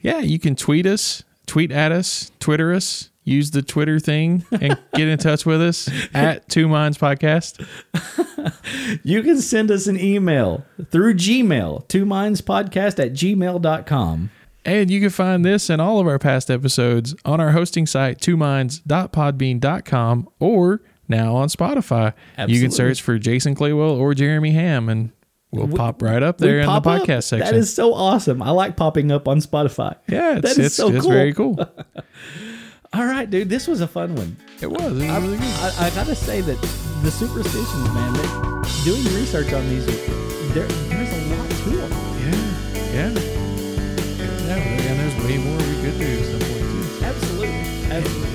Yeah, 0.00 0.18
you 0.18 0.38
can 0.38 0.54
tweet 0.54 0.84
us, 0.84 1.22
tweet 1.46 1.72
at 1.72 1.92
us, 1.92 2.30
Twitter 2.40 2.74
us, 2.74 3.08
use 3.24 3.52
the 3.52 3.62
Twitter 3.62 3.98
thing 3.98 4.44
and 4.50 4.76
get 4.94 5.08
in 5.08 5.18
touch 5.18 5.46
with 5.46 5.62
us 5.62 5.88
at 6.12 6.48
Two 6.48 6.68
Minds 6.68 6.98
Podcast. 6.98 7.64
You 9.04 9.22
can 9.22 9.40
send 9.40 9.70
us 9.70 9.86
an 9.86 9.98
email 9.98 10.64
through 10.90 11.14
Gmail, 11.14 11.86
two 11.88 12.04
minds 12.04 12.40
podcast 12.40 12.98
at 12.98 13.12
gmail.com. 13.12 14.30
And 14.64 14.90
you 14.90 15.00
can 15.00 15.10
find 15.10 15.44
this 15.44 15.68
and 15.68 15.82
all 15.82 15.98
of 15.98 16.06
our 16.06 16.20
past 16.20 16.48
episodes 16.50 17.16
on 17.24 17.40
our 17.40 17.50
hosting 17.50 17.84
site, 17.86 18.20
twominds.podbean.com, 18.20 20.28
or 20.38 20.82
now 21.08 21.34
on 21.34 21.48
Spotify. 21.48 22.12
Absolutely. 22.38 22.54
You 22.54 22.60
can 22.62 22.70
search 22.70 23.02
for 23.02 23.18
Jason 23.18 23.56
Claywell 23.56 23.98
or 23.98 24.14
Jeremy 24.14 24.52
Ham, 24.52 24.88
and 24.88 25.10
we'll 25.50 25.66
pop 25.68 26.00
right 26.00 26.22
up 26.22 26.38
there 26.38 26.60
in 26.60 26.66
the 26.66 26.72
pop 26.72 26.86
up. 26.86 27.02
podcast 27.02 27.24
section. 27.24 27.46
That 27.46 27.56
is 27.56 27.74
so 27.74 27.92
awesome. 27.92 28.40
I 28.40 28.50
like 28.50 28.76
popping 28.76 29.10
up 29.10 29.26
on 29.26 29.40
Spotify. 29.40 29.96
yeah, 30.08 30.36
it's, 30.36 30.42
that 30.42 30.52
is 30.52 30.58
it's, 30.66 30.76
so 30.76 30.86
it's 30.88 31.02
cool. 31.02 31.10
very 31.10 31.34
cool. 31.34 31.58
All 32.94 33.06
right, 33.06 33.28
dude, 33.28 33.48
this 33.48 33.66
was 33.66 33.80
a 33.80 33.88
fun 33.88 34.14
one. 34.14 34.36
It 34.60 34.70
was. 34.70 34.80
It 34.80 34.84
was 34.94 35.02
I, 35.10 35.18
really 35.18 35.38
good. 35.38 35.46
I, 35.46 35.86
I 35.86 35.90
gotta 35.90 36.14
say 36.14 36.40
that 36.42 36.60
the 37.02 37.10
superstitions, 37.10 37.92
man, 37.94 38.12
they, 38.12 38.28
doing 38.84 39.02
research 39.16 39.52
on 39.52 39.68
these, 39.68 39.86
there, 40.54 40.66
there's 40.66 41.10
a 41.10 41.34
lot 41.34 41.50
to 41.50 41.70
them 41.70 41.90
way 45.32 45.38
more. 45.38 45.62
Absolutely. 47.02 47.48
Absolutely. 47.90 48.31